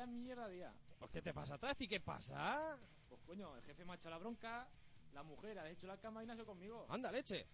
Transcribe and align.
Vaya 0.00 0.12
mierda 0.12 0.48
día. 0.48 0.72
Pues, 0.98 1.10
¿Qué 1.10 1.20
te 1.20 1.34
pasa 1.34 1.56
atrás 1.56 1.76
y 1.78 1.86
qué 1.86 2.00
pasa? 2.00 2.74
Pues 3.06 3.20
coño, 3.26 3.54
el 3.54 3.62
jefe 3.64 3.84
me 3.84 3.92
ha 3.92 3.94
echado 3.96 4.12
la 4.12 4.18
bronca, 4.18 4.66
la 5.12 5.22
mujer 5.22 5.58
ha 5.58 5.68
hecho 5.68 5.86
la 5.86 5.98
cama 5.98 6.24
y 6.24 6.26
sido 6.26 6.46
conmigo. 6.46 6.86
Anda, 6.88 7.12
leche. 7.12 7.44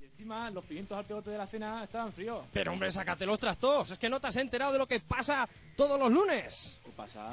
Y 0.00 0.04
encima 0.06 0.50
los 0.50 0.64
pimientos 0.64 0.98
al 0.98 1.04
pegote 1.04 1.30
de 1.30 1.38
la 1.38 1.46
cena 1.46 1.84
estaban 1.84 2.12
fríos. 2.12 2.44
Pero 2.52 2.72
hombre, 2.72 2.90
sácate 2.90 3.24
los 3.24 3.38
trastos. 3.38 3.92
Es 3.92 3.98
que 4.00 4.08
no 4.08 4.18
te 4.18 4.26
has 4.26 4.36
enterado 4.36 4.72
de 4.72 4.78
lo 4.78 4.88
que 4.88 4.98
pasa 4.98 5.48
todos 5.76 5.96
los 5.96 6.10
lunes. 6.10 6.76
¿Qué 6.84 6.90
pasa? 6.90 7.28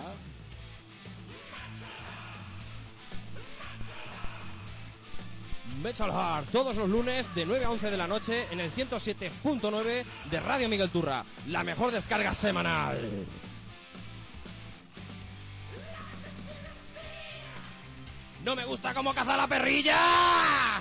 Metal 5.81 6.11
Heart, 6.11 6.51
todos 6.51 6.75
los 6.75 6.87
lunes 6.87 7.33
de 7.33 7.43
9 7.43 7.65
a 7.65 7.71
11 7.71 7.89
de 7.89 7.97
la 7.97 8.07
noche 8.07 8.45
en 8.51 8.59
el 8.59 8.71
107.9 8.71 10.05
de 10.29 10.39
Radio 10.39 10.69
Miguel 10.69 10.91
Turra. 10.91 11.25
La 11.47 11.63
mejor 11.63 11.91
descarga 11.91 12.35
semanal. 12.35 13.25
¡No 18.43 18.55
me 18.55 18.63
gusta 18.63 18.93
cómo 18.93 19.13
caza 19.13 19.35
la 19.35 19.47
perrilla! 19.47 20.79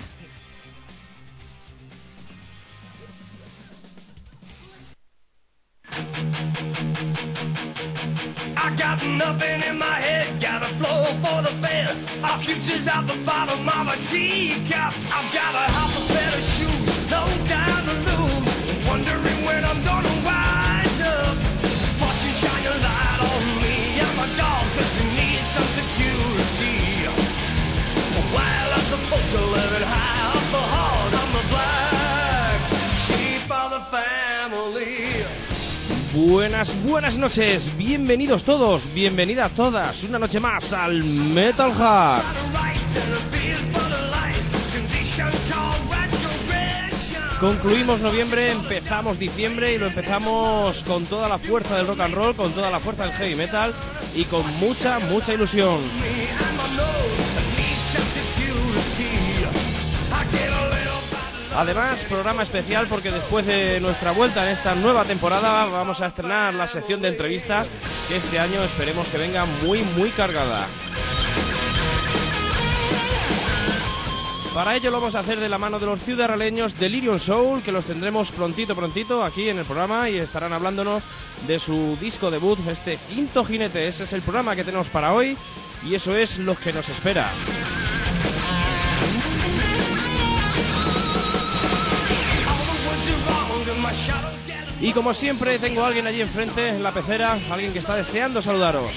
I 8.61 8.77
got 8.77 9.03
nothing 9.03 9.63
in 9.63 9.79
my 9.79 10.01
head, 10.01 10.41
got 10.41 10.63
a 10.63 10.69
flow 10.79 11.19
for 11.21 11.43
the 11.43 11.61
bed. 11.61 12.23
Our 12.23 12.43
future's 12.45 12.87
at 12.87 13.07
the 13.07 13.25
bottom 13.25 13.69
of 13.69 13.89
a 13.89 13.97
teacup. 14.07 14.95
I've 15.11 15.33
got 15.35 15.55
a 15.55 15.98
Buenas, 36.29 36.71
buenas 36.85 37.17
noches, 37.17 37.75
bienvenidos 37.79 38.45
todos, 38.45 38.83
bienvenidas 38.93 39.51
todas, 39.53 40.03
una 40.03 40.19
noche 40.19 40.39
más 40.39 40.75
al 40.75 41.03
Metal 41.03 41.73
Heart. 41.73 42.25
Concluimos 47.41 48.03
noviembre, 48.03 48.53
empezamos 48.53 49.19
diciembre 49.19 49.73
y 49.73 49.79
lo 49.79 49.87
empezamos 49.87 50.83
con 50.83 51.07
toda 51.07 51.29
la 51.29 51.39
fuerza 51.39 51.79
del 51.79 51.87
rock 51.87 52.01
and 52.01 52.15
roll, 52.15 52.37
con 52.37 52.53
toda 52.53 52.71
la 52.71 52.81
fuerza 52.81 53.05
del 53.05 53.15
heavy 53.15 53.35
metal 53.35 53.73
y 54.15 54.25
con 54.25 54.47
mucha, 54.59 54.99
mucha 54.99 55.33
ilusión. 55.33 55.81
Además, 61.59 62.05
programa 62.05 62.45
especial 62.45 62.87
porque 62.87 63.11
después 63.11 63.45
de 63.45 63.81
nuestra 63.81 64.13
vuelta 64.13 64.45
en 64.45 64.57
esta 64.57 64.77
nueva 64.77 65.05
temporada 65.05 65.65
vamos 65.65 66.01
a 66.01 66.07
estrenar 66.07 66.55
la 66.55 66.69
sección 66.69 67.03
de 67.03 67.09
entrevistas 67.09 67.69
que 68.07 68.19
este 68.19 68.39
año 68.39 68.63
esperemos 68.63 69.09
que 69.09 69.19
venga 69.19 69.45
muy, 69.45 69.83
muy 69.83 70.11
cargada. 70.11 70.69
Para 74.55 74.77
ello 74.77 74.93
lo 74.93 75.01
vamos 75.01 75.17
a 75.17 75.19
hacer 75.19 75.41
de 75.41 75.49
la 75.49 75.59
mano 75.59 75.81
de 75.81 75.87
los 75.87 76.01
ciudadraleños 76.05 76.79
Delirium 76.79 77.19
Soul, 77.19 77.61
que 77.65 77.73
los 77.73 77.87
tendremos 77.87 78.31
prontito, 78.31 78.77
prontito 78.77 79.25
aquí 79.25 79.49
en 79.49 79.59
el 79.59 79.65
programa 79.65 80.09
y 80.09 80.19
estarán 80.19 80.53
hablándonos 80.53 81.03
de 81.45 81.59
su 81.59 81.99
disco 82.01 82.31
debut, 82.31 82.61
este 82.69 83.01
quinto 83.09 83.45
jinete. 83.45 83.89
Ese 83.89 84.05
es 84.05 84.13
el 84.13 84.23
programa 84.23 84.55
que 84.55 84.63
tenemos 84.63 84.89
para 84.91 85.13
hoy 85.13 85.37
y 85.83 85.97
eso 85.97 86.15
es 86.15 86.39
lo 86.39 86.55
que 86.55 86.73
nos 86.73 86.89
espera. 86.89 87.33
Y 94.81 94.93
como 94.93 95.13
siempre 95.13 95.59
tengo 95.59 95.83
a 95.83 95.89
alguien 95.89 96.07
allí 96.07 96.21
enfrente 96.21 96.69
en 96.69 96.83
la 96.83 96.93
pecera, 96.93 97.39
alguien 97.51 97.73
que 97.73 97.81
está 97.81 97.97
deseando 97.97 98.41
saludaros. 98.41 98.93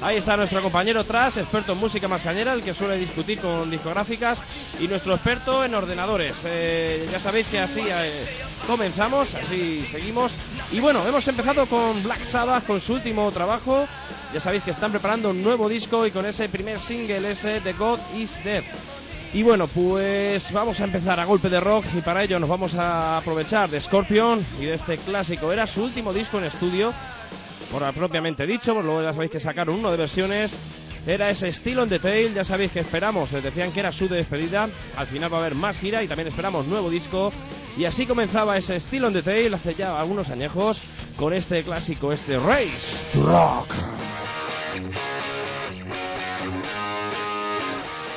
Ahí 0.00 0.16
está 0.16 0.36
nuestro 0.36 0.60
compañero 0.62 1.04
Tras, 1.04 1.36
experto 1.36 1.72
en 1.72 1.78
música 1.78 2.08
más 2.08 2.22
cañera, 2.22 2.52
el 2.52 2.62
que 2.62 2.74
suele 2.74 2.96
discutir 2.96 3.38
con 3.40 3.70
discográficas, 3.70 4.42
y 4.80 4.88
nuestro 4.88 5.14
experto 5.14 5.64
en 5.64 5.74
ordenadores. 5.74 6.42
Eh, 6.44 7.08
ya 7.10 7.18
sabéis 7.18 7.48
que 7.48 7.58
así 7.58 7.80
eh, 7.86 8.26
comenzamos, 8.66 9.34
así 9.34 9.86
seguimos. 9.86 10.32
Y 10.72 10.80
bueno, 10.80 11.06
hemos 11.06 11.26
empezado 11.26 11.66
con 11.66 12.02
Black 12.02 12.24
Sabbath, 12.24 12.66
con 12.66 12.80
su 12.80 12.94
último 12.94 13.30
trabajo. 13.32 13.86
Ya 14.32 14.40
sabéis 14.40 14.64
que 14.64 14.72
están 14.72 14.90
preparando 14.90 15.30
un 15.30 15.42
nuevo 15.42 15.68
disco 15.68 16.06
y 16.06 16.10
con 16.10 16.26
ese 16.26 16.48
primer 16.48 16.78
single, 16.78 17.30
ese 17.30 17.60
The 17.60 17.72
God 17.72 18.00
Is 18.16 18.32
Dead. 18.44 18.64
Y 19.34 19.42
bueno, 19.42 19.66
pues 19.66 20.52
vamos 20.52 20.80
a 20.80 20.84
empezar 20.84 21.18
a 21.18 21.24
golpe 21.24 21.48
de 21.48 21.58
rock 21.58 21.86
y 21.92 22.00
para 22.02 22.22
ello 22.22 22.38
nos 22.38 22.48
vamos 22.48 22.72
a 22.74 23.18
aprovechar 23.18 23.68
de 23.68 23.80
Scorpion 23.80 24.46
y 24.60 24.66
de 24.66 24.74
este 24.74 24.96
clásico. 24.98 25.52
Era 25.52 25.66
su 25.66 25.82
último 25.82 26.12
disco 26.12 26.38
en 26.38 26.44
estudio, 26.44 26.94
por 27.72 27.82
propiamente 27.94 28.46
dicho, 28.46 28.80
luego 28.80 29.02
ya 29.02 29.12
sabéis 29.12 29.32
que 29.32 29.40
sacaron 29.40 29.74
uno 29.74 29.90
de 29.90 29.96
versiones. 29.96 30.56
Era 31.04 31.30
ese 31.30 31.50
Still 31.50 31.80
on 31.80 31.88
the 31.88 31.98
Tail, 31.98 32.32
ya 32.32 32.44
sabéis 32.44 32.70
que 32.70 32.78
esperamos, 32.78 33.32
les 33.32 33.42
decían 33.42 33.72
que 33.72 33.80
era 33.80 33.90
su 33.90 34.06
despedida, 34.06 34.68
al 34.96 35.08
final 35.08 35.32
va 35.32 35.38
a 35.38 35.40
haber 35.40 35.56
más 35.56 35.80
gira 35.80 36.00
y 36.04 36.06
también 36.06 36.28
esperamos 36.28 36.66
nuevo 36.66 36.88
disco. 36.88 37.32
Y 37.76 37.86
así 37.86 38.06
comenzaba 38.06 38.56
ese 38.56 38.78
Still 38.78 39.06
on 39.06 39.12
the 39.12 39.22
Tail 39.22 39.52
hace 39.52 39.74
ya 39.74 39.98
algunos 39.98 40.30
añejos 40.30 40.80
con 41.16 41.34
este 41.34 41.64
clásico, 41.64 42.12
este 42.12 42.38
Race 42.38 43.02
Rock. 43.14 43.74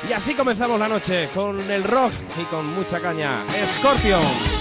Y 0.07 0.13
así 0.13 0.35
comenzamos 0.35 0.79
la 0.79 0.87
noche 0.87 1.29
con 1.33 1.59
el 1.69 1.83
rock 1.83 2.13
y 2.39 2.43
con 2.45 2.65
mucha 2.73 2.99
caña. 3.01 3.43
Scorpion. 3.65 4.56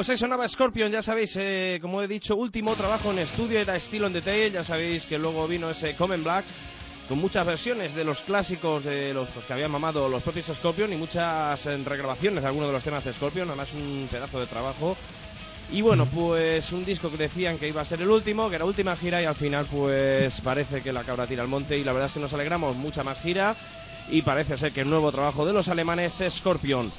Pues 0.00 0.08
ahí 0.08 0.16
sonaba 0.16 0.48
Scorpion, 0.48 0.90
ya 0.90 1.02
sabéis, 1.02 1.36
eh, 1.36 1.78
como 1.78 2.00
he 2.00 2.08
dicho, 2.08 2.34
último 2.34 2.74
trabajo 2.74 3.10
en 3.10 3.18
estudio 3.18 3.60
era 3.60 3.78
Steel 3.78 4.04
on 4.04 4.14
the 4.14 4.22
Tail, 4.22 4.50
ya 4.50 4.64
sabéis 4.64 5.04
que 5.04 5.18
luego 5.18 5.46
vino 5.46 5.68
ese 5.68 5.94
Common 5.94 6.24
Black 6.24 6.46
con 7.06 7.18
muchas 7.18 7.46
versiones 7.46 7.94
de 7.94 8.02
los 8.02 8.22
clásicos 8.22 8.82
de 8.82 9.12
los 9.12 9.28
pues, 9.28 9.44
que 9.44 9.52
habían 9.52 9.70
mamado 9.70 10.08
los 10.08 10.22
propios 10.22 10.46
Scorpion 10.46 10.90
y 10.94 10.96
muchas 10.96 11.66
eh, 11.66 11.76
regrabaciones 11.84 12.40
de 12.42 12.48
algunos 12.48 12.70
de 12.70 12.72
los 12.72 12.82
temas 12.82 13.04
de 13.04 13.12
Scorpion, 13.12 13.48
además 13.48 13.74
un 13.74 14.08
pedazo 14.10 14.40
de 14.40 14.46
trabajo. 14.46 14.96
Y 15.70 15.82
bueno, 15.82 16.06
pues 16.06 16.72
un 16.72 16.86
disco 16.86 17.10
que 17.10 17.18
decían 17.18 17.58
que 17.58 17.68
iba 17.68 17.82
a 17.82 17.84
ser 17.84 18.00
el 18.00 18.08
último, 18.08 18.48
que 18.48 18.56
era 18.56 18.64
última 18.64 18.96
gira 18.96 19.20
y 19.20 19.26
al 19.26 19.36
final 19.36 19.66
pues 19.70 20.40
parece 20.40 20.80
que 20.80 20.94
la 20.94 21.04
cabra 21.04 21.26
tira 21.26 21.42
al 21.42 21.48
monte 21.50 21.76
y 21.76 21.84
la 21.84 21.92
verdad 21.92 22.08
es 22.08 22.14
que 22.14 22.20
nos 22.20 22.32
alegramos, 22.32 22.74
mucha 22.74 23.04
más 23.04 23.20
gira 23.20 23.54
y 24.08 24.22
parece 24.22 24.56
ser 24.56 24.72
que 24.72 24.80
el 24.80 24.88
nuevo 24.88 25.12
trabajo 25.12 25.44
de 25.44 25.52
los 25.52 25.68
alemanes 25.68 26.18
es 26.22 26.36
Scorpion. 26.36 26.90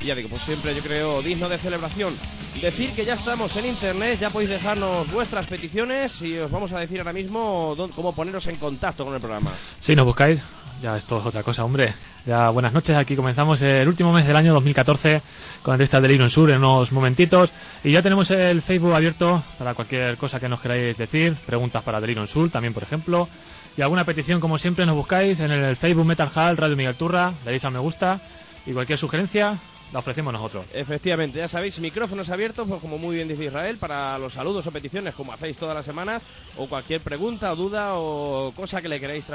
Y 0.00 0.06
ya 0.06 0.14
digo, 0.14 0.28
pues 0.28 0.42
siempre 0.42 0.74
yo 0.74 0.82
creo 0.82 1.22
digno 1.22 1.48
de 1.48 1.56
celebración. 1.58 2.14
Decir 2.60 2.90
que 2.94 3.04
ya 3.04 3.14
estamos 3.14 3.56
en 3.56 3.66
internet, 3.66 4.18
ya 4.20 4.30
podéis 4.30 4.50
dejarnos 4.50 5.10
vuestras 5.12 5.46
peticiones 5.46 6.20
y 6.22 6.36
os 6.38 6.50
vamos 6.50 6.72
a 6.72 6.80
decir 6.80 6.98
ahora 6.98 7.12
mismo 7.12 7.74
dó- 7.76 7.90
cómo 7.94 8.14
poneros 8.14 8.46
en 8.48 8.56
contacto 8.56 9.04
con 9.04 9.14
el 9.14 9.20
programa. 9.20 9.52
Si 9.78 9.94
nos 9.94 10.04
buscáis, 10.06 10.40
ya 10.82 10.96
esto 10.96 11.18
es 11.20 11.26
otra 11.26 11.42
cosa, 11.42 11.64
hombre. 11.64 11.94
Ya 12.26 12.50
buenas 12.50 12.72
noches, 12.72 12.94
aquí 12.96 13.16
comenzamos 13.16 13.60
el 13.62 13.86
último 13.88 14.12
mes 14.12 14.26
del 14.26 14.36
año 14.36 14.52
2014 14.54 15.22
con 15.62 15.72
la 15.72 15.76
revista 15.78 16.00
Delirium 16.00 16.28
Sur 16.28 16.50
en 16.50 16.58
unos 16.58 16.92
momentitos. 16.92 17.50
Y 17.82 17.92
ya 17.92 18.02
tenemos 18.02 18.30
el 18.30 18.62
Facebook 18.62 18.94
abierto 18.94 19.42
para 19.58 19.74
cualquier 19.74 20.16
cosa 20.16 20.38
que 20.38 20.48
nos 20.48 20.60
queráis 20.60 20.96
decir, 20.98 21.34
preguntas 21.46 21.82
para 21.82 22.00
Delirium 22.00 22.26
Sur 22.26 22.50
también, 22.50 22.74
por 22.74 22.82
ejemplo. 22.82 23.28
Y 23.76 23.82
alguna 23.82 24.04
petición, 24.04 24.38
como 24.40 24.58
siempre, 24.58 24.86
nos 24.86 24.96
buscáis 24.96 25.40
en 25.40 25.50
el 25.50 25.76
Facebook 25.76 26.04
Metal 26.06 26.30
Hall, 26.34 26.56
Radio 26.56 26.76
Miguel 26.76 26.94
Turra, 26.94 27.32
le 27.44 27.50
dais 27.52 27.64
a 27.64 27.70
me 27.70 27.78
gusta. 27.80 28.20
Y 28.66 28.72
cualquier 28.72 28.98
sugerencia, 28.98 29.58
la 29.92 30.00
ofrecemos 30.00 30.32
nosotros. 30.32 30.66
Efectivamente, 30.72 31.38
ya 31.38 31.48
sabéis, 31.48 31.78
micrófonos 31.78 32.28
abiertos, 32.30 32.66
pues 32.68 32.80
como 32.80 32.98
muy 32.98 33.16
bien 33.16 33.28
dice 33.28 33.44
Israel, 33.44 33.76
para 33.78 34.18
los 34.18 34.32
saludos 34.32 34.66
o 34.66 34.72
peticiones, 34.72 35.14
como 35.14 35.32
hacéis 35.32 35.56
todas 35.56 35.74
las 35.74 35.84
semanas, 35.84 36.22
o 36.56 36.68
cualquier 36.68 37.00
pregunta 37.00 37.52
o 37.52 37.56
duda 37.56 37.94
o 37.94 38.52
cosa 38.56 38.82
que 38.82 38.88
le 38.88 38.98
queráis 39.00 39.26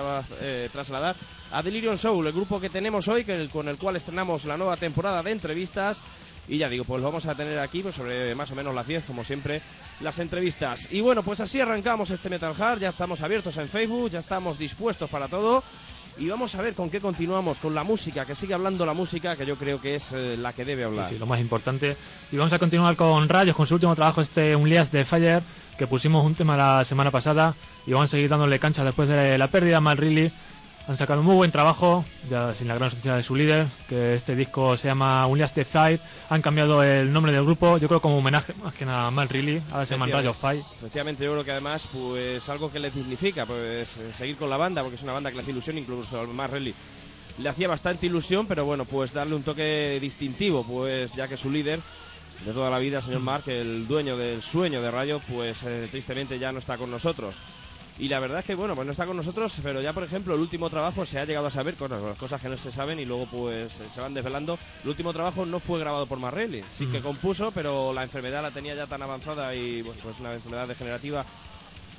eh, 0.42 0.70
trasladar 0.72 1.16
a 1.52 1.62
Delirium 1.62 1.98
Soul, 1.98 2.28
el 2.28 2.34
grupo 2.34 2.60
que 2.60 2.70
tenemos 2.70 3.08
hoy, 3.08 3.24
que 3.24 3.48
con 3.50 3.68
el 3.68 3.78
cual 3.78 3.96
estrenamos 3.96 4.46
la 4.46 4.58
nueva 4.58 4.78
temporada 4.78 5.24
de 5.24 5.32
entrevistas. 5.32 6.00
Y 6.48 6.58
ya 6.58 6.68
digo, 6.68 6.84
pues 6.84 7.04
vamos 7.04 7.28
a 7.28 7.36
tener 7.36 7.60
aquí 7.60 7.84
pues, 7.84 7.94
sobre 7.94 8.34
más 8.34 8.50
o 8.50 8.56
menos 8.56 8.74
las 8.74 8.88
10, 8.88 9.04
como 9.04 9.24
siempre, 9.24 9.62
las 10.02 10.18
entrevistas. 10.18 10.88
Y 10.92 11.00
bueno, 11.00 11.22
pues 11.22 11.40
así 11.40 11.62
arrancamos 11.62 12.10
este 12.10 12.28
Metal 12.28 12.56
Hard, 12.60 12.80
ya 12.80 12.90
estamos 12.90 13.22
abiertos 13.22 13.56
en 13.58 13.70
Facebook, 13.70 14.10
ya 14.10 14.20
estamos 14.20 14.58
dispuestos 14.58 15.10
para 15.12 15.28
todo. 15.28 15.64
Y 16.18 16.28
vamos 16.28 16.54
a 16.56 16.62
ver 16.62 16.74
con 16.74 16.90
qué 16.90 17.00
continuamos, 17.00 17.60
con 17.60 17.74
la 17.74 17.84
música, 17.84 18.26
que 18.26 18.36
sigue 18.36 18.54
hablando 18.54 18.86
la 18.86 18.94
música, 18.94 19.36
que 19.36 19.46
yo 19.46 19.56
creo 19.56 19.80
que 19.80 19.96
es 19.96 20.12
eh, 20.12 20.36
la 20.38 20.52
que 20.54 20.66
debe 20.66 20.84
hablar. 20.84 21.06
Sí, 21.06 21.14
sí, 21.14 21.20
lo 21.20 21.26
más 21.26 21.40
importante. 21.40 21.96
Y 22.32 22.38
vamos 22.38 22.52
a 22.52 22.60
continuar 22.60 22.96
con 22.96 23.30
Rayos, 23.30 23.56
con 23.56 23.66
su 23.66 23.76
último 23.76 23.96
trabajo, 23.96 24.22
este 24.22 24.56
Unleashed 24.56 24.92
de 24.92 25.06
Fire, 25.06 25.44
que 25.78 25.88
pusimos 25.88 26.26
un 26.26 26.36
tema 26.36 26.58
la 26.58 26.84
semana 26.84 27.10
pasada 27.10 27.56
y 27.88 27.94
vamos 27.94 28.10
a 28.10 28.12
seguir 28.12 28.30
dándole 28.30 28.60
cancha 28.60 28.84
después 28.84 29.08
de 29.08 29.38
la 29.38 29.48
pérdida, 29.48 29.80
Mal 29.80 29.98
Really. 29.98 30.32
Han 30.90 30.98
sacado 30.98 31.20
un 31.20 31.28
muy 31.28 31.36
buen 31.36 31.52
trabajo, 31.52 32.04
ya 32.32 32.56
sin 32.56 32.68
la 32.68 32.74
gran 32.74 32.86
ausencia 32.86 33.16
de 33.16 33.22
su 33.22 33.36
líder, 33.36 33.68
que 33.88 34.16
este 34.16 34.36
disco 34.36 34.76
se 34.76 34.88
llama 34.88 35.28
Unleashed 35.28 35.64
Fire. 35.68 36.00
Han 36.30 36.42
cambiado 36.42 36.82
el 36.82 37.14
nombre 37.14 37.32
del 37.32 37.46
grupo, 37.46 37.78
yo 37.78 37.88
creo 37.88 38.02
como 38.02 38.18
homenaje 38.18 38.56
más 38.56 38.74
que 38.74 38.86
nada 38.86 39.06
a 39.06 39.12
Mal 39.12 39.30
Really, 39.30 39.62
ahora 39.70 39.86
se 39.86 39.94
llaman 39.94 40.12
Rayos 40.12 40.36
Fire. 40.38 40.64
Efectivamente, 40.78 41.24
yo 41.24 41.34
creo 41.34 41.46
que 41.46 41.52
además, 41.52 41.88
pues 41.94 42.50
algo 42.50 42.72
que 42.72 42.80
le 42.80 42.90
significa, 42.90 43.46
pues 43.46 43.96
seguir 44.18 44.36
con 44.36 44.50
la 44.50 44.58
banda, 44.58 44.82
porque 44.82 44.96
es 44.96 45.04
una 45.04 45.14
banda 45.14 45.30
que 45.30 45.36
le 45.36 45.44
hace 45.44 45.52
ilusión, 45.52 45.78
incluso 45.78 46.20
al 46.20 46.30
más 46.30 46.50
rally. 46.50 46.74
Le 47.38 47.50
hacía 47.50 47.68
bastante 47.68 48.08
ilusión, 48.08 48.48
pero 48.48 48.66
bueno, 48.66 48.86
pues 48.86 49.14
darle 49.14 49.36
un 49.36 49.44
toque 49.44 50.00
distintivo, 50.02 50.64
pues 50.64 51.14
ya 51.14 51.28
que 51.28 51.38
su 51.38 51.52
líder 51.52 51.82
de 52.44 52.52
toda 52.52 52.72
la 52.72 52.80
vida, 52.80 53.00
señor 53.00 53.22
Mark, 53.22 53.44
el 53.46 53.88
dueño 53.88 54.18
del 54.18 54.42
sueño 54.42 54.82
de 54.82 54.90
Rayo, 54.90 55.22
pues 55.30 55.62
eh, 55.62 55.88
tristemente 55.92 56.40
ya 56.40 56.52
no 56.52 56.58
está 56.58 56.80
con 56.80 56.90
nosotros. 56.90 57.36
Y 58.00 58.08
la 58.08 58.22
verdad 58.22 58.40
es 58.40 58.46
que, 58.46 58.56
bueno, 58.56 58.76
pues 58.76 58.86
no 58.86 58.94
está 58.94 59.06
con 59.06 59.18
nosotros, 59.18 59.54
pero 59.62 59.82
ya, 59.82 59.92
por 59.92 60.06
ejemplo, 60.06 60.34
el 60.34 60.40
último 60.40 60.70
trabajo 60.70 61.06
se 61.06 61.20
ha 61.20 61.26
llegado 61.26 61.48
a 61.48 61.52
saber, 61.52 61.76
cosas, 61.76 62.18
cosas 62.18 62.42
que 62.42 62.48
no 62.48 62.56
se 62.56 62.72
saben 62.72 62.98
y 62.98 63.04
luego 63.06 63.26
pues 63.30 63.78
eh, 63.78 63.90
se 63.90 64.00
van 64.00 64.14
desvelando. 64.14 64.58
El 64.84 64.90
último 64.90 65.12
trabajo 65.12 65.46
no 65.46 65.60
fue 65.60 65.80
grabado 65.80 66.08
por 66.08 66.18
Marrelli, 66.18 66.64
sí 66.78 66.88
que 66.88 67.00
Mm. 67.00 67.04
compuso, 67.04 67.52
pero 67.52 67.92
la 67.92 68.04
enfermedad 68.04 68.42
la 68.42 68.52
tenía 68.52 68.74
ya 68.74 68.88
tan 68.88 69.02
avanzada 69.02 69.54
y, 69.54 69.82
bueno, 69.82 70.00
pues 70.02 70.18
una 70.22 70.34
enfermedad 70.34 70.68
degenerativa 70.68 71.26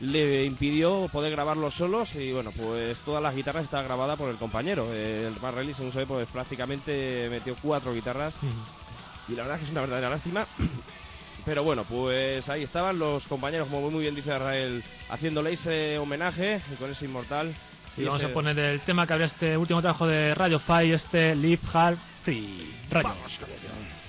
le 0.01 0.47
impidió 0.47 1.09
poder 1.13 1.31
grabarlos 1.33 1.75
solos 1.75 2.15
y 2.15 2.33
bueno 2.33 2.53
pues 2.57 3.03
todas 3.03 3.23
las 3.23 3.35
guitarras 3.35 3.65
están 3.65 3.85
grabadas 3.85 4.17
por 4.17 4.31
el 4.31 4.39
compañero 4.39 4.91
el 4.95 5.39
Marrelli 5.43 5.75
según 5.75 5.93
se 5.93 5.99
ve 5.99 6.07
pues 6.07 6.27
prácticamente 6.31 7.29
metió 7.29 7.55
cuatro 7.61 7.93
guitarras 7.93 8.35
y 9.29 9.33
la 9.35 9.43
verdad 9.43 9.57
es 9.57 9.61
que 9.61 9.65
es 9.67 9.71
una 9.73 9.83
verdadera 9.83 10.09
lástima 10.09 10.47
pero 11.45 11.63
bueno 11.65 11.85
pues 11.85 12.49
ahí 12.49 12.63
estaban 12.63 12.99
los 12.99 13.27
compañeros 13.27 13.69
como 13.69 13.91
muy 13.91 14.03
bien 14.03 14.15
dice 14.15 14.31
Israel 14.35 14.83
haciéndole 15.09 15.53
ese 15.53 15.99
homenaje 15.99 16.61
y 16.73 16.77
con 16.77 16.91
ese 16.91 17.05
inmortal 17.07 17.55
Sí, 17.95 18.03
y 18.03 18.05
vamos 18.05 18.21
ese- 18.21 18.31
a 18.31 18.35
poner 18.35 18.57
el 18.59 18.81
tema 18.83 19.05
que 19.07 19.13
habría 19.15 19.27
este 19.27 19.57
último 19.57 19.81
trabajo 19.81 20.07
de 20.07 20.33
Rayo 20.37 20.61
Fire, 20.61 20.95
este 20.95 21.35
Live 21.35 21.59
Hard 21.73 21.97
Free. 22.23 22.73
Rayo. 22.89 23.09
Thank 23.09 24.00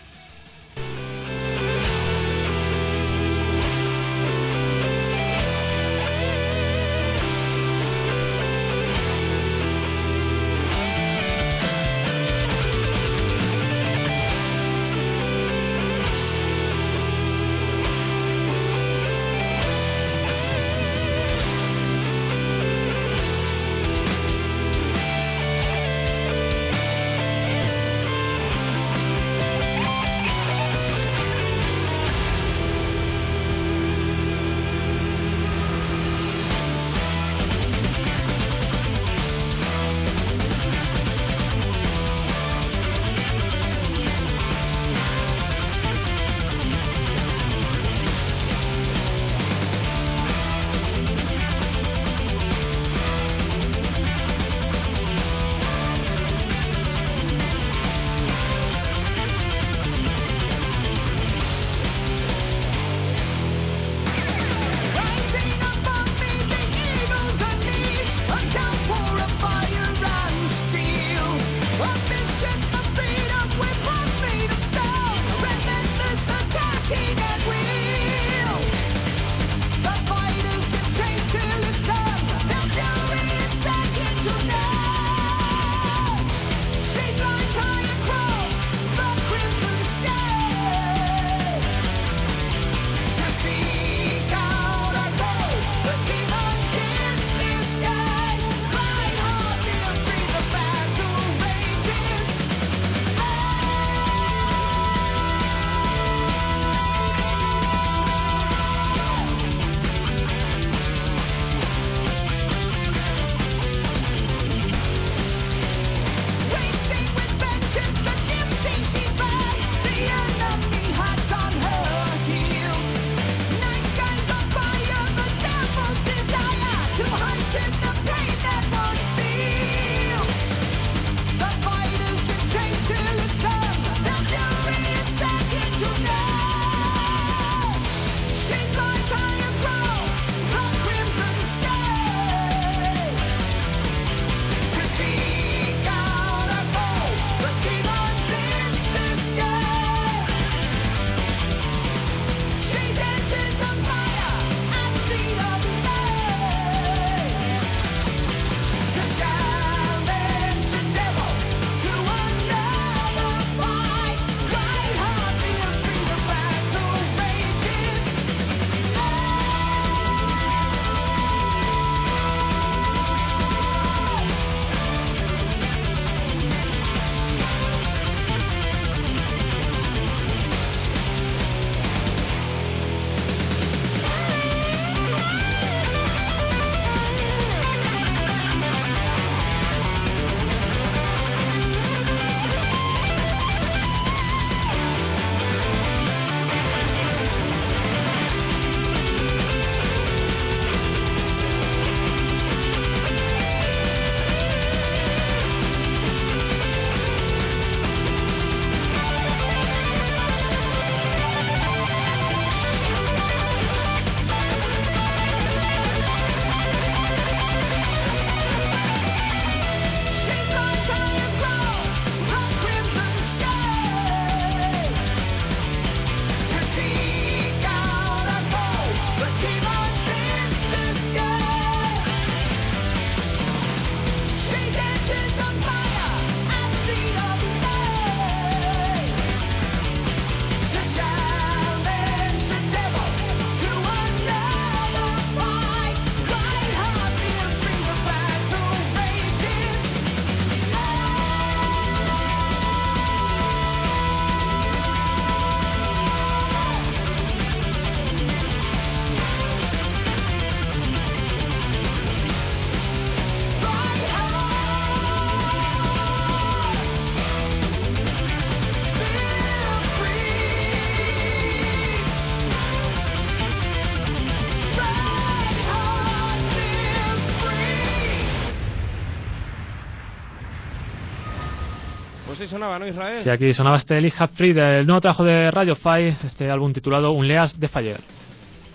sonaba, 282.51 282.77
¿no, 282.77 282.85
Israel? 282.85 283.21
Sí, 283.21 283.29
aquí 283.29 283.53
sonaba 283.53 283.77
este 283.77 283.95
Have 283.95 284.33
Free 284.33 284.51
del 284.51 284.85
nuevo 284.85 284.99
trabajo 284.99 285.23
de 285.23 285.49
Radio 285.51 285.73
Five, 285.73 286.17
este 286.25 286.51
álbum 286.51 286.73
titulado 286.73 287.11
Unleash 287.13 287.53
de 287.53 287.67
Fire. 287.69 288.01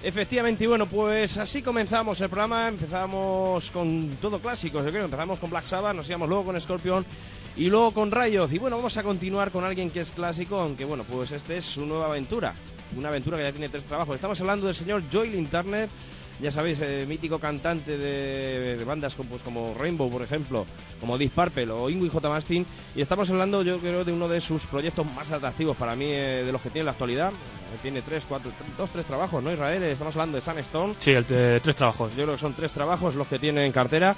Efectivamente, 0.03 0.65
y 0.65 0.67
bueno, 0.67 0.87
pues 0.87 1.37
así 1.37 1.61
comenzamos 1.61 2.19
el 2.23 2.29
programa. 2.31 2.69
Empezamos 2.69 3.71
con 3.73 4.11
todo 4.21 4.39
clásico, 4.41 4.83
yo 4.83 4.91
creo. 4.91 5.05
Empezamos 5.05 5.39
con 5.39 5.51
Black 5.51 5.65
Sabbath, 5.65 5.95
nos 5.95 6.09
íbamos 6.09 6.29
luego 6.29 6.45
con 6.45 6.61
Scorpion 6.61 7.05
y 7.57 7.69
luego 7.69 7.93
con 7.93 8.11
Rayos. 8.11 8.51
Y 8.53 8.59
bueno, 8.59 8.77
vamos 8.77 8.97
a 8.97 9.03
continuar 9.03 9.51
con 9.51 9.65
alguien 9.65 9.91
que 9.91 10.01
es 10.01 10.13
clásico, 10.13 10.59
aunque 10.59 10.87
bueno, 10.87 11.05
pues 11.05 11.33
este 11.33 11.59
es 11.59 11.67
su 11.67 11.85
nueva 11.85 12.07
aventura. 12.07 12.55
Una 12.97 13.09
aventura 13.09 13.37
que 13.37 13.45
ya 13.45 13.53
tiene 13.53 13.69
tres 13.69 13.85
trabajos. 13.85 14.15
Estamos 14.15 14.41
hablando 14.41 14.67
del 14.67 14.75
señor 14.75 15.03
Joylin 15.13 15.49
Turner. 15.49 15.89
Ya 16.41 16.51
sabéis, 16.51 16.79
eh, 16.83 17.07
mítico 17.09 17.39
cantante 17.39 17.97
de, 17.97 18.77
de 18.77 18.85
bandas 18.85 19.15
como, 19.15 19.31
pues, 19.31 19.43
como 19.43 19.73
Rainbow, 19.73 20.11
por 20.11 20.23
ejemplo, 20.23 20.67
como 21.01 21.17
Deep 21.17 21.33
Purple 21.33 21.71
o 21.71 21.89
Ingrid 21.89 22.11
J. 22.13 22.29
Mastin. 22.29 22.67
Y 22.95 23.01
estamos 23.01 23.31
hablando, 23.31 23.63
yo 23.63 23.79
creo, 23.79 24.05
de 24.05 24.13
uno 24.13 24.29
de 24.29 24.41
sus 24.43 24.67
proyectos 24.67 25.07
más 25.15 25.33
atractivos 25.33 25.77
para 25.79 25.97
mí, 25.97 26.07
eh, 26.11 26.43
de 26.45 26.53
los 26.53 26.61
que 26.61 26.69
tiene 26.69 26.81
en 26.81 26.87
la 26.87 26.93
actualidad. 26.93 27.31
Eh, 27.33 27.79
tiene 27.81 28.03
tres, 28.03 28.25
cuatro, 28.29 28.51
tres- 28.59 28.77
dos, 28.77 28.91
tres 28.91 29.07
trabajos, 29.07 29.43
¿no, 29.43 29.51
Israel? 29.53 29.83
Estamos 29.85 30.15
hablando 30.17 30.37
de 30.37 30.43
Sunstone. 30.43 30.95
Sí, 30.99 31.13
el 31.13 31.27
de 31.27 31.61
tres 31.61 31.75
trabajos. 31.75 32.11
Yo 32.15 32.25
creo 32.25 32.35
que 32.35 32.41
son 32.41 32.53
tres 32.55 32.71
trabajos 32.73 33.15
los 33.15 33.27
que 33.29 33.39
tiene 33.39 33.65
en 33.65 33.73
cartera. 33.73 34.15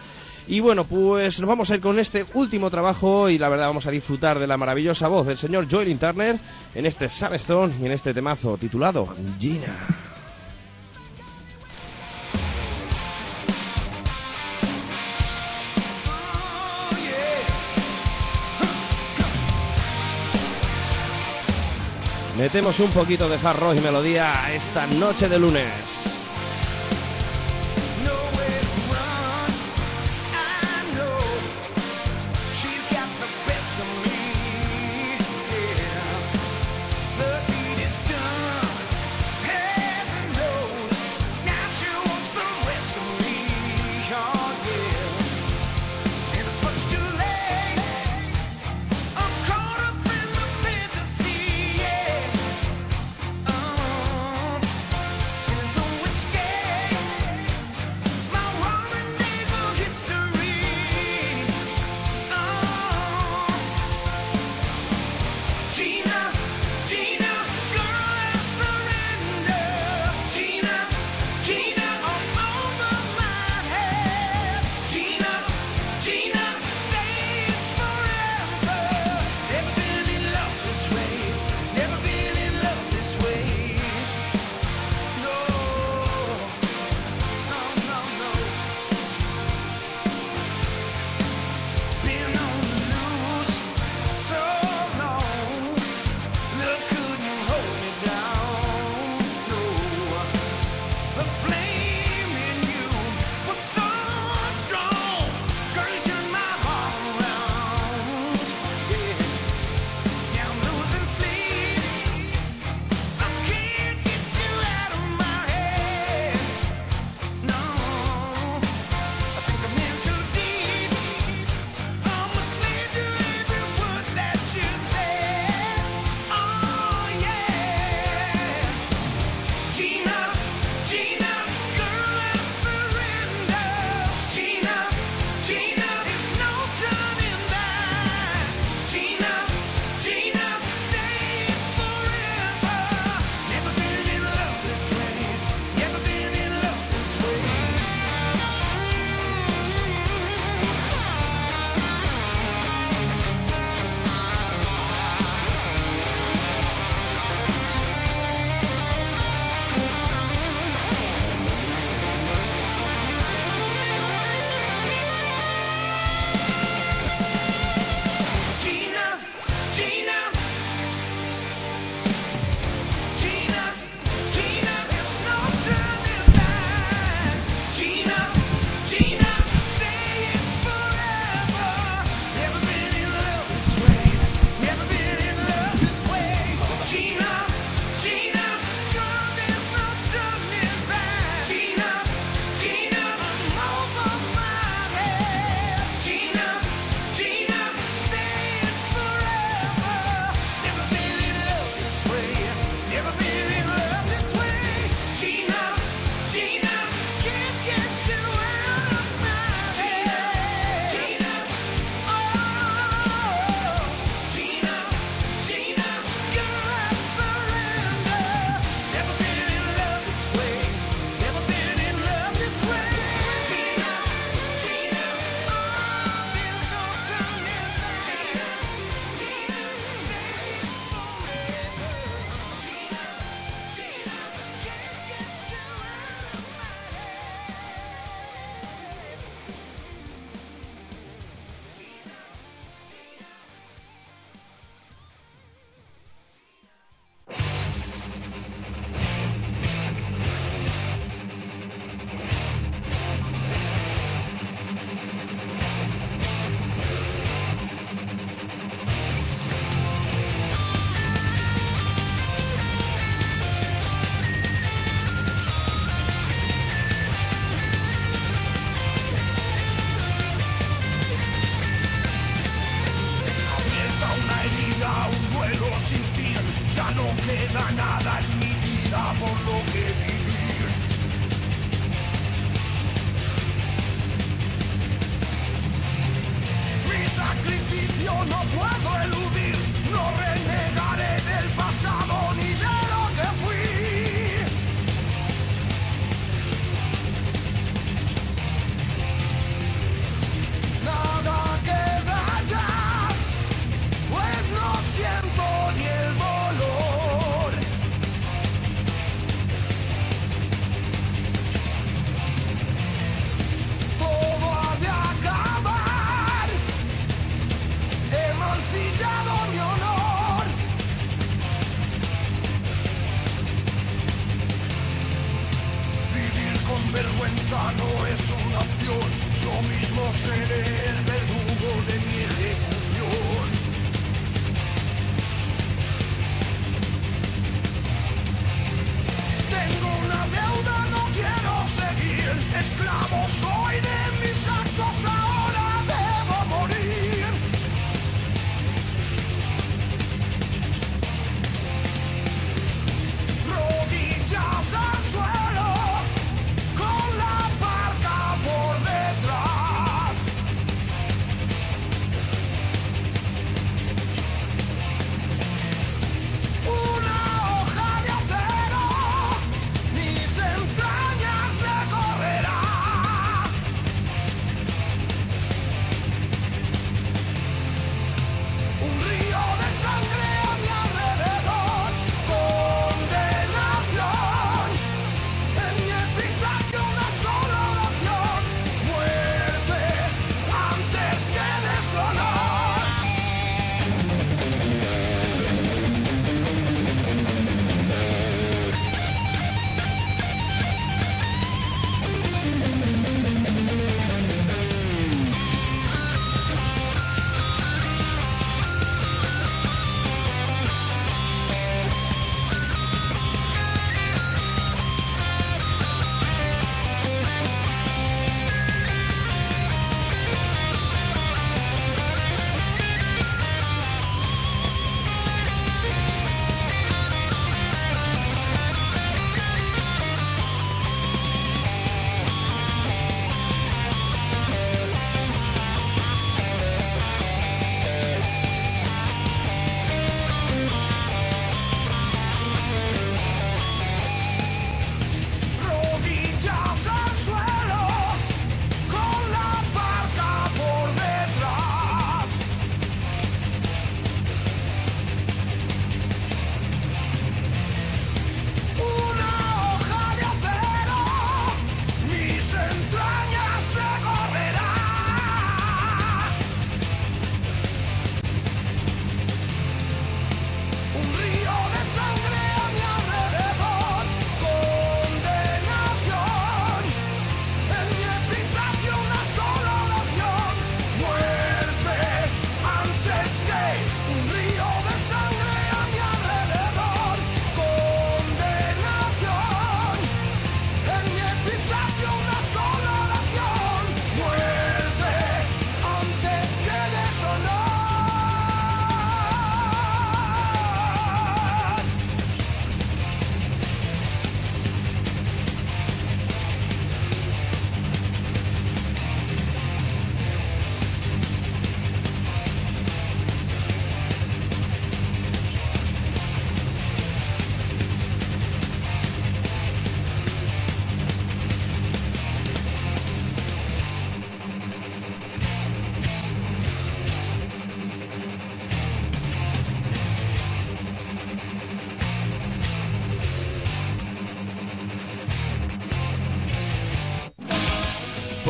Y 0.49 0.61
bueno, 0.61 0.85
pues 0.87 1.39
nos 1.41 1.49
vamos 1.49 1.71
a 1.71 1.75
ir 1.77 1.81
con 1.81 1.99
este 1.99 2.25
último 2.35 2.69
trabajo 2.71 3.29
y 3.29 3.39
la 3.39 3.49
verdad 3.49 3.67
vamos 3.67 3.87
a 3.87 3.91
disfrutar 3.91 4.39
de 4.39 4.47
la 4.47 4.57
maravillosa 4.57 5.07
voz 5.07 5.27
del 5.27 5.37
señor 5.37 5.69
Joelin 5.71 5.99
Turner 5.99 6.41
en 6.75 6.87
este 6.87 7.09
Sunstone 7.09 7.77
y 7.81 7.87
en 7.87 7.93
este 7.93 8.13
temazo 8.15 8.57
titulado 8.57 9.15
Gina. 9.39 10.18
Metemos 22.39 22.79
un 22.79 22.93
poquito 22.93 23.29
de 23.29 23.35
hard 23.35 23.77
y 23.77 23.81
melodía 23.81 24.55
esta 24.55 24.87
noche 24.87 25.29
de 25.29 25.41
lunes. 25.41 26.18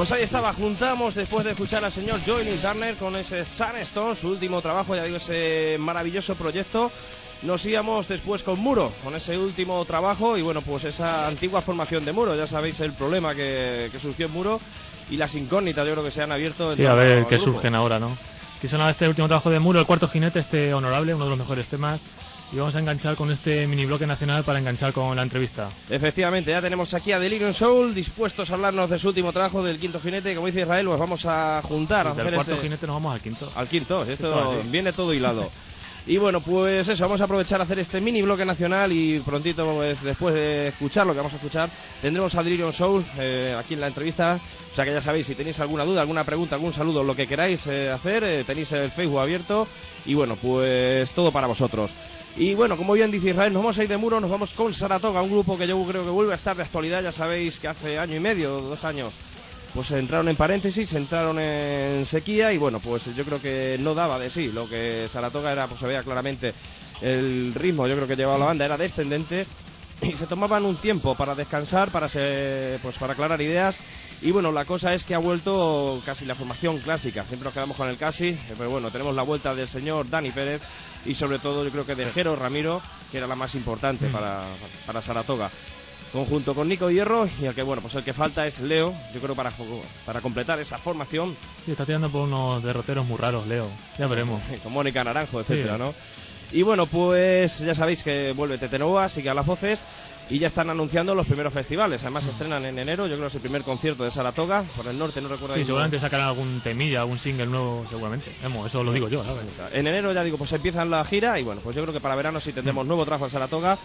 Pues 0.08 0.20
ahí 0.20 0.24
estaba, 0.24 0.54
juntamos 0.54 1.14
después 1.14 1.44
de 1.44 1.50
escuchar 1.50 1.84
al 1.84 1.92
señor 1.92 2.20
Johnny 2.26 2.52
Turner 2.52 2.94
con 2.96 3.14
ese 3.14 3.44
Sunstone, 3.44 4.14
su 4.14 4.28
último 4.28 4.62
trabajo, 4.62 4.96
ya 4.96 5.04
digo, 5.04 5.18
ese 5.18 5.76
maravilloso 5.78 6.34
proyecto. 6.34 6.90
Nos 7.42 7.66
íbamos 7.66 8.08
después 8.08 8.42
con 8.42 8.58
Muro, 8.58 8.90
con 9.04 9.14
ese 9.14 9.36
último 9.36 9.84
trabajo 9.84 10.38
y 10.38 10.40
bueno, 10.40 10.62
pues 10.62 10.84
esa 10.84 11.28
antigua 11.28 11.60
formación 11.60 12.06
de 12.06 12.12
Muro, 12.12 12.34
ya 12.34 12.46
sabéis 12.46 12.80
el 12.80 12.94
problema 12.94 13.34
que, 13.34 13.90
que 13.92 13.98
surgió 13.98 14.24
en 14.28 14.32
Muro 14.32 14.58
y 15.10 15.18
las 15.18 15.34
incógnitas 15.34 15.86
yo 15.86 15.92
creo 15.92 16.04
que 16.04 16.10
se 16.10 16.22
han 16.22 16.32
abierto. 16.32 16.70
en 16.70 16.76
Sí, 16.76 16.86
a 16.86 16.94
ver 16.94 17.26
qué 17.26 17.38
surgen 17.38 17.74
ahora, 17.74 17.98
¿no? 17.98 18.16
Que 18.62 18.66
sonaba 18.66 18.90
este 18.90 19.06
último 19.06 19.28
trabajo 19.28 19.50
de 19.50 19.58
Muro, 19.58 19.78
el 19.78 19.84
cuarto 19.84 20.08
jinete, 20.08 20.38
este 20.38 20.72
honorable, 20.72 21.12
uno 21.12 21.24
de 21.24 21.30
los 21.30 21.38
mejores 21.38 21.68
temas. 21.68 22.00
Y 22.50 22.56
vamos 22.56 22.74
a 22.76 22.78
enganchar 22.78 23.14
con 23.16 23.30
este 23.30 23.66
mini 23.66 23.84
bloque 23.84 24.06
nacional 24.06 24.42
para 24.42 24.58
enganchar 24.58 24.94
con 24.94 25.14
la 25.14 25.22
entrevista. 25.22 25.68
Efectivamente, 25.90 26.50
ya 26.50 26.62
tenemos 26.62 26.94
aquí 26.94 27.12
a 27.12 27.18
Delirium 27.18 27.52
Soul 27.52 27.94
dispuestos 27.94 28.50
a 28.50 28.54
hablarnos 28.54 28.88
de 28.88 28.98
su 28.98 29.08
último 29.08 29.32
trabajo 29.34 29.62
del 29.62 29.78
quinto 29.78 30.00
jinete. 30.00 30.34
Como 30.34 30.46
dice 30.46 30.62
Israel, 30.62 30.86
pues 30.86 30.98
vamos 30.98 31.26
a 31.26 31.60
juntar, 31.62 32.06
a 32.06 32.12
hacer 32.12 32.32
cuarto 32.32 32.52
este- 32.52 32.62
jinete 32.62 32.86
nos 32.86 32.96
vamos 32.96 33.12
al 33.12 33.20
quinto. 33.20 33.52
Al 33.54 33.68
quinto, 33.68 34.02
Esto 34.04 34.62
viene 34.64 34.92
todo 34.94 35.12
hilado. 35.12 35.50
Y 36.08 36.16
bueno, 36.16 36.40
pues 36.40 36.88
eso, 36.88 37.04
vamos 37.04 37.20
a 37.20 37.24
aprovechar 37.24 37.60
a 37.60 37.64
hacer 37.64 37.80
este 37.80 38.00
mini 38.00 38.22
bloque 38.22 38.42
nacional 38.42 38.90
y 38.90 39.20
prontito, 39.20 39.74
pues 39.74 40.02
después 40.02 40.34
de 40.34 40.68
escuchar 40.68 41.06
lo 41.06 41.12
que 41.12 41.18
vamos 41.18 41.34
a 41.34 41.36
escuchar, 41.36 41.68
tendremos 42.00 42.34
a 42.34 42.42
Delirium 42.42 42.72
Soul 42.72 43.04
eh, 43.18 43.54
aquí 43.58 43.74
en 43.74 43.80
la 43.80 43.88
entrevista. 43.88 44.40
O 44.72 44.74
sea 44.74 44.86
que 44.86 44.92
ya 44.94 45.02
sabéis, 45.02 45.26
si 45.26 45.34
tenéis 45.34 45.60
alguna 45.60 45.84
duda, 45.84 46.00
alguna 46.00 46.24
pregunta, 46.24 46.54
algún 46.54 46.72
saludo, 46.72 47.04
lo 47.04 47.14
que 47.14 47.26
queráis 47.26 47.66
eh, 47.66 47.90
hacer, 47.90 48.24
eh, 48.24 48.44
tenéis 48.44 48.72
el 48.72 48.90
Facebook 48.90 49.20
abierto 49.20 49.68
y 50.06 50.14
bueno, 50.14 50.36
pues 50.40 51.10
todo 51.12 51.30
para 51.30 51.46
vosotros. 51.46 51.90
Y 52.38 52.54
bueno, 52.54 52.78
como 52.78 52.94
bien 52.94 53.10
dice 53.10 53.28
Israel, 53.28 53.52
nos 53.52 53.62
vamos 53.62 53.78
a 53.78 53.82
ir 53.82 53.90
de 53.90 53.98
muro, 53.98 54.18
nos 54.18 54.30
vamos 54.30 54.54
con 54.54 54.72
Saratoga, 54.72 55.20
un 55.20 55.28
grupo 55.28 55.58
que 55.58 55.66
yo 55.66 55.78
creo 55.84 56.04
que 56.04 56.10
vuelve 56.10 56.32
a 56.32 56.36
estar 56.36 56.56
de 56.56 56.62
actualidad, 56.62 57.02
ya 57.02 57.12
sabéis 57.12 57.58
que 57.58 57.68
hace 57.68 57.98
año 57.98 58.16
y 58.16 58.20
medio, 58.20 58.62
dos 58.62 58.82
años, 58.82 59.12
pues 59.74 59.90
entraron 59.92 60.28
en 60.28 60.36
paréntesis, 60.36 60.92
entraron 60.94 61.38
en 61.38 62.04
sequía 62.06 62.52
y 62.52 62.58
bueno, 62.58 62.80
pues 62.80 63.04
yo 63.14 63.24
creo 63.24 63.40
que 63.40 63.76
no 63.80 63.94
daba 63.94 64.18
de 64.18 64.30
sí. 64.30 64.48
Lo 64.52 64.68
que 64.68 65.08
Saratoga 65.12 65.52
era, 65.52 65.66
pues 65.66 65.80
se 65.80 65.86
veía 65.86 66.02
claramente 66.02 66.52
el 67.00 67.52
ritmo, 67.54 67.86
yo 67.86 67.94
creo 67.94 68.08
que 68.08 68.16
llevaba 68.16 68.38
la 68.38 68.46
banda 68.46 68.64
era 68.64 68.76
descendente 68.76 69.46
y 70.02 70.12
se 70.12 70.26
tomaban 70.26 70.64
un 70.64 70.76
tiempo 70.76 71.14
para 71.14 71.34
descansar, 71.34 71.90
para 71.90 72.08
se- 72.08 72.78
pues 72.82 72.96
para 72.98 73.12
aclarar 73.12 73.40
ideas. 73.40 73.76
Y 74.20 74.32
bueno, 74.32 74.50
la 74.50 74.64
cosa 74.64 74.94
es 74.94 75.04
que 75.04 75.14
ha 75.14 75.18
vuelto 75.18 76.02
casi 76.04 76.24
la 76.24 76.34
formación 76.34 76.78
clásica. 76.78 77.22
Siempre 77.24 77.44
nos 77.44 77.54
quedamos 77.54 77.76
con 77.76 77.88
el 77.88 77.96
casi, 77.96 78.36
pero 78.56 78.68
bueno, 78.70 78.90
tenemos 78.90 79.14
la 79.14 79.22
vuelta 79.22 79.54
del 79.54 79.68
señor 79.68 80.08
Dani 80.10 80.30
Pérez 80.32 80.60
y 81.06 81.14
sobre 81.14 81.38
todo 81.38 81.62
yo 81.64 81.70
creo 81.70 81.86
que 81.86 81.94
de 81.94 82.10
Jero 82.10 82.34
Ramiro, 82.34 82.80
que 83.12 83.18
era 83.18 83.28
la 83.28 83.36
más 83.36 83.54
importante 83.54 84.06
Mm. 84.08 84.12
para, 84.12 84.42
para 84.86 85.02
Saratoga. 85.02 85.50
Conjunto 86.12 86.54
con 86.54 86.68
Nico 86.68 86.90
Hierro 86.90 87.28
y 87.40 87.44
el 87.44 87.54
que 87.54 87.62
bueno 87.62 87.82
pues 87.82 87.94
el 87.94 88.02
que 88.04 88.12
falta 88.14 88.46
es 88.46 88.60
Leo 88.60 88.94
yo 89.14 89.20
creo 89.20 89.34
para 89.34 89.52
para 90.06 90.20
completar 90.20 90.58
esa 90.58 90.78
formación 90.78 91.36
Sí, 91.64 91.72
está 91.72 91.84
tirando 91.84 92.08
por 92.10 92.22
unos 92.22 92.62
derroteros 92.62 93.04
muy 93.06 93.18
raros, 93.18 93.46
Leo. 93.46 93.68
Ya 93.98 94.06
veremos. 94.06 94.40
con 94.62 94.72
Mónica 94.72 95.04
Naranjo 95.04 95.40
etcétera 95.40 95.74
Sí. 95.76 95.78
no 95.82 95.94
y 96.50 96.62
bueno 96.62 96.86
pues 96.86 97.58
ya 97.58 97.74
sabéis 97.74 98.02
que 98.02 98.32
vuelve 98.32 98.56
Tetenova 98.58 99.08
sigue 99.10 99.28
a 99.28 99.34
las 99.34 99.44
voces 99.44 99.80
y 100.30 100.38
ya 100.38 100.46
están 100.46 100.68
anunciando 100.68 101.14
los 101.14 101.26
primeros 101.26 101.52
festivales 101.54 102.02
además 102.02 102.24
se 102.24 102.30
estrenan 102.30 102.64
en 102.64 102.78
enero 102.78 103.06
yo 103.06 103.14
creo 103.16 103.22
que 103.22 103.28
es 103.28 103.34
el 103.34 103.40
primer 103.42 103.62
concierto 103.62 104.04
de 104.04 104.10
Saratoga 104.10 104.64
por 104.76 104.86
el 104.86 104.98
norte 104.98 105.20
no 105.20 105.28
recuerdo 105.28 105.56
Sí, 105.56 105.64
seguramente 105.64 106.00
sacarán 106.00 106.28
algún 106.28 106.60
temilla, 106.62 107.00
algún 107.00 107.18
single 107.18 107.46
nuevo, 107.46 107.86
seguramente. 107.90 108.34
Vamos, 108.42 108.66
eso 108.66 108.82
lo 108.82 108.92
digo 108.92 109.08
yo, 109.08 109.24
¿sabes? 109.24 109.46
En 109.72 109.86
enero 109.86 110.12
ya 110.12 110.22
digo, 110.24 110.36
pues 110.38 110.52
empiezan 110.52 110.90
la 110.90 111.02
gira 111.04 111.38
y 111.40 111.44
bueno, 111.44 111.60
pues 111.62 111.74
yo 111.76 111.82
creo 111.82 111.94
que 111.94 112.00
para 112.00 112.14
verano 112.14 112.40
sí 112.40 112.52
tendremos 112.52 112.86
nuevo 112.86 113.04
trabajo 113.06 113.24
en 113.24 113.30
Saratoga 113.30 113.78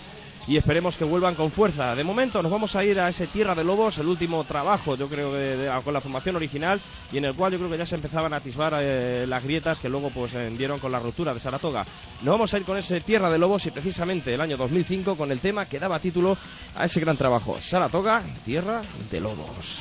y 0.48 0.58
esperemos 0.58 0.98
que 0.98 1.04
vuelvan 1.06 1.36
con 1.36 1.52
fuerza. 1.52 1.96
De 1.96 2.04
momento 2.04 2.42
nos 2.44 2.52
vamos 2.52 2.76
a 2.76 2.84
ir 2.84 3.00
a 3.00 3.10
ese 3.10 3.28
Tierra 3.28 3.56
de 3.56 3.64
Lobos, 3.64 3.98
el 3.98 4.08
último 4.08 4.44
trabajo 4.44 4.96
yo 4.96 5.08
creo 5.08 5.34
de- 5.34 5.72
con 5.84 5.94
la 5.94 6.02
formación 6.02 6.36
original 6.36 6.80
y 7.12 7.18
en 7.18 7.26
el 7.26 7.34
cual 7.36 7.52
yo 7.54 7.58
creo 7.60 7.70
que 7.72 7.78
ya 7.78 7.86
se 7.86 7.96
empezaban 7.96 8.34
a 8.34 8.38
atisbar 8.38 8.74
eh, 8.78 9.26
las 9.28 9.44
grietas 9.44 9.80
que 9.80 9.90
luego 9.90 10.10
pues 10.10 10.34
eh, 10.34 10.50
dieron 10.58 10.80
con 10.80 10.92
la 10.92 11.00
ruptura 11.00 11.34
de 11.34 11.40
Saratoga. 11.40 11.86
Nos 12.22 12.32
vamos 12.34 12.54
a 12.54 12.58
ir 12.58 12.64
con 12.66 12.78
ese 12.78 13.02
Tierra 13.02 13.30
de 13.30 13.38
Lobos 13.38 13.66
y 13.66 13.72
precisamente 13.72 14.34
el 14.34 14.42
año 14.42 14.58
2005 14.58 15.16
con 15.16 15.32
el 15.32 15.40
tema 15.40 15.66
que 15.66 15.80
daba 15.80 16.00
título 16.00 16.38
a 16.76 16.86
ese 16.86 17.00
gran 17.00 17.18
trabajo, 17.18 17.58
Saratoga, 17.62 18.22
Tierra 18.46 18.82
de 19.12 19.20
Lobos. 19.20 19.80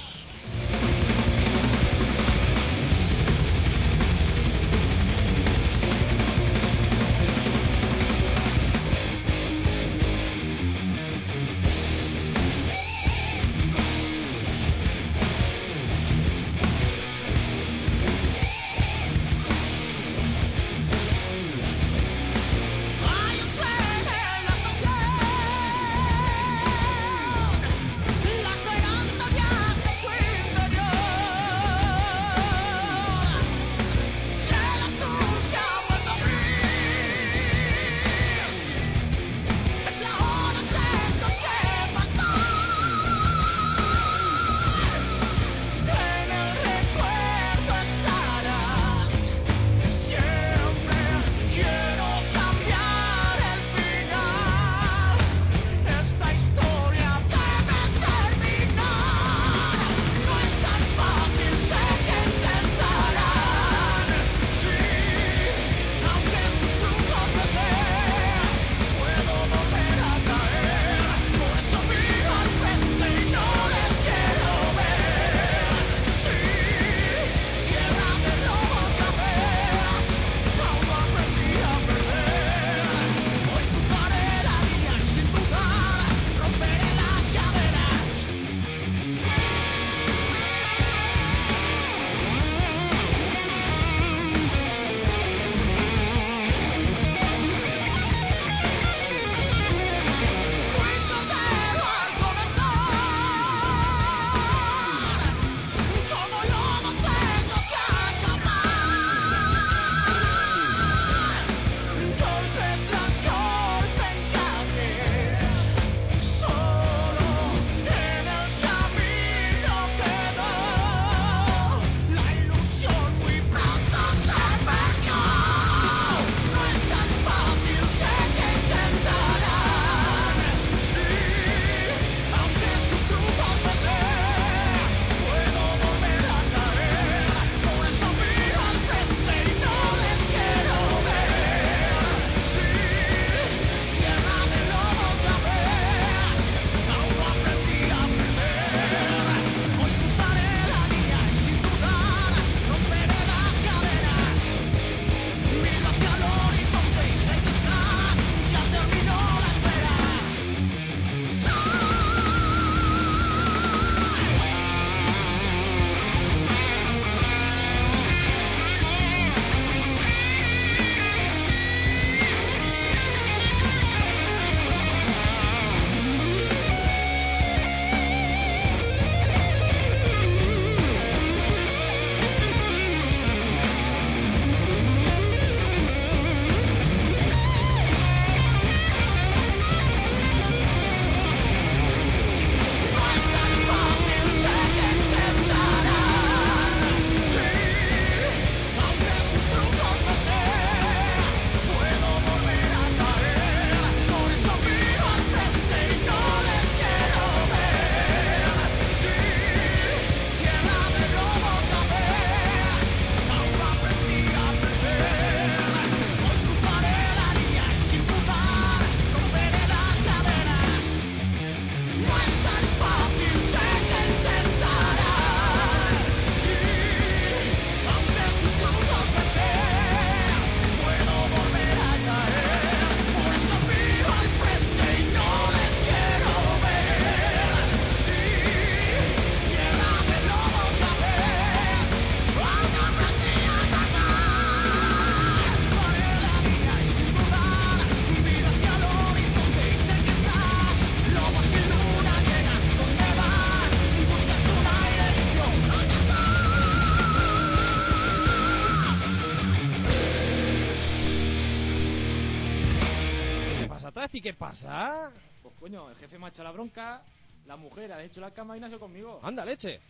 Qué 264.22 264.32
pasa? 264.34 265.10
Pues 265.42 265.54
coño, 265.58 265.90
el 265.90 265.96
jefe 265.96 266.18
me 266.18 266.26
ha 266.26 266.28
echado 266.28 266.44
la 266.44 266.52
bronca, 266.52 267.02
la 267.44 267.56
mujer 267.56 267.92
ha 267.92 268.02
hecho 268.02 268.20
la 268.20 268.30
cama 268.30 268.56
y 268.56 268.60
ido 268.60 268.78
conmigo. 268.78 269.20
Anda, 269.22 269.44
leche. 269.44 269.80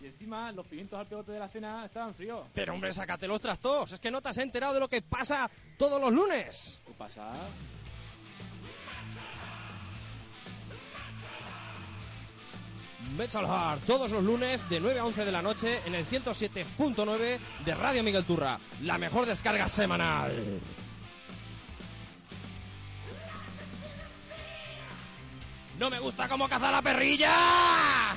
Y 0.00 0.06
encima 0.06 0.50
los 0.50 0.66
pimientos 0.66 0.98
al 0.98 1.06
pegote 1.06 1.32
de 1.32 1.38
la 1.38 1.48
cena 1.48 1.84
estaban 1.84 2.14
fríos. 2.14 2.48
Pero 2.54 2.72
hombre, 2.74 2.92
sácate 2.92 3.28
los 3.28 3.40
trastos. 3.40 3.92
Es 3.92 4.00
que 4.00 4.10
no 4.10 4.20
te 4.20 4.30
has 4.30 4.38
enterado 4.38 4.74
de 4.74 4.80
lo 4.80 4.88
que 4.88 5.02
pasa 5.02 5.48
todos 5.78 6.00
los 6.00 6.10
lunes. 6.10 6.78
¿Qué 6.84 6.92
pasa? 6.94 7.30
Metal 13.16 13.44
Heart, 13.44 13.84
todos 13.84 14.10
los 14.10 14.24
lunes 14.24 14.66
de 14.70 14.80
9 14.80 14.98
a 14.98 15.04
11 15.04 15.24
de 15.24 15.32
la 15.32 15.42
noche 15.42 15.80
en 15.84 15.94
el 15.94 16.06
107.9 16.06 17.38
de 17.64 17.74
Radio 17.74 18.02
Miguel 18.02 18.24
Turra. 18.24 18.58
La 18.80 18.96
mejor 18.96 19.26
descarga 19.26 19.68
semanal. 19.68 20.60
¡No 25.82 25.90
me 25.90 25.98
gusta 25.98 26.28
cómo 26.28 26.48
caza 26.48 26.70
la 26.70 26.80
perrilla! 26.80 28.14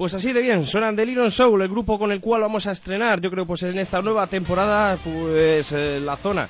Pues 0.00 0.14
así 0.14 0.32
de 0.32 0.40
bien, 0.40 0.64
suenan 0.64 0.96
Delirium 0.96 1.30
Soul, 1.30 1.60
el 1.60 1.68
grupo 1.68 1.98
con 1.98 2.10
el 2.10 2.22
cual 2.22 2.40
vamos 2.40 2.66
a 2.66 2.72
estrenar, 2.72 3.20
yo 3.20 3.30
creo, 3.30 3.44
pues 3.44 3.64
en 3.64 3.78
esta 3.78 4.00
nueva 4.00 4.26
temporada, 4.28 4.96
pues 4.96 5.72
eh, 5.72 6.00
la 6.00 6.16
zona 6.16 6.48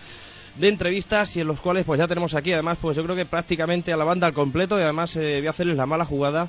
de 0.55 0.69
entrevistas 0.69 1.35
y 1.35 1.41
en 1.41 1.49
los 1.49 1.61
cuales 1.61 1.85
pues 1.85 1.99
ya 1.99 2.07
tenemos 2.07 2.33
aquí, 2.37 2.53
además, 2.53 2.79
pues 2.81 2.97
yo 2.97 3.03
creo 3.03 3.17
que 3.17 3.27
prácticamente 3.27 3.93
a 3.93 3.97
la 3.97 4.05
banda 4.05 4.29
al 4.29 4.35
completo 4.35 4.79
y 4.79 4.83
además 4.83 5.17
eh, 5.17 5.39
voy 5.39 5.49
a 5.49 5.51
hacerles 5.51 5.77
la 5.77 5.85
mala 5.85 6.05
jugada 6.05 6.49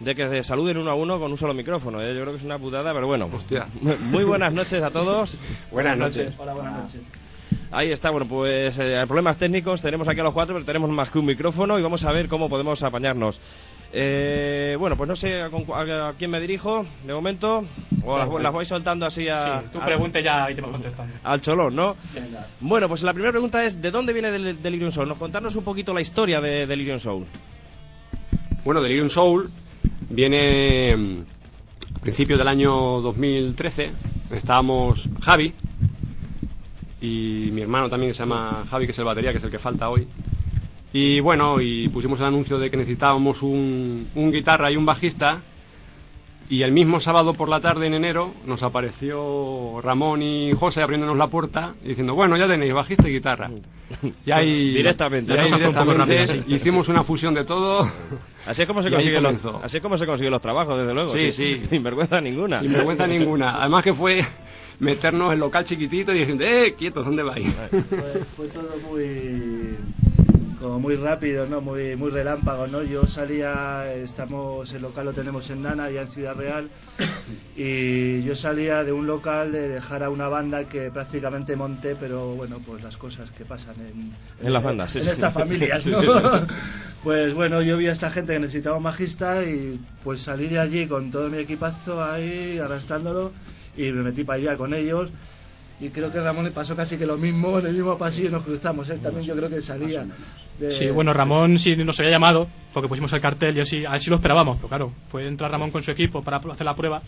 de 0.00 0.14
que 0.14 0.26
se 0.26 0.42
saluden 0.42 0.78
uno 0.78 0.90
a 0.90 0.94
uno 0.94 1.20
con 1.20 1.30
un 1.30 1.36
solo 1.36 1.52
micrófono, 1.52 2.00
¿eh? 2.00 2.14
yo 2.14 2.22
creo 2.22 2.32
que 2.32 2.38
es 2.38 2.44
una 2.44 2.58
putada, 2.58 2.94
pero 2.94 3.06
bueno. 3.06 3.28
Muy 4.00 4.24
buenas 4.24 4.50
noches 4.50 4.82
a 4.82 4.90
todos. 4.90 5.36
Buenas 5.70 5.98
noches. 5.98 6.34
Hola, 6.38 6.54
buenas 6.54 6.72
noches. 6.82 7.02
Ahí 7.70 7.92
está, 7.92 8.08
bueno, 8.08 8.26
pues 8.26 8.74
eh, 8.78 9.04
problemas 9.06 9.36
técnicos, 9.36 9.82
tenemos 9.82 10.08
aquí 10.08 10.20
a 10.20 10.22
los 10.22 10.32
cuatro, 10.32 10.54
pero 10.54 10.64
tenemos 10.64 10.88
más 10.88 11.10
que 11.10 11.18
un 11.18 11.26
micrófono 11.26 11.78
y 11.78 11.82
vamos 11.82 12.02
a 12.06 12.12
ver 12.12 12.26
cómo 12.26 12.48
podemos 12.48 12.82
apañarnos. 12.82 13.38
Eh, 13.92 14.76
bueno, 14.78 14.96
pues 14.96 15.08
no 15.08 15.16
sé 15.16 15.40
a, 15.40 15.48
con 15.48 15.64
cu- 15.64 15.74
a- 15.74 16.08
a 16.08 16.12
quién 16.12 16.30
me 16.30 16.40
dirijo 16.40 16.84
de 17.06 17.14
momento, 17.14 17.64
o 18.04 18.18
las, 18.18 18.28
las 18.42 18.52
voy 18.52 18.66
soltando 18.66 19.06
así 19.06 19.28
a, 19.28 19.60
Sí, 19.62 19.66
tú 19.72 19.80
pregunte 19.80 20.22
ya 20.22 20.50
y 20.50 20.54
te 20.54 20.60
vas 20.60 20.70
contestando. 20.72 21.14
al 21.24 21.40
cholón, 21.40 21.74
¿no? 21.74 21.96
Venga. 22.14 22.46
Bueno, 22.60 22.86
pues 22.88 23.02
la 23.02 23.12
primera 23.14 23.32
pregunta 23.32 23.64
es, 23.64 23.80
¿de 23.80 23.90
dónde 23.90 24.12
viene 24.12 24.30
Del- 24.30 24.62
Delirium 24.62 24.90
Soul? 24.90 25.08
Nos 25.08 25.16
contarnos 25.18 25.56
un 25.56 25.64
poquito 25.64 25.94
la 25.94 26.02
historia 26.02 26.40
de 26.42 26.66
Delirium 26.66 26.98
Soul. 26.98 27.24
Bueno, 28.64 28.82
Delirium 28.82 29.08
Soul 29.08 29.48
viene 30.10 30.94
mm, 30.94 31.16
a 31.96 31.98
principios 32.00 32.38
del 32.38 32.48
año 32.48 32.70
2013. 33.00 33.90
Estábamos 34.32 35.08
Javi 35.22 35.54
y 37.00 37.48
mi 37.52 37.62
hermano 37.62 37.88
también 37.88 38.10
que 38.10 38.14
se 38.14 38.22
llama 38.22 38.64
Javi, 38.68 38.84
que 38.86 38.92
es 38.92 38.98
el 38.98 39.04
batería, 39.06 39.30
que 39.30 39.38
es 39.38 39.44
el 39.44 39.50
que 39.50 39.58
falta 39.58 39.88
hoy. 39.88 40.06
Y 40.92 41.20
bueno, 41.20 41.60
y 41.60 41.88
pusimos 41.88 42.18
el 42.20 42.26
anuncio 42.26 42.58
de 42.58 42.70
que 42.70 42.76
necesitábamos 42.76 43.42
un, 43.42 44.08
un 44.14 44.32
guitarra 44.32 44.72
y 44.72 44.76
un 44.76 44.86
bajista. 44.86 45.40
Y 46.50 46.62
el 46.62 46.72
mismo 46.72 46.98
sábado 46.98 47.34
por 47.34 47.50
la 47.50 47.60
tarde 47.60 47.88
en 47.88 47.94
enero 47.94 48.32
nos 48.46 48.62
apareció 48.62 49.82
Ramón 49.82 50.22
y 50.22 50.52
José 50.54 50.82
abriéndonos 50.82 51.18
la 51.18 51.26
puerta 51.26 51.74
y 51.84 51.88
diciendo, 51.88 52.14
bueno, 52.14 52.38
ya 52.38 52.46
tenéis 52.46 52.72
bajista 52.72 53.06
y 53.06 53.12
guitarra. 53.12 53.50
Y 54.24 54.32
ahí 54.32 54.72
Directamente. 54.74 55.34
y 55.34 55.36
ahí 55.36 55.44
La 55.44 55.50
cosa 55.50 55.58
fue 55.58 55.68
un 55.68 55.74
poco 55.74 56.06
directamente 56.06 56.54
hicimos 56.54 56.88
una 56.88 57.02
fusión 57.02 57.34
de 57.34 57.44
todo. 57.44 57.82
Así 58.46 58.62
es 58.62 58.68
como 58.68 58.82
se 58.82 58.90
consiguen 58.90 59.22
los, 59.24 59.44
así 59.62 59.76
es 59.76 59.82
como 59.82 59.98
se 59.98 60.06
consiguen 60.06 60.30
los 60.32 60.40
trabajos, 60.40 60.78
desde 60.78 60.94
luego. 60.94 61.10
Sí, 61.10 61.32
sí. 61.32 61.60
Sin 61.68 61.82
vergüenza 61.82 62.18
ninguna. 62.18 62.60
Sin 62.60 62.72
vergüenza 62.72 63.06
ninguna. 63.06 63.60
Además 63.60 63.84
que 63.84 63.92
fue 63.92 64.22
meternos 64.80 65.34
en 65.34 65.40
local 65.40 65.64
chiquitito 65.64 66.14
y 66.14 66.20
diciendo, 66.20 66.44
eh, 66.44 66.74
quietos, 66.78 67.04
¿dónde 67.04 67.24
vais? 67.24 67.54
Fue, 67.54 68.24
fue 68.36 68.48
todo 68.48 68.70
muy 68.88 69.76
como 70.60 70.80
muy 70.80 70.96
rápido, 70.96 71.46
¿no? 71.46 71.60
Muy 71.60 71.96
muy 71.96 72.10
relámpago, 72.10 72.66
¿no? 72.66 72.82
Yo 72.82 73.06
salía, 73.06 73.92
estamos 73.94 74.72
el 74.72 74.82
local 74.82 75.06
lo 75.06 75.12
tenemos 75.12 75.48
en 75.50 75.62
Nana, 75.62 75.90
ya 75.90 76.02
en 76.02 76.08
Ciudad 76.08 76.34
Real, 76.34 76.68
y 77.56 78.22
yo 78.22 78.34
salía 78.34 78.84
de 78.84 78.92
un 78.92 79.06
local 79.06 79.52
de 79.52 79.68
dejar 79.68 80.02
a 80.02 80.10
una 80.10 80.28
banda 80.28 80.64
que 80.64 80.90
prácticamente 80.90 81.56
monté, 81.56 81.96
pero 81.96 82.34
bueno, 82.34 82.58
pues 82.66 82.82
las 82.82 82.96
cosas 82.96 83.30
que 83.30 83.44
pasan 83.44 83.76
en, 83.76 84.12
En 84.46 84.52
las 84.52 84.62
bandas, 84.62 84.90
sí, 84.92 84.98
en 84.98 85.04
sí. 85.04 85.10
estas 85.10 85.32
familias, 85.32 85.86
¿no? 85.86 86.00
Pues 87.04 87.32
bueno, 87.34 87.62
yo 87.62 87.76
vi 87.76 87.86
a 87.86 87.92
esta 87.92 88.10
gente 88.10 88.32
que 88.32 88.40
necesitaba 88.40 88.76
un 88.76 88.82
bajista 88.82 89.44
y 89.44 89.80
pues 90.02 90.22
salí 90.22 90.48
de 90.48 90.58
allí 90.58 90.86
con 90.86 91.10
todo 91.10 91.28
mi 91.28 91.38
equipazo 91.38 92.02
ahí 92.02 92.58
arrastrándolo 92.58 93.32
y 93.76 93.92
me 93.92 94.02
metí 94.02 94.24
para 94.24 94.38
allá 94.38 94.56
con 94.56 94.74
ellos. 94.74 95.10
Y 95.80 95.90
creo 95.90 96.10
que 96.10 96.20
Ramón 96.20 96.44
le 96.44 96.50
pasó 96.50 96.74
casi 96.74 96.96
que 96.98 97.06
lo 97.06 97.16
mismo, 97.16 97.58
en 97.60 97.66
el 97.66 97.74
mismo 97.74 97.96
pasillo 97.96 98.30
nos 98.30 98.44
cruzamos. 98.44 98.88
Él 98.90 99.00
también 99.00 99.24
yo 99.24 99.36
creo 99.36 99.48
que 99.48 99.60
salía. 99.60 100.04
de- 100.58 100.72
Sí, 100.72 100.86
bueno, 100.90 101.12
Ramón 101.12 101.56
sí 101.58 101.76
nos 101.76 101.98
había 102.00 102.10
llamado 102.12 102.48
porque 102.72 102.88
pusimos 102.88 103.12
el 103.12 103.20
cartel 103.20 103.56
y 103.56 103.60
así, 103.60 103.84
así 103.84 104.10
lo 104.10 104.16
esperábamos, 104.16 104.56
pero 104.56 104.68
claro, 104.68 104.92
fue 105.08 105.26
entrar 105.26 105.50
Ramón 105.52 105.70
con 105.70 105.82
su 105.84 105.92
equipo 105.92 106.22
para 106.22 106.38
hacer 106.38 106.64
la 106.66 106.74
prueba 106.74 107.00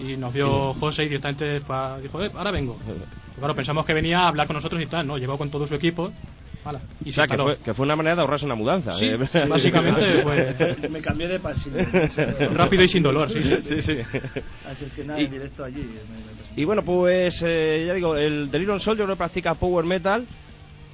y 0.00 0.16
nos 0.16 0.32
vio 0.32 0.74
José 0.74 1.04
y 1.04 1.06
directamente 1.08 1.60
fue 1.60 1.76
a- 1.76 1.98
dijo, 2.00 2.20
eh, 2.20 2.30
ahora 2.34 2.50
vengo. 2.50 2.76
Y 3.36 3.38
claro, 3.38 3.54
pensamos 3.54 3.86
que 3.86 3.94
venía 3.94 4.20
a 4.22 4.28
hablar 4.28 4.48
con 4.48 4.54
nosotros 4.56 4.82
y 4.82 4.86
tal, 4.86 5.06
¿no? 5.06 5.16
Llegó 5.18 5.38
con 5.38 5.50
todo 5.50 5.64
su 5.68 5.76
equipo 5.76 6.12
ala, 6.64 6.80
y 7.04 7.08
O 7.08 7.12
se 7.12 7.12
sea, 7.12 7.26
que 7.26 7.36
fue, 7.36 7.56
que 7.58 7.74
fue 7.74 7.84
una 7.84 7.96
manera 7.96 8.16
de 8.16 8.20
ahorrarse 8.22 8.46
una 8.46 8.54
mudanza. 8.54 8.92
Sí, 8.94 9.06
eh. 9.06 9.18
sí, 9.26 9.38
básicamente 9.48 10.22
fue 10.22 10.88
Me 10.90 11.00
cambié 11.00 11.28
de 11.28 11.38
pasillo. 11.40 11.76
rápido 12.52 12.82
y 12.82 12.88
sin 12.88 13.02
dolor, 13.02 13.30
sí. 13.30 13.40
Sí, 13.62 13.82
sí. 13.82 13.98
Así 14.66 14.84
es 14.86 14.92
que 14.92 15.04
nada, 15.04 15.20
Y- 15.20 15.24
en 15.26 15.30
directo 15.30 15.64
allí. 15.64 15.86
Y 16.56 16.64
bueno, 16.64 16.82
pues 16.82 17.42
eh, 17.44 17.84
ya 17.86 17.94
digo, 17.94 18.16
el 18.16 18.50
Delirium 18.50 18.78
Soul 18.78 18.96
yo 18.96 19.04
creo 19.04 19.16
que 19.16 19.18
practica 19.18 19.54
power 19.54 19.84
metal. 19.84 20.24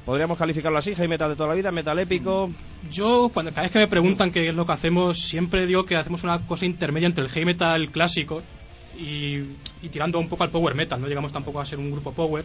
Podríamos 0.07 0.39
calificarlo 0.39 0.79
así, 0.79 0.95
heavy 0.95 1.09
metal 1.09 1.29
de 1.31 1.37
toda 1.37 1.51
la 1.51 1.55
vida, 1.55 1.71
metal 1.71 1.99
épico. 1.99 2.51
Yo, 2.91 3.31
cuando, 3.33 3.51
cada 3.53 3.63
vez 3.65 3.71
que 3.71 3.79
me 3.79 3.87
preguntan 3.87 4.31
qué 4.33 4.49
es 4.49 4.55
lo 4.55 4.65
que 4.65 4.73
hacemos, 4.73 5.21
siempre 5.21 5.67
digo 5.67 5.85
que 5.85 5.95
hacemos 5.97 6.25
una 6.25 6.41
cosa 6.47 6.65
intermedia 6.65 7.07
entre 7.07 7.25
el 7.25 7.31
heavy 7.31 7.45
metal 7.47 7.91
clásico 7.91 8.43
y, 8.99 9.37
y 9.83 9.89
tirando 9.91 10.19
un 10.19 10.29
poco 10.29 10.43
al 10.43 10.51
power 10.51 10.75
metal. 10.75 10.99
No 11.01 11.07
llegamos 11.07 11.31
tampoco 11.33 11.61
a 11.61 11.67
ser 11.67 11.79
un 11.79 11.93
grupo 11.93 12.13
power, 12.13 12.45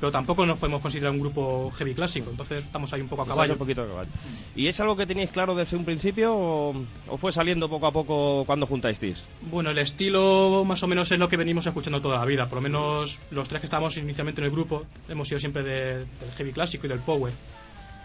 pero 0.00 0.10
tampoco 0.10 0.46
nos 0.46 0.58
podemos 0.58 0.80
considerar 0.80 1.12
un 1.12 1.20
grupo 1.20 1.70
heavy 1.72 1.94
clásico. 1.94 2.30
Entonces 2.30 2.64
estamos 2.64 2.90
ahí 2.92 3.02
un 3.02 3.08
poco 3.08 3.22
a 3.22 3.26
caballo. 3.26 3.52
Un 3.52 3.58
poquito 3.58 3.82
a 3.82 3.86
caballo. 3.86 4.08
¿Y 4.56 4.66
es 4.66 4.80
algo 4.80 4.96
que 4.96 5.06
teníais 5.06 5.30
claro 5.30 5.54
desde 5.54 5.76
un 5.76 5.84
principio 5.84 6.34
o, 6.34 6.74
o 7.08 7.16
fue 7.18 7.30
saliendo 7.32 7.68
poco 7.68 7.86
a 7.86 7.92
poco 7.92 8.44
cuando 8.46 8.66
juntasteis? 8.66 9.26
Bueno, 9.42 9.70
el 9.70 9.78
estilo 9.78 10.64
más 10.64 10.82
o 10.82 10.86
menos 10.88 11.12
es 11.12 11.18
lo 11.18 11.28
que 11.28 11.36
venimos 11.36 11.66
escuchando 11.66 12.00
toda 12.00 12.16
la 12.16 12.24
vida. 12.24 12.46
Por 12.46 12.56
lo 12.56 12.62
menos 12.62 13.18
los 13.30 13.48
tres 13.48 13.60
que 13.60 13.66
estábamos 13.66 13.96
inicialmente 13.98 14.40
en 14.40 14.46
el 14.46 14.50
grupo 14.52 14.84
hemos 15.08 15.28
sido 15.28 15.38
siempre 15.38 15.62
de- 15.62 15.98
del 16.06 16.30
heavy 16.36 16.52
clásico 16.52 16.86
y 16.86 16.88
del 16.88 17.00
power. 17.00 17.32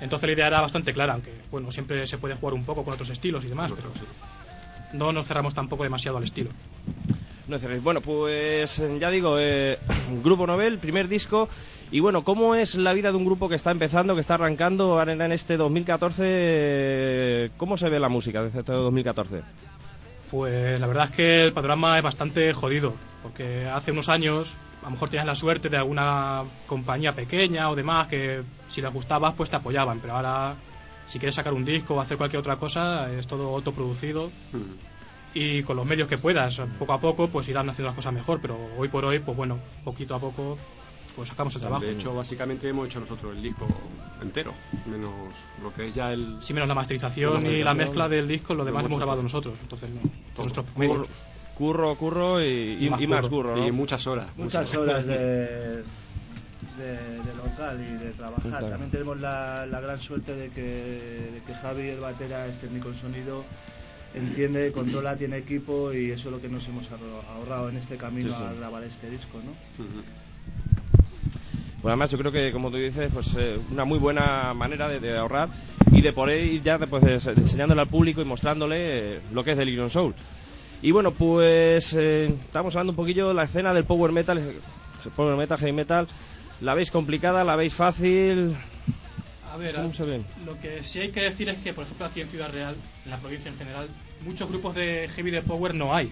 Entonces 0.02 0.28
la 0.28 0.34
idea 0.34 0.48
era 0.48 0.60
bastante 0.62 0.93
clara, 0.93 1.14
aunque 1.14 1.32
bueno, 1.50 1.72
siempre 1.72 2.06
se 2.06 2.18
puede 2.18 2.36
jugar 2.36 2.54
un 2.54 2.66
poco 2.66 2.84
con 2.84 2.93
otros 2.93 3.10
estilos 3.10 3.46
y 3.46 3.48
demás, 3.48 3.72
pero 3.74 3.89
no 4.91 5.14
nos 5.14 5.26
cerramos 5.28 5.54
tampoco 5.54 5.84
demasiado 5.84 6.18
al 6.18 6.26
estilo. 6.26 6.50
No 7.48 7.60
cerréis. 7.60 7.84
Bueno, 7.84 8.02
pues 8.02 8.82
ya 9.00 9.12
digo, 9.12 9.38
eh, 9.39 9.78
Grupo 10.24 10.48
Nobel, 10.48 10.80
primer 10.80 11.08
disco. 11.08 11.48
Y 11.91 12.00
bueno, 12.00 12.24
¿cómo 12.24 12.56
es 12.56 12.76
la 12.76 12.93
vida 12.93 13.12
de 13.12 13.18
un 13.18 13.26
grupo 13.26 13.48
que 13.48 13.56
está 13.56 13.70
empezando, 13.72 14.16
que 14.16 14.22
está 14.22 14.34
arrancando 14.34 14.98
ahora 15.00 15.14
en 15.14 15.32
este 15.32 15.56
2014? 15.56 16.24
eh, 16.26 17.50
¿Cómo 17.58 17.78
se 17.78 17.89
ve 17.89 18.00
la 18.00 18.10
música 18.10 18.41
desde 18.41 18.60
este 18.60 18.74
2014? 18.74 19.43
Pues 20.32 20.80
la 20.82 20.88
verdad 20.88 21.10
es 21.12 21.16
que 21.16 21.43
el 21.46 21.54
panorama 21.54 21.98
es 21.98 22.04
bastante 22.04 22.52
jodido, 22.54 22.96
porque 23.22 23.68
hace 23.68 23.91
unos 23.91 24.10
años 24.10 24.52
a 24.82 24.86
lo 24.86 24.91
mejor 24.91 25.10
tenías 25.10 25.28
la 25.28 25.36
suerte 25.36 25.70
de 25.70 25.78
alguna 25.78 26.43
compañía 26.66 27.14
pequeña 27.14 27.70
o 27.70 27.76
demás 27.76 28.08
que 28.08 28.41
si 28.70 28.82
les 28.82 28.91
gustabas 28.91 29.36
pues 29.36 29.52
te 29.52 29.56
apoyaban, 29.56 30.00
pero 30.00 30.14
ahora 30.14 30.56
si 31.08 31.20
quieres 31.20 31.36
sacar 31.36 31.54
un 31.54 31.64
disco 31.64 31.93
o 31.93 32.02
hacer 32.02 32.18
cualquier 32.18 32.39
otra 32.39 32.58
cosa 32.58 33.12
es 33.12 33.28
todo 33.28 33.56
autoproducido 33.56 34.32
y 35.36 35.62
con 35.64 35.76
los 35.78 35.86
medios 35.86 36.08
que 36.10 36.18
puedas, 36.18 36.60
poco 36.80 36.94
a 36.94 37.00
poco 37.00 37.28
pues 37.28 37.48
irán 37.48 37.70
haciendo 37.70 37.90
las 37.90 37.96
cosas 37.96 38.14
mejor, 38.14 38.40
pero 38.42 38.58
hoy 38.78 38.88
por 38.88 39.06
hoy 39.06 39.20
pues 39.20 39.38
bueno, 39.38 39.60
poquito 39.84 40.16
a 40.16 40.20
poco 40.20 40.58
pues 41.16 41.30
sacamos 41.30 41.54
el 41.56 41.62
trabajo. 41.62 41.84
De 41.86 41.92
hecho, 41.92 42.14
básicamente 42.16 42.68
hemos 42.68 42.88
hecho 42.88 43.00
nosotros 43.00 43.36
el 43.38 43.42
disco 43.44 43.68
entero, 44.22 44.54
menos 44.86 45.12
lo 45.62 45.72
que 45.74 45.88
es 45.90 45.96
ya 45.96 46.12
el... 46.12 46.38
Sí, 46.42 46.54
menos 46.54 46.68
la 46.68 46.76
masterización, 46.76 47.42
La 47.44 47.50
y 47.52 47.64
la 47.64 47.74
mezcla 47.74 48.10
del 48.10 48.28
disco, 48.28 48.54
lo 48.54 48.66
demás 48.66 48.84
hemos 48.86 48.98
grabado 48.98 49.18
todo. 49.18 49.24
nosotros, 49.24 49.58
entonces 49.62 49.90
no, 49.92 50.02
Todo. 50.02 50.44
nuestros 50.44 50.66
Curro- 50.66 50.78
medios. 50.80 51.08
Curro, 51.56 51.96
curro 51.96 52.42
y, 52.42 52.46
y- 52.82 53.04
y 53.04 53.08
más, 53.08 53.30
curro, 53.30 53.56
¿no? 53.56 53.66
Y 53.66 53.72
muchas 53.72 54.06
horas. 54.08 54.28
Muchas 54.36 54.74
horas 54.76 55.06
de, 55.06 55.16
de, 56.78 56.92
de 57.24 57.36
local 57.38 57.80
y 57.80 57.94
de 58.04 58.12
trabajar. 58.12 58.42
Claro. 58.52 58.68
También 58.68 58.92
tenemos 58.92 59.18
la, 59.22 59.66
la 59.66 59.80
gran 59.80 60.00
suerte 60.02 60.36
de 60.36 60.50
que, 60.50 60.62
de 60.62 61.42
que 61.48 61.54
Javi, 61.54 61.88
el 61.90 62.02
batera, 62.02 62.46
es 62.48 62.58
técnico 62.60 62.90
en 62.90 62.96
sonido, 62.96 63.46
entiende, 64.16 64.72
controla, 64.72 65.16
tiene 65.18 65.38
equipo 65.38 65.93
y 65.93 66.11
eso 66.11 66.30
es 66.30 66.36
lo 66.36 66.41
que 66.41 66.47
nos 66.49 66.68
hemos 66.68 66.89
ahorrado 66.91 67.70
en 67.70 67.78
este 67.78 67.97
camino 67.97 68.32
Sí, 68.32 68.38
sí. 68.38 68.43
a 68.43 68.53
grabar 68.53 68.84
este 68.84 69.09
disco, 69.09 69.39
¿no? 69.43 69.51
Ujú. 69.84 70.01
Pues 71.82 71.91
además 71.91 72.09
yo 72.09 72.18
creo 72.18 72.32
que, 72.32 72.51
como 72.51 72.72
tú 72.72 72.78
dices, 72.78 73.11
pues 73.13 73.28
eh, 73.38 73.59
una 73.72 73.86
muy 73.86 73.99
buena 73.99 74.53
manera 74.53 74.89
de, 74.89 74.99
de 74.99 75.18
ahorrar 75.18 75.49
y 75.91 76.01
de 76.01 76.13
poder 76.13 76.39
ir 76.43 76.63
ya 76.63 76.78
pues, 76.80 77.03
enseñándole 77.28 77.82
al 77.82 77.88
público 77.89 78.22
y 78.22 78.26
mostrándole 78.26 79.18
eh, 79.18 79.22
lo 79.32 79.43
que 79.43 79.51
es 79.51 79.57
Delirium 79.57 79.89
Soul. 79.89 80.16
Y 80.82 80.91
bueno, 80.91 81.11
pues 81.11 81.93
eh, 81.97 82.34
estamos 82.45 82.76
hablando 82.76 82.91
un 82.91 82.97
poquillo 82.97 83.28
de 83.28 83.34
la 83.36 83.43
escena 83.43 83.74
del 83.74 83.86
power 83.86 84.11
metal, 84.11 84.38
eh, 84.39 84.59
power 85.16 85.36
metal, 85.38 85.59
heavy 85.59 85.74
metal. 85.74 86.07
¿La 86.61 86.74
veis 86.74 86.89
complicada? 86.89 87.43
¿La 87.43 87.55
veis 87.55 87.74
fácil? 87.76 88.55
A 89.51 89.57
ver, 89.57 89.76
¿Cómo 89.76 89.89
a- 89.89 89.93
se 89.93 90.07
ven? 90.07 90.24
lo 90.45 90.59
que 90.59 90.82
sí 90.84 90.99
hay 90.99 91.11
que 91.11 91.22
decir 91.22 91.49
es 91.49 91.57
que, 91.59 91.74
por 91.74 91.84
ejemplo, 91.84 92.05
aquí 92.07 92.22
en 92.22 92.30
Ciudad 92.30 92.51
Real, 92.51 92.76
en 93.05 93.11
la 93.11 93.18
provincia 93.18 93.51
en 93.51 93.57
general, 93.57 93.88
muchos 94.22 94.49
grupos 94.49 94.76
de 94.76 95.09
heavy 95.16 95.32
de 95.32 95.41
power 95.41 95.74
no 95.74 95.93
hay. 95.93 96.11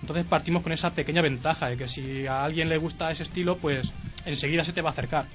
Entonces 0.00 0.24
partimos 0.26 0.62
con 0.62 0.72
esa 0.72 0.90
pequeña 0.90 1.22
ventaja 1.22 1.68
de 1.68 1.76
que 1.76 1.88
si 1.88 2.26
a 2.26 2.44
alguien 2.44 2.68
le 2.68 2.78
gusta 2.78 3.10
ese 3.10 3.24
estilo, 3.24 3.56
pues 3.56 3.92
enseguida 4.24 4.64
se 4.64 4.72
te 4.72 4.82
va 4.82 4.90
a 4.90 4.92
acercar. 4.92 5.26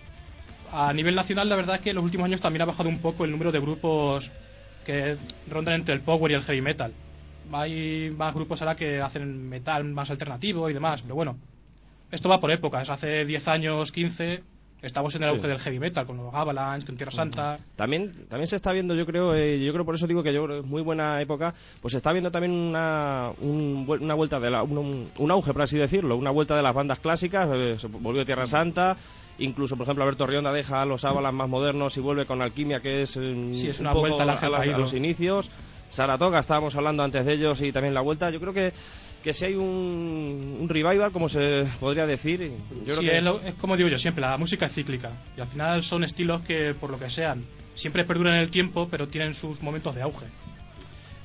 A 0.72 0.94
nivel 0.94 1.16
nacional, 1.16 1.50
la 1.50 1.56
verdad 1.56 1.76
es 1.76 1.82
que 1.82 1.90
en 1.90 1.98
los 1.98 2.06
últimos 2.06 2.26
años 2.26 2.40
también 2.40 2.62
ha 2.62 2.66
bajado 2.66 2.88
un 2.88 3.00
poco 3.00 3.26
el 3.26 3.32
número 3.32 3.52
de 3.52 3.60
grupos 3.60 4.32
que 4.86 5.18
rondan 5.50 5.76
entre 5.76 5.94
el 5.94 6.02
power 6.02 6.32
y 6.32 6.36
el 6.36 6.44
heavy 6.44 6.62
metal. 6.62 6.94
Hay 7.52 8.12
más 8.12 8.34
grupos 8.34 8.62
ahora 8.62 8.76
que 8.76 9.02
hacen 9.02 9.50
metal 9.50 9.84
más 9.84 10.10
alternativo 10.10 10.70
y 10.70 10.74
demás, 10.74 11.02
pero 11.02 11.16
bueno, 11.16 11.38
esto 12.12 12.30
va 12.30 12.40
por 12.40 12.52
épocas. 12.52 12.90
Hace 12.90 13.26
10 13.26 13.48
años, 13.48 13.92
15, 13.92 14.44
estamos 14.82 15.16
en 15.16 15.24
el 15.24 15.30
Sí. 15.30 15.36
auge 15.36 15.48
del 15.48 15.60
heavy 15.60 15.80
metal, 15.80 16.06
con 16.06 16.18
los 16.18 16.34
Avalanche, 16.34 16.86
con 16.88 16.96
Tierra 16.98 17.12
Santa. 17.12 17.58
También, 17.76 18.12
también 18.28 18.48
se 18.48 18.56
está 18.56 18.72
viendo, 18.72 18.96
yo 18.96 19.06
creo, 19.06 19.34
eh, 19.34 19.64
yo 19.64 19.72
creo 19.74 19.86
por 19.86 19.96
eso 19.96 20.08
digo 20.08 20.24
que 20.24 20.34
yo 20.34 20.44
creo 20.46 20.60
es 20.62 20.66
muy 20.66 20.82
buena 20.82 21.22
época, 21.22 21.54
pues 21.82 21.92
se 21.92 21.98
está 21.98 22.12
viendo 22.12 22.32
también 22.32 22.52
una, 22.54 23.32
un 23.42 23.86
una 24.02 24.14
vuelta 24.16 24.40
de 24.40 24.50
la, 24.50 24.64
un, 24.64 25.10
un 25.18 25.32
auge, 25.32 25.54
por 25.54 25.62
así 25.64 25.78
decirlo, 25.78 26.16
una 26.18 26.32
vuelta 26.32 26.56
de 26.56 26.64
las 26.64 26.74
bandas 26.74 27.00
clásicas, 27.00 27.48
eh, 27.54 27.76
se 27.78 27.88
volvió 27.88 28.26
Tierra 28.26 28.48
Santa, 28.48 28.96
incluso, 29.40 29.76
por 29.76 29.84
ejemplo, 29.84 30.04
Alberto 30.04 30.26
Rionda 30.26 30.52
deja 30.52 30.82
a 30.82 30.86
los 30.86 31.04
Avalanche 31.06 31.38
más 31.38 31.50
modernos 31.50 31.98
y 31.98 32.02
vuelve 32.02 32.26
con 32.26 32.42
Alquimia, 32.42 32.80
que 32.80 33.04
es 33.04 33.18
eh, 33.18 33.52
Sí, 33.54 33.68
es 33.70 33.80
un 33.80 33.86
una 33.88 33.94
poco 33.94 34.02
vuelta 34.08 34.24
al 34.24 34.30
ángel 34.32 34.54
a, 34.56 34.66
la- 34.66 34.76
a 34.76 34.78
los 34.80 34.94
inicios. 34.94 35.50
Saratoga, 35.90 36.40
estábamos 36.40 36.74
hablando 36.78 37.04
antes 37.04 37.26
de 37.26 37.34
ellos 37.34 37.62
y 37.62 37.72
también 37.74 37.94
la 37.94 38.00
vuelta. 38.02 38.30
Yo 38.30 38.40
creo 38.40 38.54
que, 38.54 38.72
que 39.24 39.34
si 39.34 39.46
hay 39.46 39.56
un, 39.56 40.58
un 40.62 40.68
revival, 40.70 41.12
como 41.12 41.30
se 41.30 41.66
podría 41.80 42.06
decir. 42.08 42.52
Yo 42.86 42.96
creo 42.96 43.00
que- 43.02 43.18
es, 43.18 43.24
lo- 43.24 43.40
es 43.42 43.54
como 43.56 43.78
digo 43.78 43.90
yo 43.90 43.98
siempre, 43.98 44.22
la 44.22 44.38
música 44.38 44.66
es 44.66 44.74
cíclica. 44.74 45.12
Y 45.38 45.42
al 45.42 45.48
final 45.48 45.84
son 45.84 46.04
estilos 46.04 46.42
que, 46.42 46.74
por 46.74 46.90
lo 46.90 46.98
que 47.00 47.10
sean, 47.10 47.44
siempre 47.76 48.04
perduran 48.06 48.36
en 48.36 48.42
el 48.42 48.52
tiempo, 48.52 48.88
pero 48.90 49.08
tienen 49.08 49.34
sus 49.34 49.62
momentos 49.62 49.94
de 49.96 50.02
auge. 50.02 50.26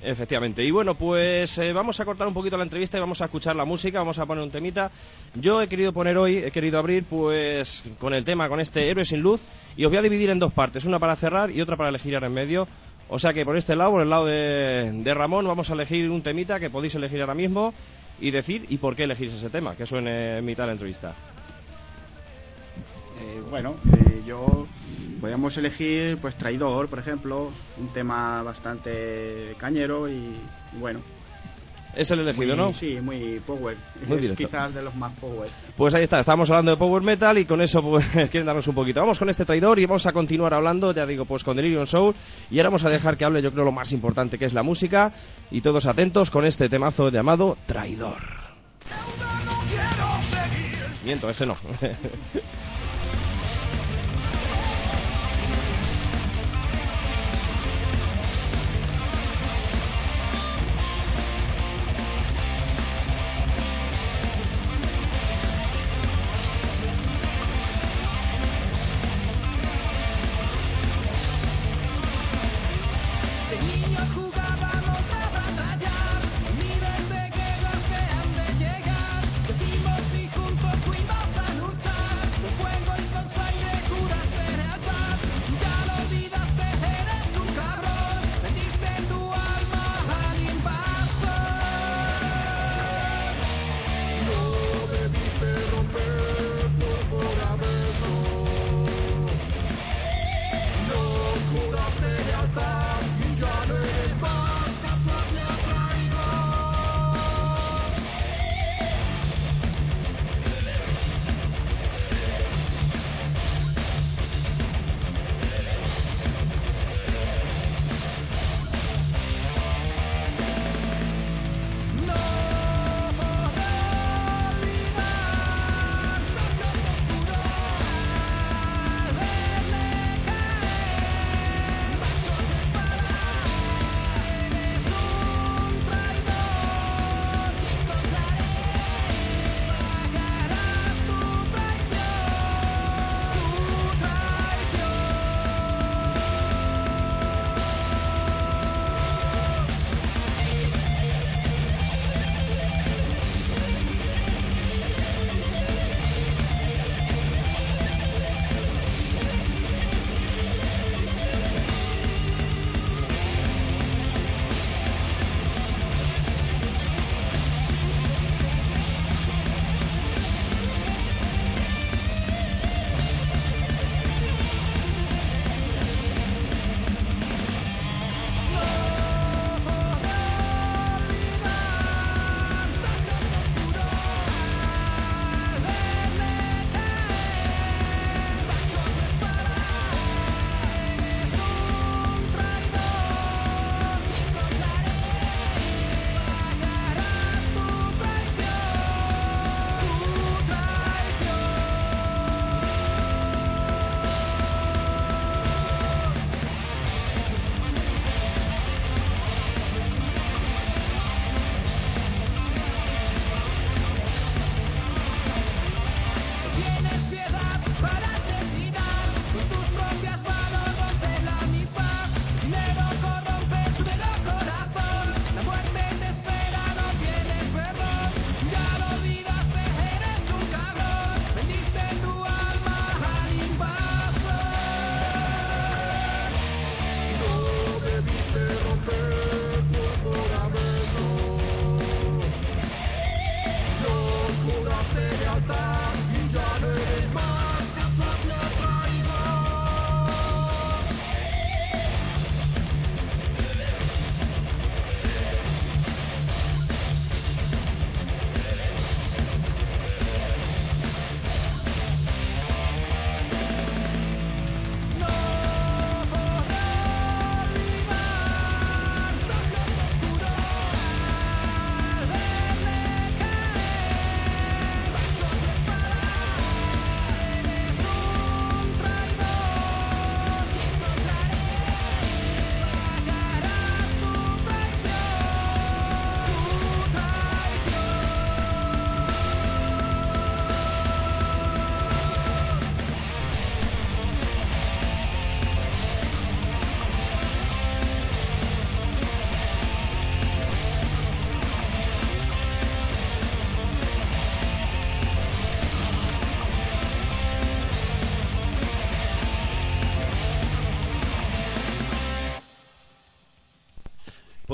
Efectivamente. 0.02 0.62
Y 0.62 0.70
bueno, 0.70 0.94
pues 0.94 1.56
eh, 1.58 1.72
vamos 1.72 1.98
a 1.98 2.04
cortar 2.04 2.28
un 2.28 2.34
poquito 2.34 2.56
la 2.56 2.62
entrevista 2.64 2.96
y 2.98 3.00
vamos 3.00 3.20
a 3.22 3.24
escuchar 3.24 3.56
la 3.56 3.64
música, 3.64 3.98
vamos 3.98 4.18
a 4.18 4.26
poner 4.26 4.44
un 4.44 4.50
temita. 4.50 4.90
Yo 5.34 5.60
he 5.62 5.68
querido 5.68 5.92
poner 5.92 6.16
hoy, 6.18 6.36
he 6.36 6.50
querido 6.50 6.78
abrir 6.78 7.04
pues 7.04 7.82
con 7.98 8.12
el 8.14 8.24
tema, 8.24 8.48
con 8.48 8.60
este 8.60 8.88
Héroe 8.88 9.04
sin 9.04 9.20
luz, 9.20 9.40
y 9.76 9.84
os 9.84 9.90
voy 9.90 9.98
a 9.98 10.02
dividir 10.02 10.30
en 10.30 10.38
dos 10.38 10.52
partes, 10.52 10.84
una 10.84 10.98
para 10.98 11.16
cerrar 11.16 11.50
y 11.50 11.60
otra 11.62 11.76
para 11.76 11.88
elegir 11.88 12.14
ahora 12.14 12.26
en 12.28 12.34
medio. 12.34 12.68
O 13.08 13.18
sea 13.18 13.32
que 13.32 13.44
por 13.44 13.56
este 13.56 13.76
lado, 13.76 13.92
por 13.92 14.02
el 14.02 14.10
lado 14.10 14.26
de, 14.26 15.14
Ramón, 15.14 15.46
vamos 15.46 15.70
a 15.70 15.74
elegir 15.74 16.10
un 16.10 16.22
temita 16.22 16.58
que 16.58 16.70
podéis 16.70 16.94
elegir 16.96 17.20
ahora 17.20 17.34
mismo 17.34 17.72
y 18.20 18.30
decir 18.30 18.66
y 18.68 18.78
por 18.78 18.96
qué 18.96 19.04
elegís 19.04 19.32
ese 19.32 19.50
tema, 19.50 19.76
que 19.76 19.86
suene 19.86 20.38
en 20.38 20.44
mitad 20.44 20.64
de 20.64 20.66
la 20.68 20.72
entrevista. 20.72 21.14
Eh, 23.20 23.42
bueno, 23.48 23.76
eh, 23.92 24.22
yo 24.26 24.66
podríamos 25.20 25.56
elegir 25.56 26.18
pues 26.18 26.36
Traidor, 26.36 26.88
por 26.88 26.98
ejemplo, 26.98 27.52
un 27.78 27.88
tema 27.88 28.42
bastante 28.42 29.54
cañero 29.58 30.08
y 30.08 30.36
bueno. 30.80 31.00
Es 31.96 32.10
el 32.10 32.20
elegido, 32.20 32.54
Muy- 32.54 32.64
¿no? 32.66 32.74
Sí, 32.74 33.00
muy 33.00 33.40
power. 33.46 33.76
Muy 34.06 34.16
es 34.16 34.22
directo. 34.22 34.44
quizás 34.44 34.74
de 34.74 34.82
los 34.82 34.94
más 34.96 35.12
power. 35.18 35.48
Pues 35.76 35.94
ahí 35.94 36.02
está, 36.04 36.18
estamos 36.18 36.48
hablando 36.50 36.72
de 36.72 36.76
Power 36.76 37.02
Metal 37.02 37.38
y 37.38 37.46
con 37.46 37.62
eso 37.62 37.80
pues, 37.82 38.04
quieren 38.30 38.44
darnos 38.44 38.68
un 38.68 38.74
poquito. 38.74 39.00
Vamos 39.00 39.18
con 39.18 39.30
este 39.30 39.44
traidor 39.46 39.78
y 39.78 39.86
vamos 39.86 40.04
a 40.06 40.12
continuar 40.12 40.52
hablando, 40.52 40.92
ya 40.92 41.06
digo, 41.06 41.24
pues 41.24 41.42
con 41.42 41.56
Delirium 41.56 41.86
Soul. 41.86 42.14
Y 42.50 42.58
ahora 42.58 42.68
vamos 42.68 42.84
a 42.84 42.90
dejar 42.90 43.16
que 43.16 43.24
hable, 43.24 43.40
yo 43.42 43.50
creo, 43.50 43.64
lo 43.64 43.72
más 43.72 43.92
importante 43.92 44.36
que 44.36 44.44
es 44.44 44.52
la 44.52 44.62
música. 44.62 45.10
Y 45.50 45.62
todos 45.62 45.86
atentos 45.86 46.30
con 46.30 46.44
este 46.44 46.68
temazo 46.68 47.08
llamado 47.08 47.56
Traidor. 47.66 48.18
Miento, 51.04 51.30
ese 51.30 51.46
no. 51.46 51.54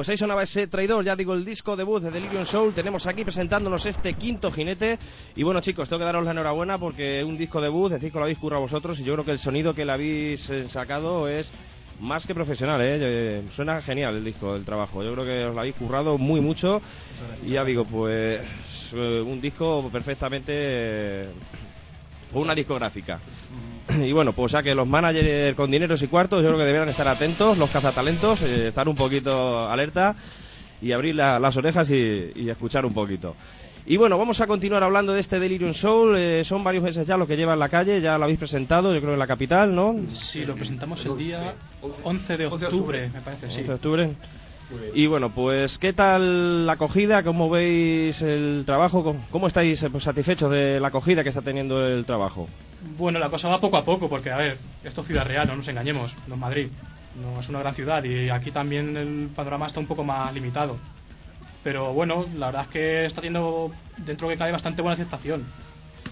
Pues 0.03 0.09
ahí 0.09 0.17
sonaba 0.17 0.43
ese 0.43 0.67
traidor, 0.67 1.05
ya 1.05 1.15
digo, 1.15 1.33
el 1.33 1.45
disco 1.45 1.77
debut 1.77 2.03
de 2.03 2.11
Delirium 2.11 2.45
Soul. 2.45 2.75
Tenemos 2.75 3.07
aquí 3.07 3.23
presentándonos 3.23 3.87
este 3.87 4.15
quinto 4.15 4.51
jinete. 4.51 4.99
Y 5.37 5.45
bueno, 5.45 5.61
chicos, 5.61 5.89
tengo 5.89 6.01
que 6.01 6.07
daros 6.07 6.25
la 6.25 6.33
enhorabuena 6.33 6.77
porque 6.77 7.23
un 7.23 7.39
disco 7.39 7.61
debut, 7.61 7.93
decís 7.93 8.11
que 8.11 8.19
lo 8.19 8.25
habéis 8.25 8.39
currado 8.39 8.63
vosotros. 8.63 8.99
Y 8.99 9.05
yo 9.05 9.13
creo 9.13 9.25
que 9.25 9.31
el 9.31 9.39
sonido 9.39 9.73
que 9.75 9.85
le 9.85 9.93
habéis 9.93 10.51
eh, 10.51 10.69
sacado 10.69 11.29
es 11.29 11.53
más 12.01 12.27
que 12.27 12.35
profesional, 12.35 12.81
¿eh? 12.81 12.99
Eh, 13.01 13.43
Suena 13.51 13.81
genial 13.81 14.17
el 14.17 14.25
disco, 14.25 14.57
el 14.57 14.65
trabajo. 14.65 15.05
Yo 15.05 15.13
creo 15.13 15.25
que 15.25 15.45
os 15.45 15.55
lo 15.55 15.61
habéis 15.61 15.77
currado 15.77 16.19
muy 16.19 16.41
mucho. 16.41 16.83
Y 17.47 17.51
ya 17.51 17.65
digo, 17.65 17.85
pues 17.85 18.45
eh, 18.95 19.21
un 19.21 19.41
disco 19.41 19.89
perfectamente 19.89 21.29
una 22.33 22.57
discográfica. 22.57 23.21
Y 24.05 24.13
bueno, 24.13 24.33
pues 24.33 24.53
ya 24.53 24.63
que 24.63 24.75
los 24.75 24.87
managers 24.89 25.55
con 25.57 25.71
dineros 25.71 26.03
y 26.03 26.09
cuartos, 26.09 26.41
yo 26.43 26.49
creo 26.49 26.59
que 26.59 26.65
deberán 26.67 26.89
estar 26.89 27.09
atentos, 27.09 27.59
los 27.59 27.71
cazatalentos, 27.71 28.43
eh, 28.43 28.69
estar 28.69 28.89
un 28.89 28.97
poquito 28.97 29.69
alerta 29.69 30.15
y 30.81 30.93
abrir 30.93 31.15
la- 31.15 31.39
las 31.39 31.57
orejas 31.57 31.91
y, 31.91 32.31
y 32.35 32.49
escuchar 32.51 32.85
un 32.87 32.93
poquito. 32.95 33.37
Y 33.85 33.97
bueno, 33.97 34.17
vamos 34.17 34.41
a 34.41 34.47
continuar 34.47 34.85
hablando 34.85 35.13
de 35.13 35.19
este 35.21 35.41
Delirium 35.41 35.73
Soul. 35.73 36.17
eh, 36.17 36.45
son 36.45 36.63
varios 36.63 36.85
meses 36.85 37.05
ya 37.07 37.17
los 37.17 37.27
que 37.27 37.37
lleva 37.37 37.55
en 37.55 37.59
la 37.59 37.69
calle, 37.69 38.01
ya 38.01 38.17
lo 38.17 38.25
habéis 38.25 38.39
presentado, 38.39 38.95
yo 38.95 39.01
creo 39.01 39.15
en 39.15 39.19
la 39.19 39.27
capital, 39.27 39.75
¿no? 39.75 39.97
Sí, 40.15 40.45
lo 40.45 40.55
presentamos 40.55 41.05
el 41.05 41.17
día 41.17 41.55
11 42.05 42.37
de 42.37 42.47
octubre, 42.47 43.11
me 43.13 43.21
parece, 43.23 43.51
sí. 43.51 43.59
11 43.61 43.63
de 43.69 43.75
octubre. 43.75 44.11
Y 44.95 45.07
bueno, 45.07 45.31
pues 45.31 45.79
¿qué 45.79 45.93
tal 45.93 46.67
la 46.67 46.73
acogida? 46.75 47.23
¿Cómo 47.23 47.49
veis 47.51 48.21
el 48.23 48.63
trabajo? 48.67 49.03
¿Cómo- 49.03 49.25
¿Cómo 49.31 49.47
estáis 49.47 49.83
eh, 49.83 49.91
pues, 49.91 50.05
satisfechos 50.05 50.51
de 50.51 50.81
la 50.81 50.89
acogida 50.89 51.23
que 51.23 51.31
está 51.31 51.43
teniendo 51.43 51.87
el 51.87 52.05
trabajo? 52.05 52.49
Bueno, 52.99 53.19
la 53.19 53.31
cosa 53.31 53.49
va 53.49 53.61
poco 53.61 53.77
a 53.77 53.85
poco, 53.85 54.09
porque, 54.09 54.31
a 54.31 54.37
ver, 54.37 54.59
esto 54.85 55.01
es 55.03 55.07
Ciudad 55.07 55.27
Real, 55.27 55.47
no 55.47 55.57
nos 55.57 55.69
engañemos, 55.69 56.15
no 56.27 56.35
es 56.35 56.41
Madrid. 56.41 56.69
No 57.23 57.41
es 57.41 57.49
una 57.51 57.59
gran 57.59 57.75
ciudad 57.75 58.03
y 58.05 58.31
aquí 58.31 58.51
también 58.51 58.97
el 58.97 59.29
panorama 59.37 59.67
está 59.67 59.79
un 59.81 59.87
poco 59.87 60.03
más 60.03 60.33
limitado. 60.33 60.79
Pero 61.63 61.93
bueno, 61.93 62.25
la 62.37 62.47
verdad 62.47 62.63
es 62.63 62.69
que 62.69 63.05
está 63.05 63.21
teniendo, 63.21 63.71
dentro 63.99 64.29
que 64.29 64.37
cabe, 64.39 64.51
bastante 64.53 64.81
buena 64.83 64.95
aceptación. 64.95 65.45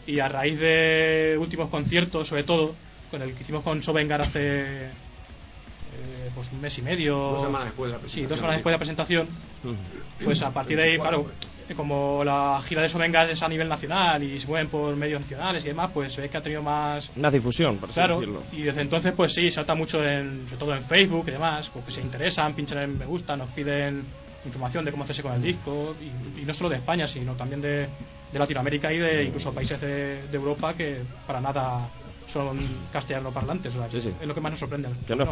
Y 0.07 0.19
a 0.21 0.29
raíz 0.29 0.59
de 0.61 1.37
últimos 1.41 1.71
conciertos, 1.71 2.29
sobre 2.29 2.45
todo, 2.45 2.75
con 3.11 3.23
el 3.23 3.35
que 3.35 3.43
hicimos 3.43 3.65
con 3.65 3.83
Sovengar 3.83 4.21
hace 4.21 4.89
eh, 5.93 6.31
pues 6.35 6.51
un 6.53 6.61
mes 6.61 6.77
y 6.79 6.83
medio. 6.83 7.15
Dos 7.17 7.43
semanas 7.43 7.69
después 7.69 7.91
de 7.91 7.99
la 7.99 7.99
Sí, 7.99 8.03
presentación. 8.23 8.29
dos 8.29 8.39
semanas 8.39 8.57
después 8.57 8.71
de 8.71 8.75
la 8.75 8.79
presentación. 8.79 9.29
Pues 10.25 10.43
a 10.43 10.51
partir 10.51 10.77
de 10.77 10.83
ahí, 10.85 10.99
claro, 10.99 11.27
eh, 11.69 11.75
como 11.75 12.23
la 12.25 12.61
gira 12.67 12.83
de 12.83 12.89
Sovengar 12.89 13.31
es 13.31 13.43
a 13.43 13.49
nivel 13.49 13.69
nacional 13.69 14.23
y 14.23 14.39
se 14.41 14.47
mueven 14.47 14.69
por 14.69 14.95
medios 14.97 15.21
nacionales 15.21 15.65
y 15.65 15.69
demás, 15.69 15.91
pues 15.95 16.13
se 16.13 16.21
ve 16.21 16.29
que 16.29 16.37
ha 16.37 16.43
tenido 16.43 16.63
más 16.63 17.11
Una 17.17 17.31
difusión, 17.31 17.77
por 17.79 17.89
así 17.89 17.99
Claro, 17.99 18.21
decirlo. 18.21 18.43
y 18.53 18.63
desde 18.63 18.83
entonces 18.83 19.15
pues 19.17 19.33
sí, 19.33 19.51
se 19.51 19.61
nota 19.61 19.75
mucho, 19.75 20.03
en, 20.05 20.45
sobre 20.47 20.57
todo 20.59 20.75
en 20.75 20.85
Facebook 20.85 21.25
y 21.29 21.31
demás, 21.33 21.69
porque 21.73 21.91
se 21.91 22.01
interesan, 22.01 22.55
pinchan 22.55 22.79
en 22.79 22.99
me 22.99 23.07
gusta, 23.07 23.37
nos 23.37 23.49
piden 23.51 24.05
información 24.45 24.85
de 24.85 24.91
cómo 24.91 25.05
hacerse 25.05 25.23
con 25.23 25.33
el 25.35 25.43
disco, 25.43 25.95
y, 26.01 26.41
y 26.41 26.45
no 26.45 26.53
solo 26.55 26.71
de 26.71 26.77
España, 26.77 27.07
sino 27.07 27.35
también 27.35 27.61
de, 27.61 27.89
de 28.33 28.39
Latinoamérica 28.39 28.93
y 28.93 28.99
de 28.99 29.25
incluso 29.25 29.53
países 29.53 29.81
de, 29.81 30.27
de 30.29 30.37
Europa 30.37 30.75
que 30.75 31.03
para 31.27 31.41
nada 31.41 31.89
son 32.33 32.59
castellano 32.93 33.31
parlantes, 33.33 33.73
Sí, 33.91 34.01
sí. 34.01 34.13
es 34.21 34.27
lo 34.27 34.35
que 34.35 34.41
más 34.41 34.53
nos 34.53 34.61
sorprende. 34.61 34.89
Que 35.07 35.17
no. 35.17 35.27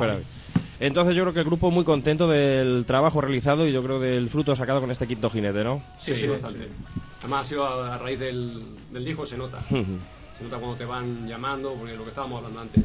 Entonces 0.81 1.15
yo 1.17 1.23
creo 1.23 1.33
que 1.35 1.41
el 1.41 1.47
grupo 1.47 1.71
muy 1.71 1.85
contento 1.85 2.29
del 2.29 2.85
trabajo 2.87 3.21
realizado 3.21 3.67
y 3.67 3.73
yo 3.73 3.83
creo 3.83 3.99
del 3.99 4.29
fruto 4.29 4.55
sacado 4.55 4.81
con 4.81 4.91
este 4.91 5.07
quinto 5.07 5.29
jinete, 5.29 5.65
¿no? 5.65 5.83
Sí, 5.99 6.15
sí, 6.15 6.27
bastante. 6.29 6.69
Además, 7.21 7.47
ha 7.47 7.49
sido 7.49 7.65
a, 7.67 7.95
a 7.97 7.99
raíz 7.99 8.21
del, 8.21 8.63
del 8.93 9.05
disco, 9.05 9.27
se 9.27 9.37
nota. 9.37 9.61
Se 9.69 10.45
nota 10.45 10.59
cuando 10.59 10.77
te 10.77 10.85
van 10.85 11.27
llamando, 11.27 11.75
porque 11.75 11.97
lo 11.97 12.05
que 12.05 12.11
estábamos 12.11 12.39
hablando 12.39 12.61
antes. 12.61 12.85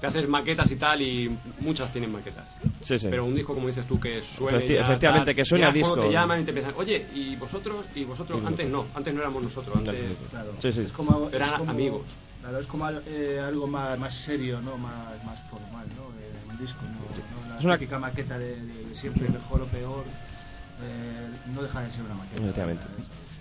Te 0.00 0.06
haces 0.06 0.28
maquetas 0.28 0.70
y 0.70 0.76
tal, 0.76 1.02
y 1.02 1.36
muchas 1.60 1.90
tienen 1.92 2.10
maquetas. 2.12 2.48
Sí, 2.80 2.96
sí. 2.96 3.08
Pero 3.10 3.24
un 3.24 3.34
disco, 3.34 3.54
como 3.54 3.66
dices 3.66 3.86
tú, 3.86 3.98
que 4.00 4.22
suene. 4.22 4.58
Efecti- 4.58 4.80
efectivamente, 4.80 5.26
tal, 5.26 5.34
que 5.34 5.44
suene 5.44 5.64
ya 5.64 5.70
a 5.70 5.72
disco. 5.72 5.88
Cuando 5.90 6.06
te 6.06 6.12
llaman 6.12 6.40
y 6.40 6.44
te 6.44 6.50
empiezan, 6.52 6.74
oye, 6.76 7.06
¿y 7.14 7.36
vosotros? 7.36 7.84
¿Y 7.94 8.04
vosotros? 8.04 8.40
Sí, 8.40 8.46
antes 8.46 8.70
no, 8.70 8.86
antes 8.94 9.12
no 9.14 9.20
éramos 9.20 9.42
nosotros, 9.42 9.76
antes. 9.76 10.16
Claro. 10.30 10.52
Sí, 10.60 10.72
sí. 10.72 10.80
Es 10.82 10.92
como, 10.92 11.26
es 11.28 11.34
Eran 11.34 11.58
como- 11.58 11.70
amigos. 11.72 12.02
Claro, 12.42 12.58
es 12.58 12.66
como 12.66 12.90
eh, 12.90 13.40
algo 13.40 13.66
más, 13.68 13.96
más 13.98 14.14
serio, 14.14 14.60
¿no? 14.60 14.76
Más, 14.76 15.22
más 15.24 15.38
formal, 15.48 15.86
¿no? 15.96 16.08
Eh, 16.20 16.32
un 16.50 16.58
disco, 16.58 16.80
no, 16.82 16.98
no 17.40 17.48
la 17.54 17.58
Es 17.60 17.64
una- 17.64 17.78
típica 17.78 17.98
maqueta 18.00 18.36
de, 18.36 18.60
de- 18.60 18.84
de 18.88 18.94
siempre, 18.96 19.28
mejor 19.30 19.62
o 19.62 19.66
peor. 19.66 20.04
eh, 20.82 21.28
no 21.54 21.62
deja 21.62 21.82
de 21.82 21.90
ser 21.92 22.04
una 22.04 22.14
maqueta. 22.14 22.42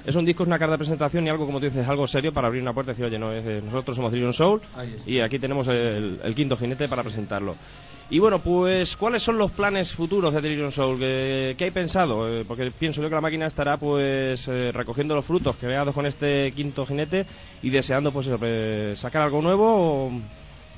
Es 0.05 0.15
un 0.15 0.25
disco, 0.25 0.43
es 0.43 0.47
una 0.47 0.57
carta 0.57 0.73
de 0.73 0.77
presentación 0.79 1.25
y 1.25 1.29
algo, 1.29 1.45
como 1.45 1.59
tú 1.59 1.65
dices, 1.65 1.87
algo 1.87 2.07
serio 2.07 2.31
para 2.33 2.47
abrir 2.47 2.61
una 2.61 2.73
puerta 2.73 2.91
y 2.91 2.93
decir, 2.93 3.05
oye, 3.05 3.19
no, 3.19 3.31
es, 3.33 3.45
eh, 3.45 3.61
nosotros 3.63 3.95
somos 3.95 4.11
Delirium 4.11 4.33
Soul 4.33 4.61
y 5.07 5.19
aquí 5.19 5.37
tenemos 5.39 5.67
el, 5.67 6.19
el 6.23 6.35
quinto 6.35 6.55
jinete 6.57 6.87
para 6.87 7.03
presentarlo. 7.03 7.55
Y 8.09 8.19
bueno, 8.19 8.39
pues, 8.39 8.97
¿cuáles 8.97 9.23
son 9.23 9.37
los 9.37 9.51
planes 9.51 9.93
futuros 9.93 10.33
de 10.33 10.41
Delirium 10.41 10.69
Soul? 10.71 10.99
¿Qué, 10.99 11.55
qué 11.57 11.63
hay 11.65 11.71
pensado? 11.71 12.27
Eh, 12.27 12.43
porque 12.45 12.69
pienso 12.71 13.01
yo 13.01 13.07
que 13.07 13.15
la 13.15 13.21
máquina 13.21 13.45
estará, 13.45 13.77
pues, 13.77 14.45
eh, 14.49 14.71
recogiendo 14.73 15.15
los 15.15 15.23
frutos 15.25 15.55
creados 15.55 15.95
con 15.95 16.05
este 16.05 16.51
quinto 16.51 16.85
jinete 16.85 17.25
y 17.61 17.69
deseando, 17.69 18.11
pues, 18.11 18.27
eso, 18.27 18.37
eh, 18.41 18.93
sacar 18.97 19.21
algo 19.21 19.41
nuevo. 19.41 20.07
o- 20.07 20.11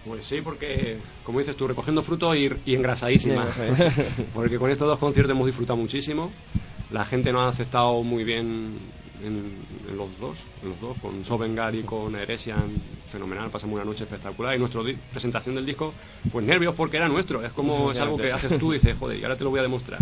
Pues 0.05 0.25
sí, 0.25 0.41
porque, 0.43 0.97
como 1.23 1.39
dices 1.39 1.55
tú, 1.55 1.65
recogiendo 1.67 2.03
frutos 2.03 2.35
y, 2.35 2.49
y 2.69 2.75
engrasadísima. 2.75 3.45
Porque 4.35 4.57
con 4.59 4.69
estos 4.69 4.87
dos 4.87 4.99
conciertos 4.99 5.31
hemos 5.33 5.47
disfrutado 5.47 5.77
muchísimo. 5.77 6.29
La 6.91 7.03
gente 7.05 7.31
nos 7.31 7.41
ha 7.45 7.47
aceptado 7.47 8.03
muy 8.03 8.23
bien 8.23 8.75
en, 9.23 9.57
en 9.89 9.97
los 9.97 10.17
dos, 10.19 10.37
en 10.61 10.69
los 10.69 10.79
dos, 10.79 10.97
con 10.99 11.23
Sovengar 11.25 11.73
y 11.75 11.83
con 11.83 12.15
Heresian, 12.15 12.69
fenomenal, 13.11 13.49
pasamos 13.49 13.75
una 13.75 13.85
noche 13.85 14.03
espectacular. 14.03 14.55
Y 14.55 14.59
nuestra 14.59 14.81
presentación 15.11 15.55
del 15.55 15.65
disco, 15.65 15.93
pues 16.31 16.45
nervios 16.45 16.75
porque 16.75 16.97
era 16.97 17.07
nuestro. 17.07 17.43
Es 17.43 17.53
como 17.53 17.91
es 17.91 17.99
algo 17.99 18.17
que 18.17 18.31
haces 18.31 18.59
tú 18.59 18.73
y 18.73 18.77
dices, 18.77 18.97
joder, 18.97 19.19
y 19.19 19.23
ahora 19.23 19.35
te 19.35 19.43
lo 19.43 19.49
voy 19.49 19.59
a 19.59 19.63
demostrar. 19.63 19.99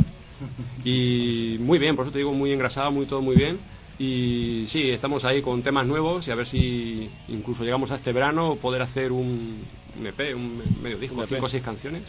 Y 0.84 1.57
muy 1.59 1.78
bien, 1.78 1.95
por 1.95 2.05
eso 2.05 2.11
te 2.11 2.19
digo, 2.19 2.34
muy 2.34 2.51
engrasado, 2.51 2.91
muy 2.91 3.05
todo 3.05 3.22
muy 3.22 3.36
bien. 3.36 3.59
Y 3.99 4.65
sí, 4.67 4.89
estamos 4.89 5.24
ahí 5.26 5.41
con 5.41 5.61
temas 5.61 5.86
nuevos 5.86 6.28
y 6.28 6.32
a 6.32 6.36
ver 6.36 6.47
si 6.47 7.07
incluso 7.28 7.63
llegamos 7.63 7.91
a 7.91 7.95
este 7.95 8.11
verano 8.11 8.55
poder 8.55 8.82
hacer 8.82 9.11
un, 9.11 9.63
un 9.99 10.07
EP, 10.07 10.36
un 10.36 10.82
medio 10.82 10.97
disco, 10.97 11.17
Un 11.17 11.24
EP. 11.24 11.30
cinco 11.30 11.45
o 11.45 11.49
seis 11.49 11.63
canciones 11.63 12.03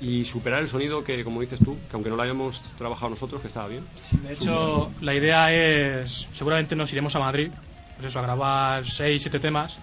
y 0.00 0.24
superar 0.24 0.60
el 0.60 0.68
sonido 0.68 1.02
que, 1.02 1.24
como 1.24 1.40
dices 1.40 1.58
tú, 1.60 1.76
que 1.88 1.94
aunque 1.94 2.10
no 2.10 2.16
lo 2.16 2.22
hayamos 2.22 2.60
trabajado 2.76 3.10
nosotros, 3.10 3.40
que 3.40 3.48
estaba 3.48 3.68
bien. 3.68 3.84
De 4.22 4.32
hecho, 4.32 4.90
la 5.00 5.14
idea 5.14 5.52
es, 5.52 6.28
seguramente 6.32 6.76
nos 6.76 6.92
iremos 6.92 7.14
a 7.16 7.20
Madrid, 7.20 7.50
pues 7.96 8.08
eso, 8.08 8.18
a 8.18 8.22
grabar 8.22 8.88
6, 8.88 9.22
7 9.22 9.40
temas. 9.40 9.78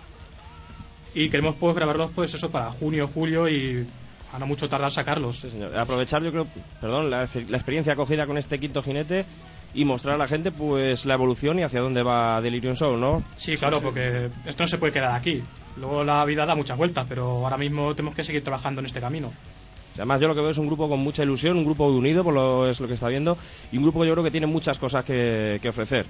Y 1.16 1.30
queremos 1.30 1.56
pues 1.60 1.76
grabarlos 1.76 2.12
pues 2.16 2.34
eso 2.34 2.50
para 2.50 2.72
junio, 2.72 3.08
julio 3.08 3.48
y 3.48 3.88
a 4.32 4.40
no 4.40 4.48
mucho 4.48 4.68
tardar 4.68 4.92
sacarlos. 4.92 5.40
Sí, 5.40 5.52
señor. 5.52 5.78
Aprovechar, 5.78 6.24
yo 6.24 6.32
creo, 6.32 6.48
perdón, 6.82 7.10
la, 7.10 7.30
la 7.50 7.58
experiencia 7.58 7.94
acogida 7.94 8.26
con 8.26 8.38
este 8.38 8.60
quinto 8.60 8.82
jinete 8.82 9.26
y 9.76 9.86
mostrar 9.86 10.16
a 10.16 10.18
la 10.18 10.28
gente, 10.28 10.52
pues, 10.52 11.06
la 11.06 11.16
evolución 11.16 11.60
y 11.60 11.64
hacia 11.64 11.82
dónde 11.82 12.04
va 12.04 12.42
Delirium 12.42 12.76
Soul, 12.76 13.00
¿no? 13.00 13.24
Sí, 13.38 13.58
claro, 13.58 13.82
porque 13.82 14.30
esto 14.46 14.64
no 14.64 14.68
se 14.68 14.78
puede 14.78 14.94
quedar 14.94 15.12
aquí. 15.12 15.42
Luego 15.78 16.04
la 16.04 16.24
vida 16.26 16.46
da 16.46 16.56
muchas 16.56 16.78
vueltas, 16.78 17.06
pero 17.10 17.44
ahora 17.44 17.58
mismo 17.58 17.96
tenemos 17.96 18.16
que 18.16 18.24
seguir 18.24 18.44
trabajando 18.44 18.82
en 18.82 18.86
este 18.86 19.00
camino. 19.00 19.32
Además, 19.96 20.20
yo 20.22 20.28
lo 20.28 20.36
que 20.36 20.42
veo 20.42 20.50
es 20.50 20.58
un 20.58 20.68
grupo 20.68 20.90
con 20.90 21.00
mucha 21.00 21.24
ilusión, 21.24 21.58
un 21.58 21.66
grupo 21.66 21.86
unido, 21.88 22.24
por 22.24 22.34
lo 22.34 22.70
es 22.70 22.80
lo 22.80 22.88
que 22.88 22.96
está 22.96 23.08
viendo, 23.10 23.38
y 23.72 23.78
un 23.78 23.84
grupo 23.84 24.02
que 24.02 24.08
yo 24.08 24.14
creo 24.14 24.24
que 24.24 24.32
tiene 24.32 24.48
muchas 24.48 24.80
cosas 24.80 25.06
que, 25.06 25.60
que 25.62 25.70
ofrecer. 25.70 26.06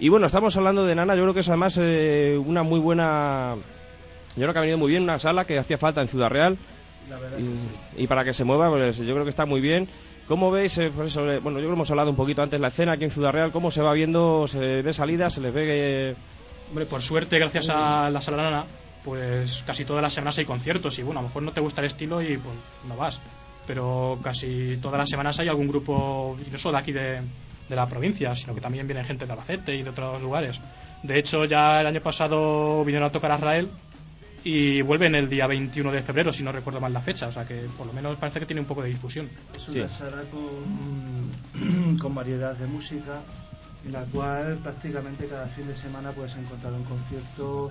Y 0.00 0.08
bueno, 0.08 0.26
estamos 0.26 0.56
hablando 0.56 0.84
de 0.86 0.94
Nana, 0.94 1.14
yo 1.16 1.22
creo 1.22 1.34
que 1.34 1.40
es 1.40 1.48
además 1.48 1.76
eh, 1.80 2.38
una 2.38 2.62
muy 2.62 2.78
buena. 2.80 3.56
Yo 4.36 4.42
creo 4.42 4.52
que 4.52 4.58
ha 4.58 4.62
venido 4.62 4.78
muy 4.78 4.90
bien, 4.90 5.02
una 5.02 5.18
sala 5.18 5.44
que 5.44 5.58
hacía 5.58 5.76
falta 5.76 6.00
en 6.00 6.06
Ciudad 6.08 6.28
Real. 6.28 6.56
La 7.10 7.18
verdad 7.18 7.38
Y, 7.38 7.42
que 7.42 7.48
sí. 7.58 7.68
y 8.02 8.06
para 8.06 8.22
que 8.24 8.32
se 8.32 8.44
mueva, 8.44 8.70
pues 8.70 8.98
yo 8.98 9.12
creo 9.12 9.24
que 9.24 9.30
está 9.30 9.44
muy 9.44 9.60
bien. 9.60 9.88
¿Cómo 10.28 10.50
veis, 10.50 10.76
eh, 10.78 10.90
por 10.94 11.06
eso, 11.06 11.22
eh, 11.30 11.38
bueno, 11.40 11.58
yo 11.58 11.62
creo 11.64 11.70
que 11.70 11.74
hemos 11.76 11.90
hablado 11.90 12.10
un 12.10 12.16
poquito 12.16 12.42
antes 12.42 12.60
la 12.60 12.68
escena 12.68 12.92
aquí 12.92 13.04
en 13.04 13.10
Ciudad 13.10 13.32
Real, 13.32 13.50
cómo 13.50 13.70
se 13.70 13.82
va 13.82 13.92
viendo, 13.94 14.46
se 14.46 14.58
ve 14.82 14.92
salida, 14.92 15.30
se 15.30 15.40
les 15.40 15.52
ve 15.52 15.64
que... 15.66 16.16
Hombre, 16.68 16.84
por 16.84 17.00
suerte, 17.00 17.38
gracias 17.38 17.68
a 17.70 18.10
la 18.10 18.20
Sala 18.20 18.42
Nana, 18.42 18.64
pues 19.08 19.64
casi 19.66 19.86
todas 19.86 20.02
las 20.02 20.12
semanas 20.12 20.36
hay 20.36 20.44
conciertos 20.44 20.98
y 20.98 21.02
bueno, 21.02 21.20
a 21.20 21.22
lo 21.22 21.28
mejor 21.28 21.42
no 21.42 21.52
te 21.52 21.62
gusta 21.62 21.80
el 21.80 21.86
estilo 21.86 22.20
y 22.20 22.36
pues 22.36 22.54
no 22.86 22.94
vas. 22.94 23.18
Pero 23.66 24.18
casi 24.22 24.76
todas 24.82 24.98
las 24.98 25.08
semanas 25.08 25.40
hay 25.40 25.48
algún 25.48 25.66
grupo, 25.66 26.36
y 26.46 26.50
no 26.50 26.58
solo 26.58 26.72
de 26.72 26.78
aquí 26.78 26.92
de, 26.92 27.22
de 27.68 27.76
la 27.76 27.86
provincia, 27.86 28.34
sino 28.34 28.54
que 28.54 28.60
también 28.60 28.86
viene 28.86 29.02
gente 29.04 29.24
de 29.24 29.32
Albacete 29.32 29.74
y 29.74 29.82
de 29.82 29.88
otros 29.88 30.20
lugares. 30.20 30.60
De 31.02 31.18
hecho, 31.18 31.46
ya 31.46 31.80
el 31.80 31.86
año 31.86 32.02
pasado 32.02 32.84
vinieron 32.84 33.08
a 33.08 33.12
tocar 33.12 33.32
a 33.32 33.36
Israel 33.36 33.70
y 34.44 34.82
vuelven 34.82 35.14
el 35.14 35.26
día 35.30 35.46
21 35.46 35.90
de 35.90 36.02
febrero, 36.02 36.30
si 36.30 36.42
no 36.42 36.52
recuerdo 36.52 36.78
mal 36.78 36.92
la 36.92 37.00
fecha. 37.00 37.28
O 37.28 37.32
sea 37.32 37.46
que 37.46 37.66
por 37.78 37.86
lo 37.86 37.94
menos 37.94 38.18
parece 38.18 38.40
que 38.40 38.46
tiene 38.46 38.60
un 38.60 38.66
poco 38.66 38.82
de 38.82 38.90
difusión. 38.90 39.30
Es 39.56 39.68
una 39.70 39.88
sala 39.88 40.24
con, 40.30 41.96
con 41.98 42.14
variedad 42.14 42.54
de 42.56 42.66
música, 42.66 43.22
en 43.86 43.92
la 43.92 44.04
cual 44.04 44.58
prácticamente 44.62 45.26
cada 45.28 45.46
fin 45.46 45.66
de 45.66 45.74
semana 45.74 46.12
puedes 46.12 46.36
encontrar 46.36 46.74
un 46.74 46.84
concierto 46.84 47.70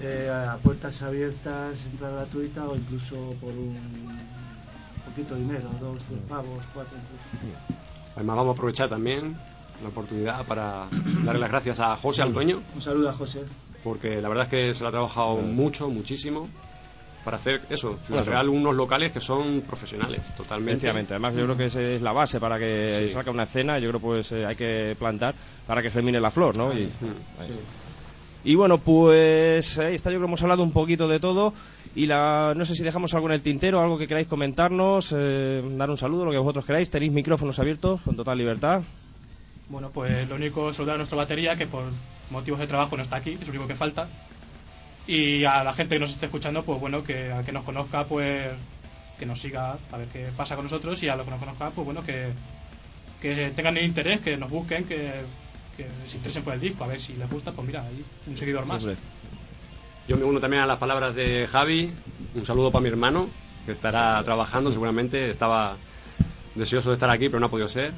eh, 0.00 0.28
a 0.30 0.56
puertas 0.58 1.00
abiertas, 1.02 1.84
entrada 1.86 2.14
gratuita 2.16 2.68
o 2.68 2.76
incluso 2.76 3.36
por 3.40 3.50
un 3.52 4.18
poquito 5.04 5.34
de 5.34 5.40
dinero, 5.42 5.70
dos, 5.80 6.02
tres 6.04 6.20
pavos, 6.28 6.64
cuatro 6.72 6.96
incluso. 6.96 7.54
Además, 8.16 8.36
vamos 8.36 8.50
a 8.50 8.52
aprovechar 8.52 8.88
también 8.88 9.36
la 9.82 9.88
oportunidad 9.88 10.44
para 10.46 10.88
darle 11.24 11.40
las 11.40 11.50
gracias 11.50 11.80
a 11.80 11.96
José, 11.96 12.22
al 12.22 12.32
dueño, 12.32 12.62
Un 12.74 12.80
saludo 12.82 13.10
a 13.10 13.12
José. 13.12 13.44
porque 13.82 14.20
la 14.20 14.28
verdad 14.28 14.44
es 14.44 14.50
que 14.50 14.74
se 14.74 14.82
lo 14.82 14.88
ha 14.88 14.92
trabajado 14.92 15.36
mucho, 15.36 15.88
muchísimo, 15.88 16.48
para 17.24 17.38
hacer 17.38 17.62
eso, 17.70 17.98
Eso. 18.08 18.22
Real, 18.22 18.48
unos 18.50 18.74
locales 18.74 19.10
que 19.12 19.20
son 19.20 19.62
profesionales, 19.62 20.22
totalmente. 20.36 20.88
Además 20.90 21.34
yo 21.34 21.44
creo 21.44 21.56
que 21.56 21.64
esa 21.66 21.80
es 21.80 22.02
la 22.02 22.12
base 22.12 22.38
para 22.38 22.58
que 22.58 23.06
Sí. 23.08 23.14
salga 23.14 23.30
una 23.32 23.44
escena, 23.44 23.78
yo 23.78 23.88
creo 23.88 24.00
pues 24.00 24.30
eh, 24.32 24.44
hay 24.44 24.56
que 24.56 24.94
plantar 24.98 25.34
para 25.66 25.80
que 25.82 25.90
germine 25.90 26.20
la 26.20 26.30
flor, 26.30 26.56
¿no? 26.56 26.72
Y- 26.72 26.82
ahí 26.82 26.84
está. 26.86 27.06
Y 28.44 28.56
bueno, 28.56 28.78
pues 28.78 29.78
ahí 29.78 29.94
está, 29.94 30.10
yo 30.10 30.16
creo 30.16 30.26
que 30.26 30.28
hemos 30.28 30.42
hablado 30.42 30.62
un 30.62 30.72
poquito 30.72 31.08
de 31.08 31.18
todo. 31.18 31.54
Y 31.94 32.06
la, 32.06 32.52
no 32.54 32.66
sé 32.66 32.74
si 32.74 32.82
dejamos 32.82 33.14
algo 33.14 33.28
en 33.28 33.34
el 33.34 33.42
tintero, 33.42 33.80
algo 33.80 33.96
que 33.96 34.06
queráis 34.06 34.28
comentarnos, 34.28 35.14
eh, 35.16 35.62
dar 35.76 35.88
un 35.88 35.96
saludo, 35.96 36.26
lo 36.26 36.30
que 36.30 36.38
vosotros 36.38 36.66
queráis. 36.66 36.90
Tenéis 36.90 37.12
micrófonos 37.12 37.58
abiertos 37.58 38.02
con 38.02 38.16
total 38.16 38.36
libertad. 38.36 38.82
Bueno, 39.70 39.90
pues 39.90 40.28
lo 40.28 40.34
único 40.34 40.74
saludar 40.74 40.96
a 40.96 40.98
nuestra 40.98 41.16
batería, 41.16 41.56
que 41.56 41.66
por 41.66 41.84
motivos 42.30 42.60
de 42.60 42.66
trabajo 42.66 42.96
no 42.96 43.02
está 43.02 43.16
aquí, 43.16 43.30
es 43.32 43.46
lo 43.46 43.50
único 43.50 43.66
que 43.66 43.76
falta. 43.76 44.08
Y 45.06 45.44
a 45.44 45.64
la 45.64 45.72
gente 45.72 45.94
que 45.94 46.00
nos 46.00 46.10
esté 46.10 46.26
escuchando, 46.26 46.64
pues 46.64 46.78
bueno, 46.78 47.02
que 47.02 47.32
al 47.32 47.46
que 47.46 47.52
nos 47.52 47.64
conozca, 47.64 48.04
pues 48.04 48.50
que 49.18 49.24
nos 49.24 49.40
siga 49.40 49.78
a 49.90 49.96
ver 49.96 50.08
qué 50.08 50.28
pasa 50.36 50.54
con 50.54 50.66
nosotros. 50.66 51.02
Y 51.02 51.08
a 51.08 51.16
los 51.16 51.24
que 51.24 51.30
nos 51.30 51.40
conozca, 51.40 51.70
pues 51.70 51.84
bueno, 51.86 52.04
que, 52.04 52.28
que 53.22 53.52
tengan 53.56 53.78
el 53.78 53.86
interés, 53.86 54.20
que 54.20 54.36
nos 54.36 54.50
busquen, 54.50 54.84
que, 54.84 55.22
que 55.76 55.86
se 56.06 56.16
interesen 56.16 56.42
por 56.44 56.54
el 56.54 56.60
disco, 56.60 56.84
a 56.84 56.86
ver 56.88 57.00
si 57.00 57.14
les 57.14 57.28
gusta, 57.30 57.52
pues 57.52 57.66
mira, 57.66 57.82
hay 57.86 58.04
un 58.26 58.36
seguidor 58.36 58.66
más. 58.66 58.82
Hombre. 58.82 58.96
Yo 60.06 60.16
me 60.16 60.24
uno 60.24 60.38
también 60.40 60.62
a 60.62 60.66
las 60.66 60.78
palabras 60.78 61.14
de 61.14 61.46
Javi. 61.46 61.90
Un 62.34 62.44
saludo 62.44 62.70
para 62.70 62.82
mi 62.82 62.88
hermano, 62.88 63.28
que 63.64 63.72
estará 63.72 64.22
trabajando 64.22 64.70
seguramente. 64.70 65.30
Estaba 65.30 65.76
deseoso 66.54 66.90
de 66.90 66.94
estar 66.94 67.10
aquí, 67.10 67.28
pero 67.28 67.40
no 67.40 67.46
ha 67.46 67.50
podido 67.50 67.68
ser. 67.68 67.92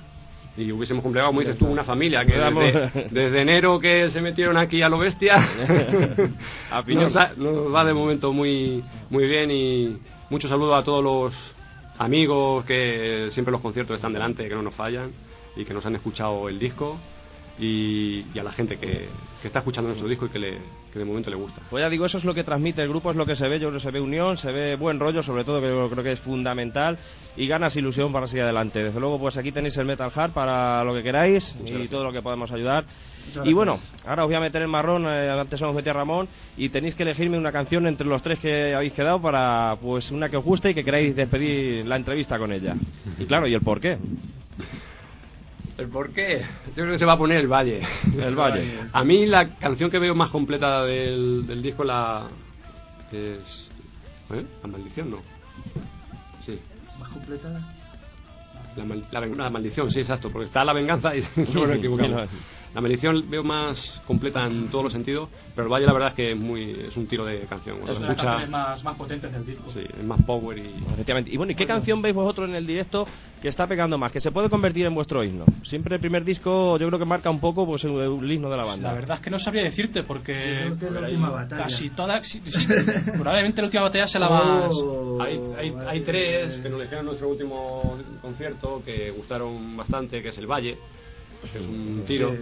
Y 0.56 0.72
hubiésemos 0.72 1.02
cumplido, 1.02 1.26
como 1.26 1.40
dices 1.40 1.58
tú, 1.58 1.66
una 1.66 1.84
familia 1.84 2.24
que 2.24 2.32
desde, 2.38 3.08
desde 3.10 3.42
enero 3.42 3.78
que 3.78 4.08
se 4.08 4.22
metieron 4.22 4.56
aquí 4.56 4.80
a 4.80 4.88
lo 4.88 4.98
bestia, 4.98 5.36
A 6.70 6.82
nos, 6.82 7.14
ha- 7.16 7.32
nos 7.36 7.74
va 7.74 7.84
de 7.84 7.92
momento 7.92 8.32
muy, 8.32 8.82
muy 9.10 9.26
bien. 9.26 9.50
Y 9.50 9.98
muchos 10.30 10.48
saludos 10.48 10.80
a 10.80 10.84
todos 10.84 11.04
los 11.04 11.54
amigos 11.98 12.64
que 12.64 13.26
siempre 13.30 13.52
los 13.52 13.60
conciertos 13.60 13.96
están 13.96 14.12
delante, 14.12 14.48
que 14.48 14.54
no 14.54 14.62
nos 14.62 14.74
fallan 14.74 15.10
y 15.56 15.64
que 15.64 15.74
nos 15.74 15.84
han 15.84 15.96
escuchado 15.96 16.48
el 16.48 16.58
disco. 16.58 16.96
Y, 17.58 18.24
y 18.34 18.38
a 18.38 18.42
la 18.42 18.52
gente 18.52 18.76
que, 18.76 19.08
que 19.40 19.46
está 19.46 19.60
escuchando 19.60 19.88
nuestro 19.88 20.08
disco 20.08 20.26
y 20.26 20.28
que, 20.28 20.38
le, 20.38 20.58
que 20.92 20.98
de 20.98 21.04
momento 21.04 21.30
le 21.30 21.36
gusta. 21.36 21.62
Pues 21.70 21.82
ya 21.82 21.88
digo, 21.88 22.04
eso 22.04 22.18
es 22.18 22.24
lo 22.24 22.34
que 22.34 22.44
transmite 22.44 22.82
el 22.82 22.88
grupo, 22.88 23.10
es 23.10 23.16
lo 23.16 23.24
que 23.24 23.34
se 23.34 23.48
ve, 23.48 23.58
yo 23.58 23.68
creo 23.68 23.78
que 23.78 23.80
se 23.80 23.90
ve 23.90 24.00
unión, 24.00 24.36
se 24.36 24.52
ve 24.52 24.76
buen 24.76 24.98
rollo, 24.98 25.22
sobre 25.22 25.44
todo 25.44 25.60
que 25.60 25.68
yo 25.68 25.88
creo 25.88 26.04
que 26.04 26.12
es 26.12 26.20
fundamental, 26.20 26.98
y 27.36 27.46
ganas 27.46 27.76
ilusión 27.76 28.12
para 28.12 28.26
seguir 28.26 28.44
adelante. 28.44 28.82
Desde 28.82 29.00
luego, 29.00 29.18
pues 29.18 29.36
aquí 29.36 29.52
tenéis 29.52 29.76
el 29.78 29.86
Metal 29.86 30.10
Heart 30.10 30.34
para 30.34 30.84
lo 30.84 30.94
que 30.94 31.02
queráis 31.02 31.56
y 31.64 31.70
gracias. 31.70 31.90
todo 31.90 32.04
lo 32.04 32.12
que 32.12 32.22
podamos 32.22 32.50
ayudar. 32.52 32.84
Y 33.44 33.52
bueno, 33.52 33.78
ahora 34.06 34.24
os 34.24 34.28
voy 34.28 34.36
a 34.36 34.40
meter 34.40 34.62
el 34.62 34.68
marrón, 34.68 35.06
eh, 35.06 35.30
antes 35.30 35.60
hemos 35.60 35.74
metido 35.74 35.92
a 35.92 35.94
Ramón, 35.94 36.28
y 36.56 36.68
tenéis 36.68 36.94
que 36.94 37.02
elegirme 37.02 37.38
una 37.38 37.52
canción 37.52 37.86
entre 37.86 38.06
los 38.06 38.22
tres 38.22 38.38
que 38.38 38.74
habéis 38.74 38.92
quedado 38.92 39.20
para, 39.20 39.76
pues, 39.80 40.10
una 40.10 40.28
que 40.28 40.36
os 40.36 40.44
guste 40.44 40.70
y 40.70 40.74
que 40.74 40.84
queráis 40.84 41.16
despedir 41.16 41.86
la 41.86 41.96
entrevista 41.96 42.38
con 42.38 42.52
ella. 42.52 42.74
Y 43.18 43.26
claro, 43.26 43.46
¿y 43.46 43.54
el 43.54 43.60
por 43.60 43.80
qué? 43.80 43.96
¿El 45.78 45.88
por 45.88 46.10
qué? 46.10 46.40
Yo 46.68 46.72
creo 46.74 46.92
que 46.92 46.98
se 46.98 47.04
va 47.04 47.12
a 47.14 47.18
poner 47.18 47.38
el 47.40 47.48
Valle. 47.48 47.82
El 48.18 48.34
Valle. 48.34 48.80
A 48.92 49.04
mí 49.04 49.26
la 49.26 49.48
canción 49.56 49.90
que 49.90 49.98
veo 49.98 50.14
más 50.14 50.30
completa 50.30 50.84
del, 50.84 51.46
del 51.46 51.62
disco 51.62 51.84
la 51.84 52.26
es 53.12 53.68
¿eh? 54.30 54.44
la 54.62 54.68
maldición, 54.68 55.10
¿no? 55.10 55.18
Sí, 56.44 56.58
¿Más 56.98 57.08
completada? 57.10 57.60
la, 58.76 58.84
mal- 58.84 59.04
la 59.10 59.20
la 59.20 59.50
maldición, 59.50 59.90
sí, 59.90 60.00
exacto, 60.00 60.30
porque 60.30 60.46
está 60.46 60.62
la 60.64 60.72
venganza 60.74 61.14
y 61.16 61.22
no 61.54 61.66
nos 61.66 61.76
equivocamos. 61.76 62.28
La 62.76 62.82
maldición 62.82 63.24
veo 63.30 63.42
más 63.42 64.02
completa 64.06 64.44
en 64.46 64.68
todos 64.68 64.84
los 64.84 64.92
sentidos, 64.92 65.30
pero 65.54 65.66
el 65.66 65.72
Valle 65.72 65.86
la 65.86 65.94
verdad 65.94 66.10
es 66.10 66.14
que 66.14 66.32
es 66.32 66.38
muy 66.38 66.72
es 66.86 66.94
un 66.94 67.06
tiro 67.06 67.24
de 67.24 67.40
canción. 67.46 67.78
Cuando 67.78 67.92
Es 67.92 67.96
se 67.98 68.04
una 68.04 68.08
de 68.08 68.14
las 68.14 68.16
escucha, 68.18 68.30
canciones 68.36 68.50
más, 68.50 68.84
más 68.84 68.96
potentes 68.98 69.32
del 69.32 69.46
disco. 69.46 69.70
sí, 69.70 69.80
es 69.80 70.04
más 70.04 70.22
power 70.24 70.58
y 70.58 70.84
Efectivamente. 70.92 71.30
Y 71.32 71.38
bueno, 71.38 71.52
¿y 71.52 71.54
qué 71.54 71.64
canción 71.66 72.02
veis 72.02 72.14
vosotros 72.14 72.50
en 72.50 72.54
el 72.54 72.66
directo 72.66 73.06
que 73.40 73.48
está 73.48 73.66
pegando 73.66 73.96
más? 73.96 74.12
Que 74.12 74.20
se 74.20 74.30
puede 74.30 74.50
convertir 74.50 74.84
en 74.84 74.94
vuestro 74.94 75.24
himno. 75.24 75.46
Siempre 75.62 75.94
el 75.94 76.02
primer 76.02 76.22
disco 76.22 76.76
yo 76.78 76.86
creo 76.86 76.98
que 76.98 77.06
marca 77.06 77.30
un 77.30 77.40
poco 77.40 77.64
pues 77.64 77.82
el, 77.84 77.92
el 77.92 78.30
himno 78.30 78.50
de 78.50 78.56
la 78.58 78.66
banda. 78.66 78.88
La 78.88 78.94
verdad 78.94 79.16
es 79.16 79.22
que 79.24 79.30
no 79.30 79.38
sabría 79.38 79.62
decirte 79.62 80.02
porque 80.02 80.34
Sí, 80.38 80.62
creo 80.64 80.78
que 80.78 80.86
es 80.86 80.92
la 80.92 81.00
última 81.00 81.30
batalla. 81.30 81.62
casi 81.62 81.88
toda, 81.88 82.22
sí, 82.22 82.42
sí, 82.44 82.66
probablemente 83.16 83.62
la 83.62 83.68
última 83.68 83.82
batalla 83.84 84.06
sea 84.06 84.20
la 84.20 84.28
más. 84.28 84.70
Oh, 85.18 85.22
Hay, 85.22 85.40
hay, 85.58 85.72
hay 85.88 86.00
tres 86.02 86.60
que 86.60 86.68
nos 86.68 86.78
dejaron 86.78 87.00
en 87.00 87.06
nuestro 87.06 87.30
último 87.30 87.96
concierto 88.20 88.82
que 88.84 89.10
gustaron 89.12 89.74
bastante, 89.78 90.20
que 90.20 90.28
es 90.28 90.36
El 90.36 90.46
Valle, 90.46 90.76
que 91.52 91.58
es 91.58 91.66
un 91.66 92.02
tiro 92.06 92.30
Sí. 92.32 92.38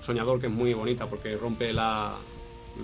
soñador 0.00 0.40
que 0.40 0.46
es 0.46 0.52
muy 0.52 0.72
bonita 0.74 1.06
porque 1.06 1.34
rompe 1.36 1.72
la... 1.72 2.14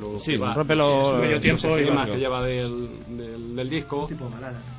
Lo 0.00 0.18
Sí, 0.18 0.32
que 0.32 0.38
va- 0.38 0.52
rompe 0.52 0.74
los- 0.74 1.06
su 1.06 1.16
medio 1.16 1.34
los 1.34 1.42
tiempo 1.42 1.68
y 1.68 1.80
esquemas. 1.82 1.94
más 1.94 2.10
que 2.10 2.18
lleva 2.18 2.42
del, 2.42 2.88
del, 3.16 3.56
del 3.56 3.70
disco. 3.70 4.06
Tipo. 4.08 4.28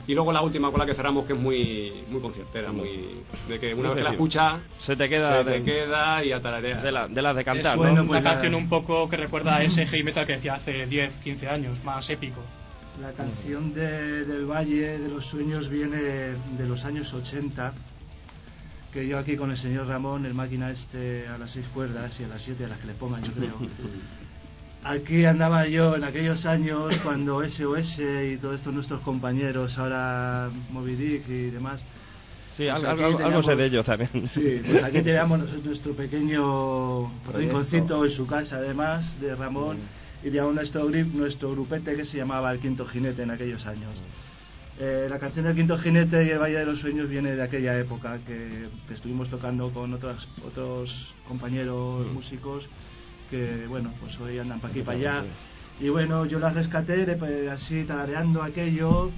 Y 0.06 0.14
luego 0.14 0.34
la 0.34 0.42
última 0.42 0.70
con 0.70 0.80
la 0.82 0.86
que 0.86 0.94
cerramos 0.94 1.26
que 1.26 1.32
es 1.34 1.40
muy 1.40 1.94
muy 2.10 2.20
conciertera, 2.22 2.74
muy 2.74 3.22
de 3.48 3.58
que 3.58 3.74
una 3.74 3.90
vez 3.90 3.98
que 4.00 4.04
la 4.04 4.12
escuchas 4.12 4.62
Se 4.78 4.98
te 4.98 5.08
queda 5.08 5.44
se 5.44 5.50
de- 5.50 5.60
te 5.60 5.64
queda 5.64 6.24
y 6.26 6.34
atararea. 6.34 6.82
De, 6.82 6.92
la, 6.92 7.08
de 7.08 7.22
las 7.22 7.36
de 7.38 7.44
cantar, 7.46 7.72
es 7.72 7.78
¿no? 7.78 7.84
bueno, 7.84 8.02
una 8.02 8.08
pues 8.22 8.24
canción 8.24 8.54
un 8.54 8.68
poco 8.68 9.08
que 9.10 9.16
recuerda 9.16 9.56
a 9.56 9.64
ese 9.64 9.86
heavy 9.86 10.04
metal 10.04 10.28
que 10.28 10.34
decía 10.34 10.56
hace 10.56 10.86
10, 10.86 11.16
15 11.24 11.48
años, 11.48 11.82
más 11.86 12.08
épico. 12.10 12.42
La 13.02 13.14
canción 13.14 13.74
de- 13.74 14.26
del 14.26 14.46
Valle 14.46 15.00
de 15.00 15.08
los 15.08 15.26
Sueños 15.26 15.70
viene 15.70 15.98
de 15.98 16.68
los 16.68 16.84
años 16.84 17.14
80, 17.14 17.74
que 18.98 19.08
yo 19.08 19.20
aquí 19.20 19.38
con 19.38 19.52
el 19.52 19.58
señor 19.58 19.86
Ramón, 19.86 20.26
el 20.26 20.34
máquina 20.34 20.72
este 20.72 21.28
a 21.28 21.38
las 21.38 21.52
seis 21.52 21.68
cuerdas 21.72 22.20
y 22.20 22.24
a 22.24 22.28
las 22.30 22.42
siete 22.42 22.66
a 22.66 22.68
las 22.68 22.80
que 22.80 22.88
le 22.88 22.94
pongan, 22.94 23.24
yo 23.24 23.32
creo. 23.32 23.54
Aquí 24.84 25.26
andaba 25.26 25.68
yo 25.68 25.96
en 25.96 26.04
aquellos 26.04 26.46
años 26.46 26.98
cuando 27.04 27.48
SOS 27.48 28.00
y 28.00 28.38
todos 28.38 28.56
estos 28.56 28.74
nuestros 28.74 29.02
compañeros, 29.02 29.78
ahora 29.78 30.50
Moby 30.72 30.96
Dick 30.96 31.30
y 31.30 31.50
demás, 31.52 31.84
Sí, 32.56 32.66
Pues 32.72 32.84
algo, 32.86 33.44
sé 33.44 33.56
de 33.56 33.66
ellos 33.68 33.86
también. 33.86 34.26
Sí, 34.26 34.62
pues 34.66 34.84
aquí 34.84 35.04
teníamos 35.04 35.64
nuestro 35.64 35.94
pequeño 35.94 37.12
rinconcito 37.32 38.04
en 38.04 38.10
su 38.10 38.26
casa, 38.26 38.56
además, 38.56 39.22
de 39.22 39.36
Ramón, 39.36 39.78
y 40.24 40.30
teníamos 40.30 40.56
nuestro, 40.56 40.90
nuestro 40.90 41.52
grupete 41.52 41.96
que 41.96 42.04
se 42.04 42.18
llamaba 42.18 42.52
El 42.52 42.58
Quinto 42.58 42.84
Jinete 42.88 43.22
en 43.22 43.30
aquellos 43.30 43.64
años. 43.68 43.92
Eh, 44.80 45.08
la 45.10 45.18
canción 45.18 45.46
del 45.46 45.56
Quinto 45.56 45.76
Jinete 45.78 46.24
y 46.26 46.30
El 46.30 46.38
Valle 46.40 46.60
de 46.60 46.66
los 46.66 46.80
Sueños 46.80 47.10
viene 47.10 47.36
de 47.36 47.42
aquella 47.42 47.78
época 47.80 48.20
que, 48.26 48.70
que 48.88 48.94
estuvimos 48.94 49.28
tocando 49.30 49.72
con 49.72 49.92
otros, 49.94 50.28
otros 50.46 51.16
compañeros 51.28 52.06
músicos 52.14 52.68
que, 53.32 53.66
bueno, 53.68 53.92
pues 54.00 54.20
hoy 54.20 54.38
andan 54.38 54.60
para 54.60 54.72
aquí 54.72 54.80
y 54.82 54.84
para 54.84 54.98
allá. 55.00 55.24
Y 55.80 55.90
bueno, 55.90 56.26
yo 56.26 56.40
la 56.40 56.50
rescaté 56.50 57.06
de- 57.06 57.16
pues, 57.16 57.50
así 57.50 57.84
tarareando 57.86 58.44
aquello, 58.44 59.10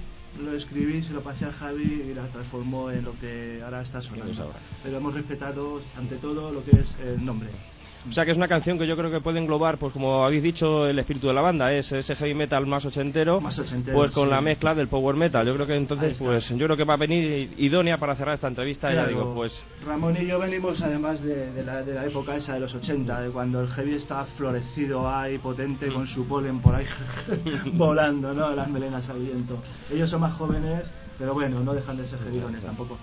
lo 0.42 0.52
escribí, 0.54 1.02
se 1.02 1.12
lo 1.12 1.22
pasé 1.22 1.44
a 1.44 1.52
Javi 1.52 2.04
y 2.10 2.14
la 2.14 2.26
transformó 2.28 2.90
en 2.90 3.04
lo 3.04 3.18
que 3.18 3.60
ahora 3.62 3.82
está 3.82 4.00
sonando. 4.00 4.32
Pero 4.82 4.96
hemos 4.96 5.14
respetado 5.14 5.82
ante 5.98 6.16
todo 6.16 6.52
lo 6.52 6.64
que 6.64 6.80
es 6.80 6.96
el 7.04 7.22
nombre. 7.24 7.48
O 8.08 8.12
sea 8.12 8.24
que 8.24 8.30
es 8.30 8.36
una 8.36 8.48
canción 8.48 8.78
que 8.78 8.86
yo 8.86 8.96
creo 8.96 9.10
que 9.10 9.20
puede 9.20 9.38
englobar, 9.40 9.76
pues 9.78 9.92
como 9.92 10.24
habéis 10.24 10.42
dicho, 10.42 10.86
el 10.86 10.98
espíritu 10.98 11.26
de 11.28 11.34
la 11.34 11.42
banda. 11.42 11.70
Es 11.72 11.92
ese 11.92 12.14
heavy 12.16 12.34
metal 12.34 12.66
más 12.66 12.84
ochentero, 12.86 13.40
Más 13.40 13.58
ochentero, 13.58 13.96
pues 13.96 14.10
con 14.12 14.24
sí. 14.24 14.30
la 14.30 14.40
mezcla 14.40 14.74
del 14.74 14.88
power 14.88 15.16
metal. 15.16 15.46
Yo 15.46 15.54
creo 15.54 15.66
que 15.66 15.76
entonces, 15.76 16.12
está. 16.12 16.24
pues 16.24 16.48
yo 16.48 16.64
creo 16.64 16.76
que 16.76 16.84
va 16.84 16.94
a 16.94 16.98
venir 16.98 17.52
idónea 17.58 17.98
para 17.98 18.14
cerrar 18.16 18.34
esta 18.34 18.48
entrevista. 18.48 18.92
Ya 18.92 19.06
digo, 19.06 19.34
pues 19.34 19.62
Ramón 19.86 20.16
y 20.20 20.26
yo 20.26 20.38
venimos 20.38 20.80
además 20.80 21.22
de, 21.22 21.52
de 21.52 21.62
la, 21.64 21.82
de 21.82 21.94
la 21.94 22.06
época 22.06 22.36
esa 22.36 22.54
de 22.54 22.60
los 22.60 22.74
80, 22.74 23.20
de 23.20 23.30
cuando 23.30 23.60
el 23.60 23.68
heavy 23.68 23.94
estaba 23.94 24.24
florecido 24.24 25.08
ahí, 25.08 25.38
potente, 25.38 25.88
con 25.92 26.06
su 26.06 26.26
polen 26.26 26.60
por 26.60 26.74
ahí 26.74 26.86
volando, 27.72 28.32
¿no? 28.34 28.54
Las 28.54 28.68
melenas 28.68 29.08
al 29.10 29.18
viento. 29.20 29.62
Ellos 29.92 30.08
son 30.10 30.22
más 30.22 30.34
jóvenes, 30.34 30.90
pero 31.20 31.34
bueno, 31.34 31.60
no 31.60 31.74
dejan 31.74 31.98
de 31.98 32.06
ser 32.06 32.18
heavyrones 32.20 32.64
tampoco. 32.64 32.98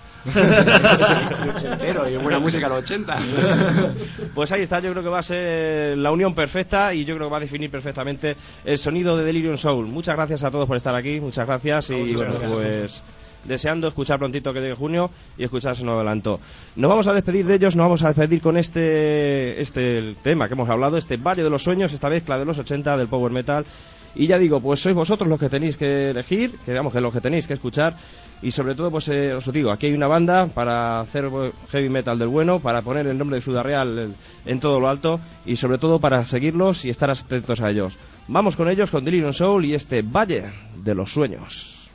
Ochentero 1.54 2.08
y 2.10 2.16
buena 2.16 2.40
música 2.40 2.66
a 2.66 2.70
los 2.70 2.82
80. 2.82 3.18
Pues 4.34 4.50
ahí 4.52 4.62
está, 4.62 4.80
yo 4.80 4.90
creo 4.90 5.02
que 5.02 5.08
va 5.08 5.20
a 5.20 5.22
ser 5.22 5.96
la 5.96 6.10
unión 6.10 6.34
perfecta 6.34 6.92
y 6.92 7.04
yo 7.04 7.14
creo 7.14 7.28
que 7.28 7.32
va 7.32 7.36
a 7.38 7.40
definir 7.40 7.70
perfectamente 7.70 8.36
el 8.64 8.76
sonido 8.76 9.16
de 9.16 9.24
Delirium 9.24 9.56
Soul. 9.56 9.86
Muchas 9.86 10.16
gracias 10.16 10.42
a 10.42 10.50
todos 10.50 10.66
por 10.66 10.76
estar 10.76 10.94
aquí, 10.94 11.20
muchas 11.20 11.46
gracias 11.46 11.90
y 11.90 12.14
bueno, 12.14 12.38
gracias. 12.38 12.52
pues 12.52 13.04
deseando 13.44 13.88
escuchar 13.88 14.18
prontito 14.18 14.52
que 14.52 14.60
llegue 14.60 14.74
junio 14.74 15.10
y 15.36 15.44
escuchar 15.44 15.72
ese 15.72 15.84
nuevo 15.84 16.00
adelanto. 16.00 16.40
Nos 16.74 16.88
vamos 16.88 17.06
a 17.06 17.12
despedir 17.12 17.46
de 17.46 17.54
ellos, 17.54 17.76
nos 17.76 17.84
vamos 17.84 18.02
a 18.04 18.08
despedir 18.08 18.40
con 18.40 18.56
este 18.56 19.60
este 19.60 20.16
tema 20.22 20.48
que 20.48 20.54
hemos 20.54 20.68
hablado, 20.68 20.96
este 20.96 21.16
Valle 21.16 21.44
de 21.44 21.50
los 21.50 21.62
Sueños, 21.62 21.92
esta 21.92 22.08
mezcla 22.08 22.38
de 22.38 22.44
los 22.44 22.58
80 22.58 22.96
del 22.96 23.08
power 23.08 23.32
metal. 23.32 23.64
Y 24.14 24.26
ya 24.26 24.38
digo, 24.38 24.60
pues 24.60 24.80
sois 24.80 24.94
vosotros 24.96 25.28
los 25.28 25.38
que 25.38 25.48
tenéis 25.48 25.76
que 25.76 26.10
elegir, 26.10 26.52
que 26.64 26.72
digamos 26.72 26.92
que 26.92 27.00
los 27.00 27.12
que 27.12 27.20
tenéis 27.20 27.46
que 27.46 27.54
escuchar 27.54 27.94
y 28.42 28.50
sobre 28.50 28.74
todo 28.74 28.90
pues 28.90 29.08
eh, 29.08 29.32
os 29.34 29.52
digo, 29.52 29.70
aquí 29.70 29.86
hay 29.86 29.92
una 29.94 30.06
banda 30.06 30.46
para 30.46 31.00
hacer 31.00 31.24
eh, 31.26 31.52
heavy 31.70 31.88
metal 31.88 32.18
del 32.18 32.28
bueno, 32.28 32.58
para 32.60 32.82
poner 32.82 33.06
el 33.06 33.18
nombre 33.18 33.36
de 33.36 33.42
Ciudad 33.42 33.62
Real 33.62 33.98
en- 33.98 34.14
en 34.46 34.60
todo 34.60 34.80
lo 34.80 34.88
alto 34.88 35.20
y 35.46 35.56
sobre 35.56 35.78
todo 35.78 35.98
para 36.00 36.24
seguirlos 36.24 36.84
y 36.84 36.90
estar 36.90 37.10
atentos 37.10 37.60
a 37.60 37.70
ellos. 37.70 37.96
Vamos 38.28 38.56
con 38.56 38.68
ellos, 38.68 38.90
con 38.90 39.04
Delirium 39.04 39.32
Soul 39.32 39.64
y 39.66 39.74
este 39.74 40.02
Valle 40.02 40.52
de 40.82 40.94
los 40.94 41.12
Sueños. 41.12 41.90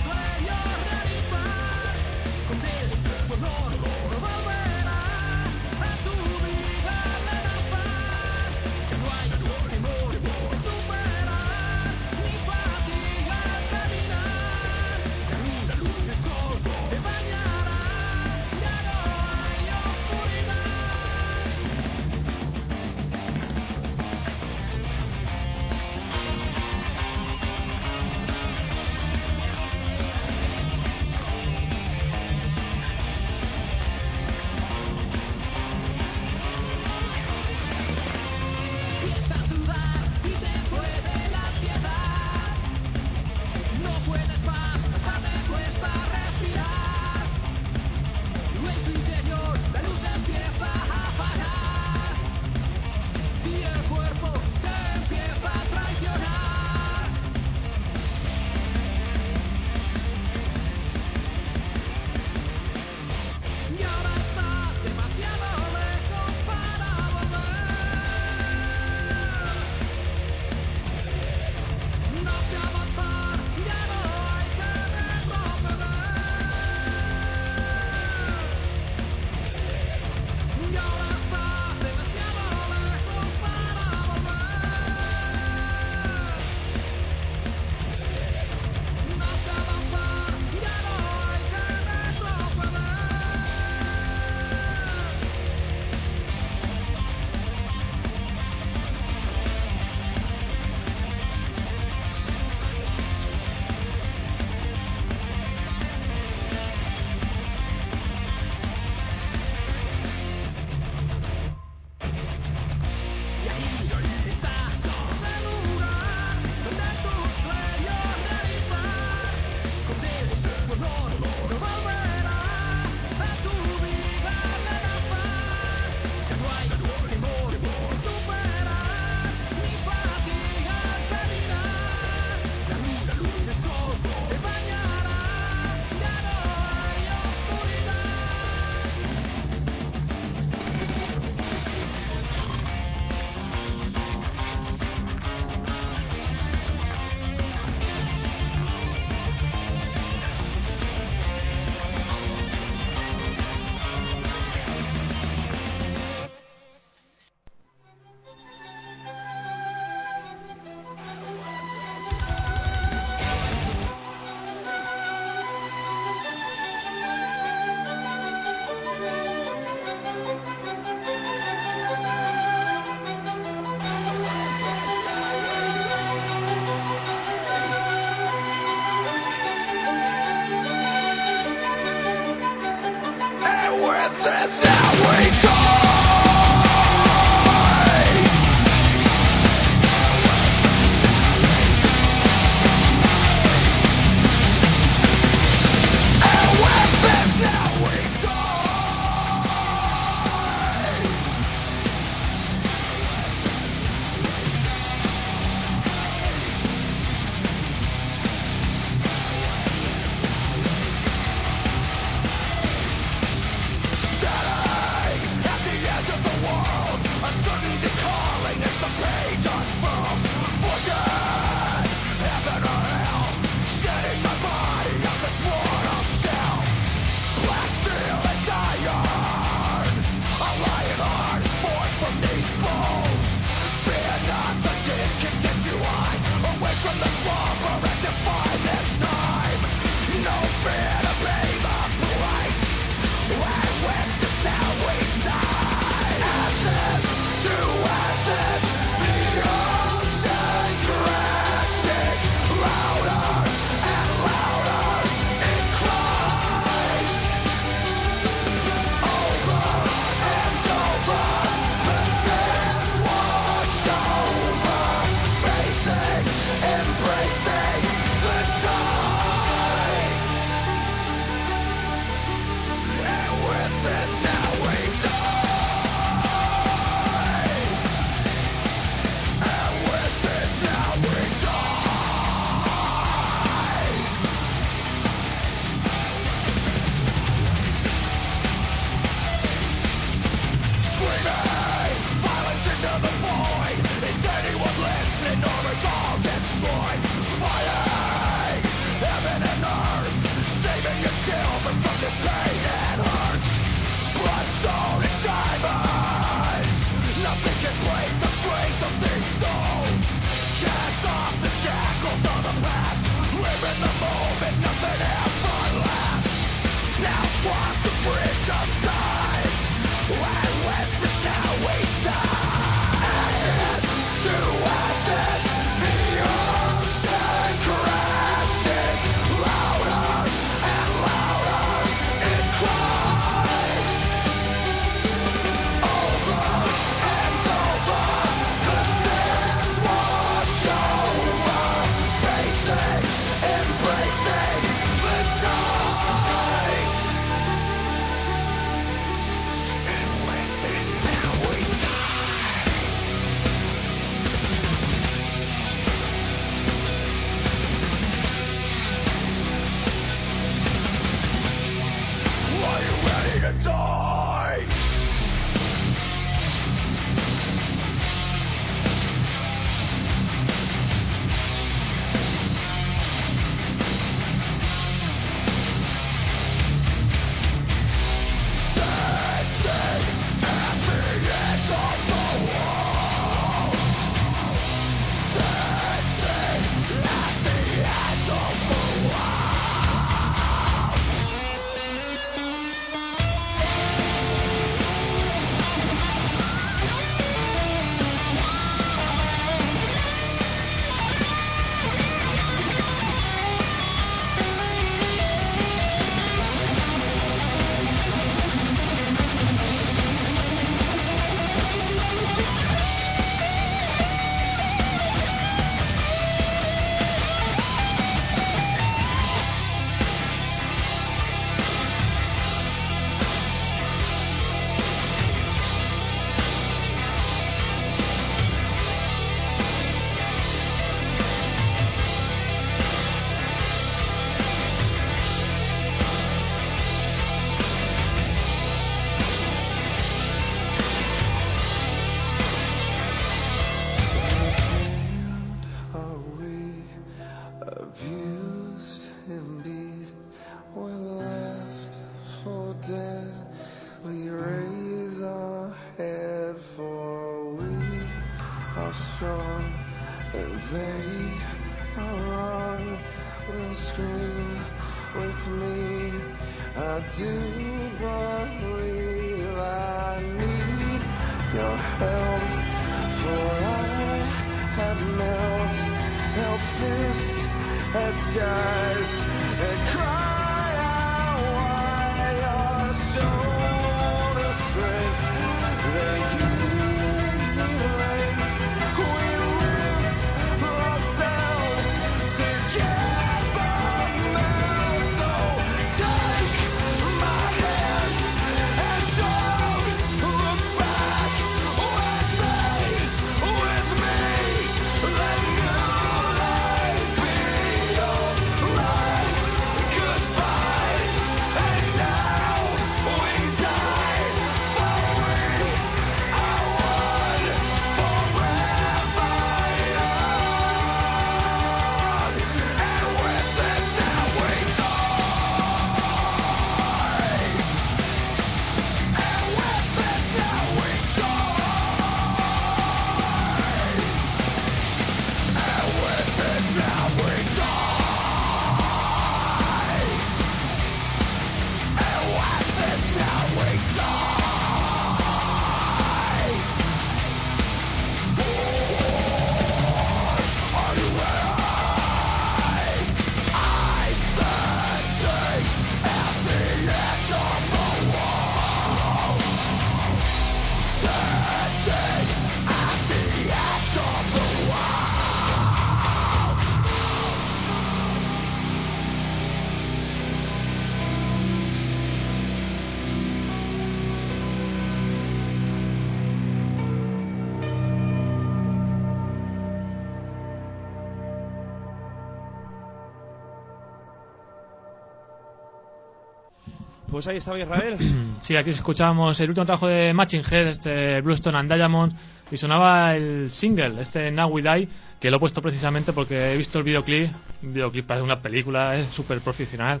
Pues 587.22 587.28
ahí 587.28 587.36
estaba 587.36 587.58
Israel. 587.60 587.96
Sí, 588.40 588.56
aquí 588.56 588.70
escuchábamos 588.70 589.38
el 589.38 589.50
último 589.50 589.64
trabajo 589.64 589.86
de 589.86 590.12
Matching 590.12 590.42
Head, 590.50 590.66
este 590.66 591.20
Bluestone 591.20 591.56
and 591.56 591.72
Diamond, 591.72 592.12
y 592.50 592.56
sonaba 592.56 593.14
el 593.14 593.52
single, 593.52 594.00
este 594.00 594.32
Now 594.32 594.48
We 594.48 594.62
Die, 594.62 594.88
que 595.20 595.30
lo 595.30 595.36
he 595.36 595.38
puesto 595.38 595.62
precisamente 595.62 596.12
porque 596.12 596.52
he 596.52 596.56
visto 596.56 596.80
el 596.80 596.84
videoclip, 596.84 597.30
un 597.62 597.72
videoclip 597.72 598.04
para 598.04 598.24
una 598.24 598.42
película, 598.42 598.96
es 598.96 599.10
súper 599.10 599.40
profesional, 599.42 600.00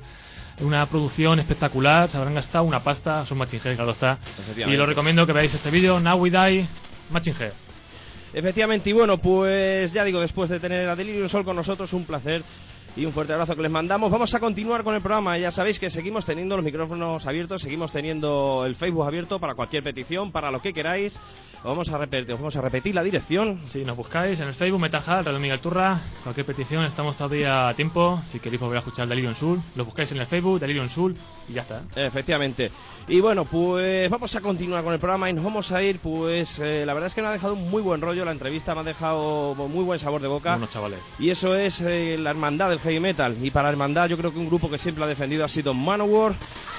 una 0.60 0.84
producción 0.86 1.38
espectacular, 1.38 2.08
se 2.08 2.16
habrán 2.16 2.34
gastado 2.34 2.64
una 2.64 2.80
pasta, 2.80 3.24
son 3.24 3.38
Matching 3.38 3.60
Head, 3.64 3.76
claro 3.76 3.92
está, 3.92 4.18
y 4.56 4.74
lo 4.74 4.84
recomiendo 4.84 5.24
que 5.24 5.32
veáis 5.32 5.54
este 5.54 5.70
vídeo, 5.70 6.00
Now 6.00 6.18
We 6.18 6.30
Die, 6.30 6.66
Matching 7.12 7.36
Head. 7.38 7.52
Efectivamente, 8.34 8.90
y 8.90 8.92
bueno, 8.92 9.18
pues 9.18 9.92
ya 9.92 10.02
digo, 10.02 10.20
después 10.20 10.50
de 10.50 10.58
tener 10.58 10.88
a 10.88 10.96
Delirium 10.96 11.28
Sol 11.28 11.44
con 11.44 11.54
nosotros, 11.54 11.92
un 11.92 12.04
placer 12.04 12.42
y 12.96 13.06
un 13.06 13.12
fuerte 13.12 13.32
abrazo 13.32 13.56
que 13.56 13.62
les 13.62 13.70
mandamos. 13.70 14.10
Vamos 14.10 14.34
a 14.34 14.40
continuar 14.40 14.84
con 14.84 14.94
el 14.94 15.00
programa. 15.00 15.38
Ya 15.38 15.50
sabéis 15.50 15.80
que 15.80 15.88
seguimos 15.88 16.26
teniendo 16.26 16.56
los 16.56 16.64
micrófonos 16.64 17.26
abiertos, 17.26 17.62
seguimos 17.62 17.90
teniendo 17.90 18.64
el 18.66 18.74
Facebook 18.74 19.06
abierto 19.06 19.38
para 19.38 19.54
cualquier 19.54 19.82
petición, 19.82 20.30
para 20.30 20.50
lo 20.50 20.60
que 20.60 20.72
queráis. 20.72 21.18
Vamos 21.64 21.88
a 21.90 21.98
repetir, 21.98 22.34
vamos 22.34 22.56
a 22.56 22.60
repetir 22.60 22.94
la 22.94 23.02
dirección. 23.02 23.60
Si 23.66 23.84
nos 23.84 23.96
buscáis 23.96 24.40
en 24.40 24.48
el 24.48 24.54
Facebook, 24.54 24.80
Metal 24.80 25.02
Hard, 25.04 25.26
Radio 25.26 25.38
Miguel 25.38 25.60
Turra, 25.60 26.00
cualquier 26.22 26.44
petición, 26.44 26.84
estamos 26.84 27.16
todavía 27.16 27.68
a 27.68 27.74
tiempo. 27.74 28.20
Si 28.30 28.40
queréis 28.40 28.60
volver 28.60 28.76
a 28.76 28.80
escuchar 28.80 29.08
Delirium 29.08 29.34
Sul, 29.34 29.60
lo 29.74 29.84
buscáis 29.84 30.10
en 30.12 30.18
el 30.18 30.26
Facebook, 30.26 30.60
Delirium 30.60 30.88
Sul, 30.88 31.16
y 31.48 31.52
ya 31.52 31.62
está. 31.62 31.82
Efectivamente. 31.94 32.70
Y 33.08 33.20
bueno, 33.20 33.44
pues 33.44 34.10
vamos 34.10 34.34
a 34.34 34.40
continuar 34.40 34.84
con 34.84 34.92
el 34.92 34.98
programa 34.98 35.30
y 35.30 35.32
nos 35.32 35.44
vamos 35.44 35.72
a 35.72 35.82
ir, 35.82 35.98
pues 36.00 36.58
eh, 36.58 36.84
la 36.84 36.94
verdad 36.94 37.06
es 37.06 37.14
que 37.14 37.22
me 37.22 37.28
ha 37.28 37.32
dejado 37.32 37.54
un 37.54 37.70
muy 37.70 37.80
buen 37.80 38.00
rollo 38.00 38.24
la 38.24 38.32
entrevista, 38.32 38.74
me 38.74 38.80
ha 38.80 38.84
dejado 38.84 39.54
muy 39.54 39.84
buen 39.84 39.98
sabor 39.98 40.20
de 40.20 40.28
boca. 40.28 40.56
Unos 40.56 40.70
chavales. 40.70 41.00
Y 41.18 41.30
eso 41.30 41.54
es 41.54 41.80
eh, 41.80 42.16
la 42.18 42.30
hermandad 42.30 42.70
del 42.70 42.80
heavy 42.82 43.00
metal. 43.00 43.36
Y 43.42 43.50
para 43.50 43.68
hermandad 43.68 44.08
yo 44.08 44.16
creo 44.16 44.32
que 44.32 44.38
un 44.38 44.46
grupo 44.46 44.70
que 44.70 44.78
siempre 44.78 45.04
ha 45.04 45.06
defendido 45.06 45.44
ha 45.44 45.48
sido 45.48 45.72
Manowar. 45.72 46.34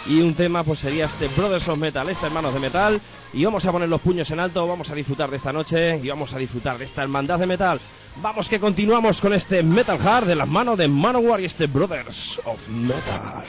Y 0.06 0.22
un 0.22 0.36
tema 0.36 0.64
pues 0.64 0.80
sería 0.80 1.06
este 1.06 1.30
Brothers 1.30 1.68
of 1.70 1.78
Metal, 1.78 2.08
este 2.10 2.26
Hermanos 2.26 2.54
de 2.54 2.60
Metal. 2.60 3.02
Y 3.34 3.46
vamos 3.46 3.66
a 3.66 3.72
poner 3.72 3.90
los 3.90 4.02
puños 4.02 4.30
en 4.32 4.40
alto, 4.40 4.68
vamos 4.68 4.90
a 4.90 4.96
disfrutar 4.96 5.30
de 5.30 5.38
esta 5.38 5.52
noche 5.52 5.98
y 5.98 6.10
vamos 6.10 6.34
a 6.34 6.38
disfrutar 6.38 6.78
de 6.78 6.86
esta 6.86 7.02
hermandad 7.04 7.40
de 7.40 7.48
metal. 7.48 7.80
Vamos 8.22 8.48
que 8.48 8.60
continuamos 8.60 9.20
con 9.20 9.34
este 9.34 9.64
Metal 9.64 9.98
Hard 10.00 10.28
de 10.28 10.36
las 10.36 10.48
manos 10.48 10.78
de 10.78 10.88
Manowar 10.88 11.40
y 11.40 11.46
este 11.46 11.68
Brothers 11.68 12.40
of 12.46 12.68
Metal. 12.70 13.44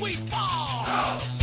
We 0.00 0.16
fall? 0.28 1.35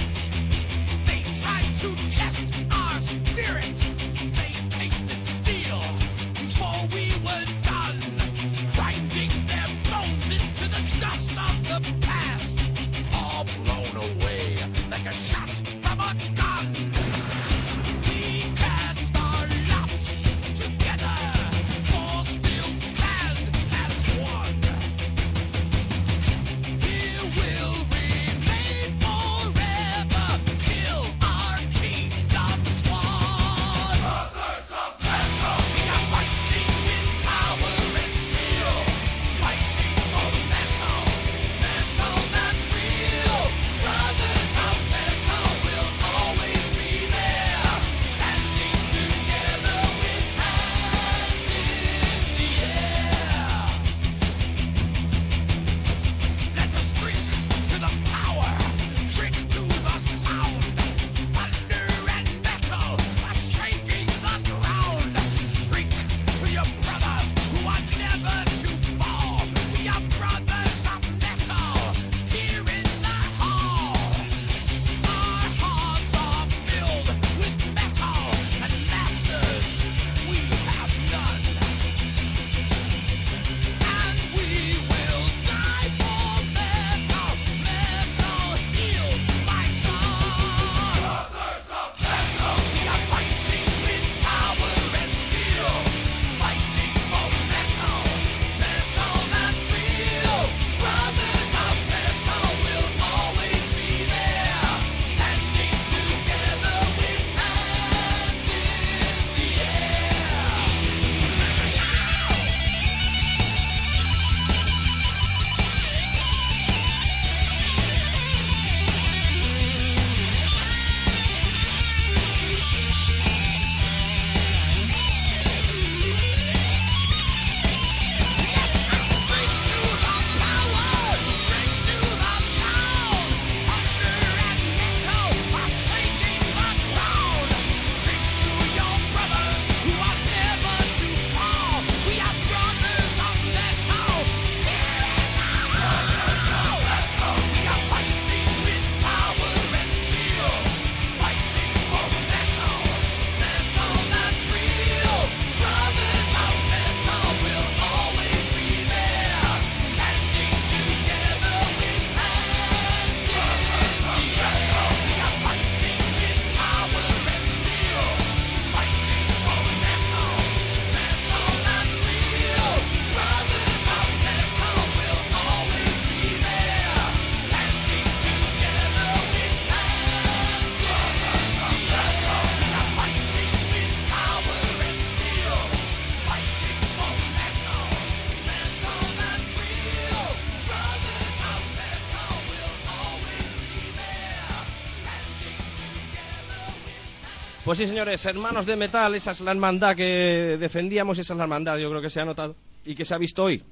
Pues 197.73 197.79
sí, 197.79 197.87
señores, 197.87 198.23
hermanos 198.27 198.67
de 198.67 198.75
metal, 198.75 199.15
esa 199.15 199.31
es 199.31 199.41
la 199.41 199.49
hermandad 199.49 199.95
que 199.95 200.57
defendíamos, 200.59 201.17
esa 201.17 201.33
es 201.33 201.37
la 201.37 201.45
hermandad, 201.45 201.79
yo 201.79 201.89
creo 201.89 202.03
que 202.03 202.09
se 202.11 202.21
ha 202.21 202.23
notado 202.23 202.55
y 202.85 202.93
que 202.93 203.03
se 203.03 203.15
ha 203.15 203.17
visto 203.17 203.41
hoy 203.41 203.63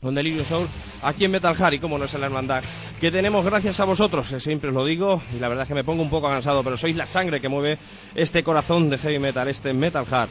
con 0.00 0.16
Delirium 0.16 0.44
Soul 0.44 0.66
aquí 1.00 1.26
en 1.26 1.30
Metal 1.30 1.54
Harry, 1.56 1.78
como 1.78 1.96
no 1.96 2.06
es 2.06 2.14
en 2.14 2.22
la 2.22 2.26
hermandad, 2.26 2.64
que 3.00 3.08
tenemos 3.12 3.44
gracias 3.44 3.78
a 3.78 3.84
vosotros, 3.84 4.26
que 4.28 4.40
siempre 4.40 4.70
os 4.70 4.74
lo 4.74 4.84
digo, 4.84 5.22
y 5.32 5.38
la 5.38 5.46
verdad 5.46 5.62
es 5.62 5.68
que 5.68 5.74
me 5.74 5.84
pongo 5.84 6.02
un 6.02 6.10
poco 6.10 6.28
cansado, 6.28 6.64
pero 6.64 6.76
sois 6.76 6.96
la 6.96 7.06
sangre 7.06 7.40
que 7.40 7.48
mueve 7.48 7.78
este 8.16 8.42
corazón 8.42 8.90
de 8.90 8.98
heavy 8.98 9.20
metal, 9.20 9.46
este 9.46 9.72
Metal 9.72 10.04
Hard. 10.10 10.28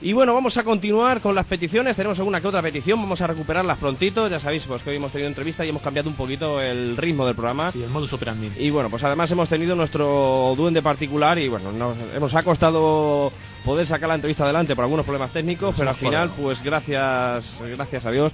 Y 0.00 0.12
bueno, 0.12 0.32
vamos 0.32 0.56
a 0.56 0.62
continuar 0.62 1.20
con 1.20 1.34
las 1.34 1.46
peticiones. 1.46 1.96
Tenemos 1.96 2.16
alguna 2.20 2.40
que 2.40 2.46
otra 2.46 2.62
petición, 2.62 3.00
vamos 3.00 3.20
a 3.20 3.26
recuperarlas 3.26 3.78
prontito. 3.78 4.28
Ya 4.28 4.38
sabéis, 4.38 4.64
pues 4.64 4.82
que 4.82 4.90
hoy 4.90 4.96
hemos 4.96 5.10
tenido 5.10 5.28
entrevista 5.28 5.64
y 5.66 5.70
hemos 5.70 5.82
cambiado 5.82 6.08
un 6.08 6.14
poquito 6.14 6.60
el 6.60 6.96
ritmo 6.96 7.26
del 7.26 7.34
programa. 7.34 7.72
Sí, 7.72 7.82
el 7.82 7.90
modus 7.90 8.12
operandi. 8.12 8.52
Y 8.58 8.70
bueno, 8.70 8.90
pues 8.90 9.02
además 9.02 9.28
hemos 9.32 9.48
tenido 9.48 9.74
nuestro 9.74 10.54
duende 10.56 10.82
particular 10.82 11.36
y 11.40 11.48
bueno, 11.48 11.72
nos, 11.72 11.96
nos 12.14 12.34
ha 12.36 12.44
costado 12.44 13.32
poder 13.64 13.86
sacar 13.86 14.08
la 14.08 14.14
entrevista 14.14 14.44
adelante 14.44 14.76
por 14.76 14.84
algunos 14.84 15.04
problemas 15.04 15.32
técnicos, 15.32 15.74
pero 15.76 15.90
al 15.90 15.96
final, 15.96 16.30
pues 16.40 16.62
gracias, 16.62 17.60
gracias 17.66 18.06
a 18.06 18.10
Dios, 18.12 18.32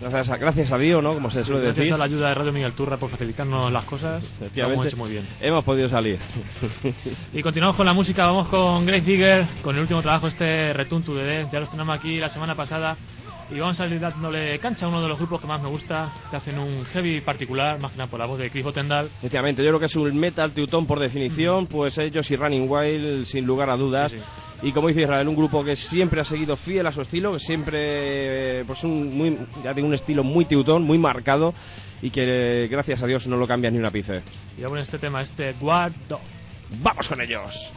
gracias 0.00 0.30
a, 0.30 0.36
gracias 0.36 0.72
a 0.72 0.78
Dios, 0.78 1.02
¿no? 1.02 1.14
Como 1.14 1.30
se 1.30 1.42
suele 1.44 1.60
Gracias 1.62 1.76
decir. 1.78 1.94
a 1.94 1.98
la 1.98 2.04
ayuda 2.04 2.28
de 2.30 2.34
Radio 2.34 2.52
Miguel 2.52 2.72
Turra 2.72 2.96
por 2.96 3.10
facilitarnos 3.10 3.72
las 3.72 3.84
cosas. 3.84 4.22
Lo 4.54 4.66
hemos 4.72 4.86
hecho 4.86 4.96
muy 4.96 5.10
bien. 5.10 5.26
Hemos 5.40 5.64
podido 5.64 5.88
salir. 5.88 6.18
Y 7.32 7.42
continuamos 7.42 7.76
con 7.76 7.86
la 7.86 7.92
música, 7.92 8.26
vamos 8.26 8.48
con 8.48 8.84
Grace 8.86 9.02
Digger, 9.04 9.46
con 9.62 9.74
el 9.76 9.82
último 9.82 10.02
trabajo, 10.02 10.26
este 10.26 10.72
Return 10.72 11.02
to 11.02 11.14
the 11.14 11.22
Dead. 11.24 11.46
Ya 11.52 11.60
los 11.60 11.70
tenemos 11.70 11.96
aquí 11.96 12.18
la 12.18 12.28
semana 12.28 12.54
pasada. 12.54 12.96
Y 13.52 13.58
vamos 13.58 13.80
a 13.80 13.86
ir 13.86 13.98
dándole 13.98 14.58
cancha 14.60 14.86
a 14.86 14.88
uno 14.88 15.02
de 15.02 15.08
los 15.08 15.18
grupos 15.18 15.40
que 15.40 15.46
más 15.46 15.60
me 15.60 15.68
gusta, 15.68 16.12
que 16.30 16.36
hacen 16.36 16.58
un 16.58 16.84
heavy 16.84 17.20
particular, 17.20 17.80
más 17.80 17.92
que 17.92 17.98
nada 17.98 18.08
por 18.08 18.20
la 18.20 18.26
voz 18.26 18.38
de 18.38 18.48
Chris 18.48 18.64
Botendal. 18.64 19.06
Efectivamente, 19.18 19.62
yo 19.62 19.70
creo 19.70 19.80
que 19.80 19.86
es 19.86 19.96
un 19.96 20.16
metal 20.16 20.52
teutón 20.52 20.86
por 20.86 21.00
definición, 21.00 21.66
pues 21.66 21.98
ellos 21.98 22.30
y 22.30 22.36
Running 22.36 22.70
Wild, 22.70 23.24
sin 23.24 23.46
lugar 23.46 23.70
a 23.70 23.76
dudas. 23.76 24.12
Sí, 24.12 24.18
sí. 24.18 24.24
Y 24.62 24.72
como 24.72 24.88
dice 24.88 25.02
Israel, 25.02 25.26
un 25.26 25.34
grupo 25.34 25.64
que 25.64 25.74
siempre 25.74 26.20
ha 26.20 26.24
seguido 26.24 26.56
fiel 26.56 26.86
a 26.86 26.92
su 26.92 27.00
estilo, 27.00 27.32
que 27.32 27.40
siempre, 27.40 28.60
eh, 28.60 28.64
pues 28.66 28.84
un, 28.84 29.16
muy, 29.16 29.36
ya 29.64 29.72
tiene 29.72 29.88
un 29.88 29.94
estilo 29.94 30.22
muy 30.22 30.44
teutón, 30.44 30.82
muy 30.84 30.98
marcado, 30.98 31.54
y 32.02 32.10
que 32.10 32.64
eh, 32.64 32.68
gracias 32.68 33.02
a 33.02 33.06
Dios 33.06 33.26
no 33.26 33.36
lo 33.36 33.46
cambia 33.46 33.70
ni 33.70 33.78
un 33.78 33.86
ápice. 33.86 34.22
Y 34.58 34.62
en 34.62 34.78
este 34.78 34.98
tema, 34.98 35.22
este 35.22 35.52
Guard 35.58 35.94
Dog. 36.08 36.20
¡Vamos 36.82 37.08
con 37.08 37.20
ellos! 37.20 37.72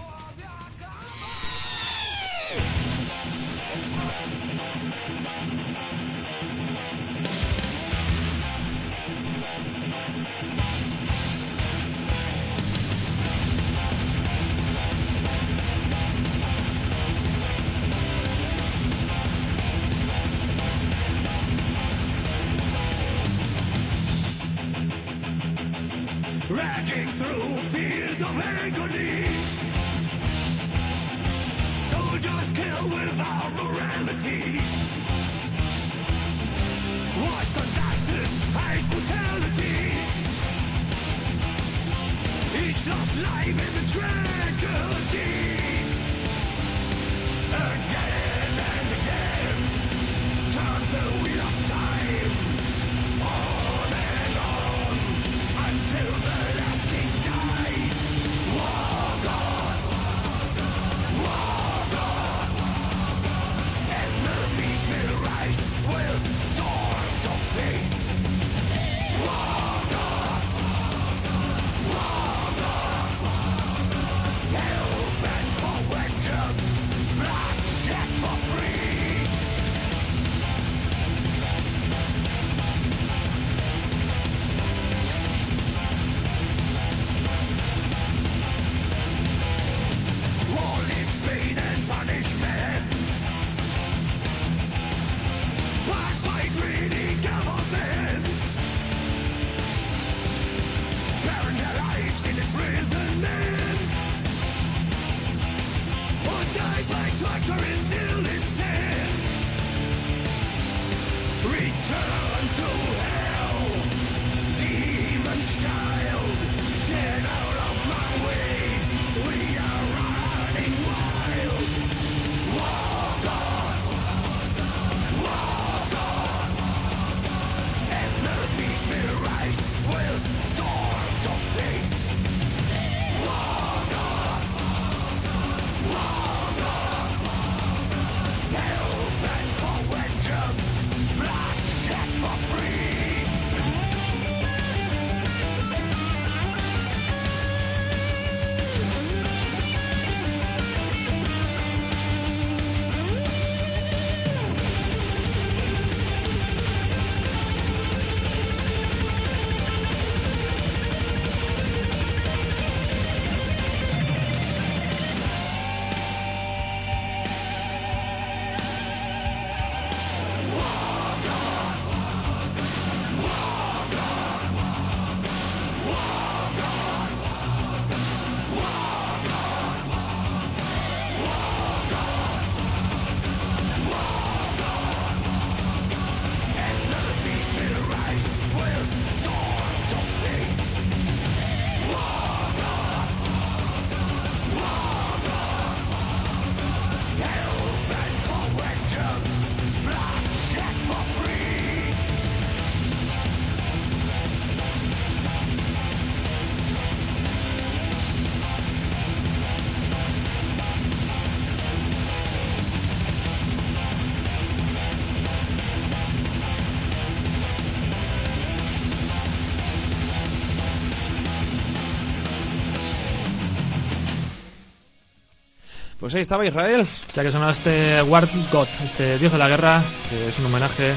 Pues 226.14 226.20
ahí 226.20 226.22
estaba 226.26 226.46
Israel. 226.46 226.88
O 227.10 227.12
sea 227.12 227.24
que 227.24 227.32
sonaba 227.32 227.54
este 227.54 228.00
War 228.04 228.30
God, 228.52 228.68
este 228.84 229.18
dios 229.18 229.32
de 229.32 229.38
la 229.40 229.48
guerra, 229.48 229.84
que 230.12 230.28
es 230.28 230.38
un 230.38 230.46
homenaje 230.46 230.94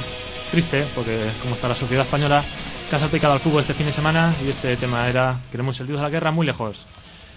triste, 0.50 0.84
porque 0.94 1.30
como 1.40 1.54
está 1.54 1.68
la 1.68 1.74
sociedad 1.74 2.04
española, 2.04 2.44
que 2.90 2.96
ha 2.96 2.98
salpicado 2.98 3.32
al 3.32 3.40
fútbol 3.40 3.62
este 3.62 3.72
fin 3.72 3.86
de 3.86 3.94
semana, 3.94 4.34
y 4.44 4.50
este 4.50 4.76
tema 4.76 5.08
era 5.08 5.40
Queremos 5.50 5.80
el 5.80 5.86
dios 5.86 6.00
de 6.00 6.02
la 6.02 6.10
guerra 6.10 6.32
muy 6.32 6.44
lejos. 6.44 6.76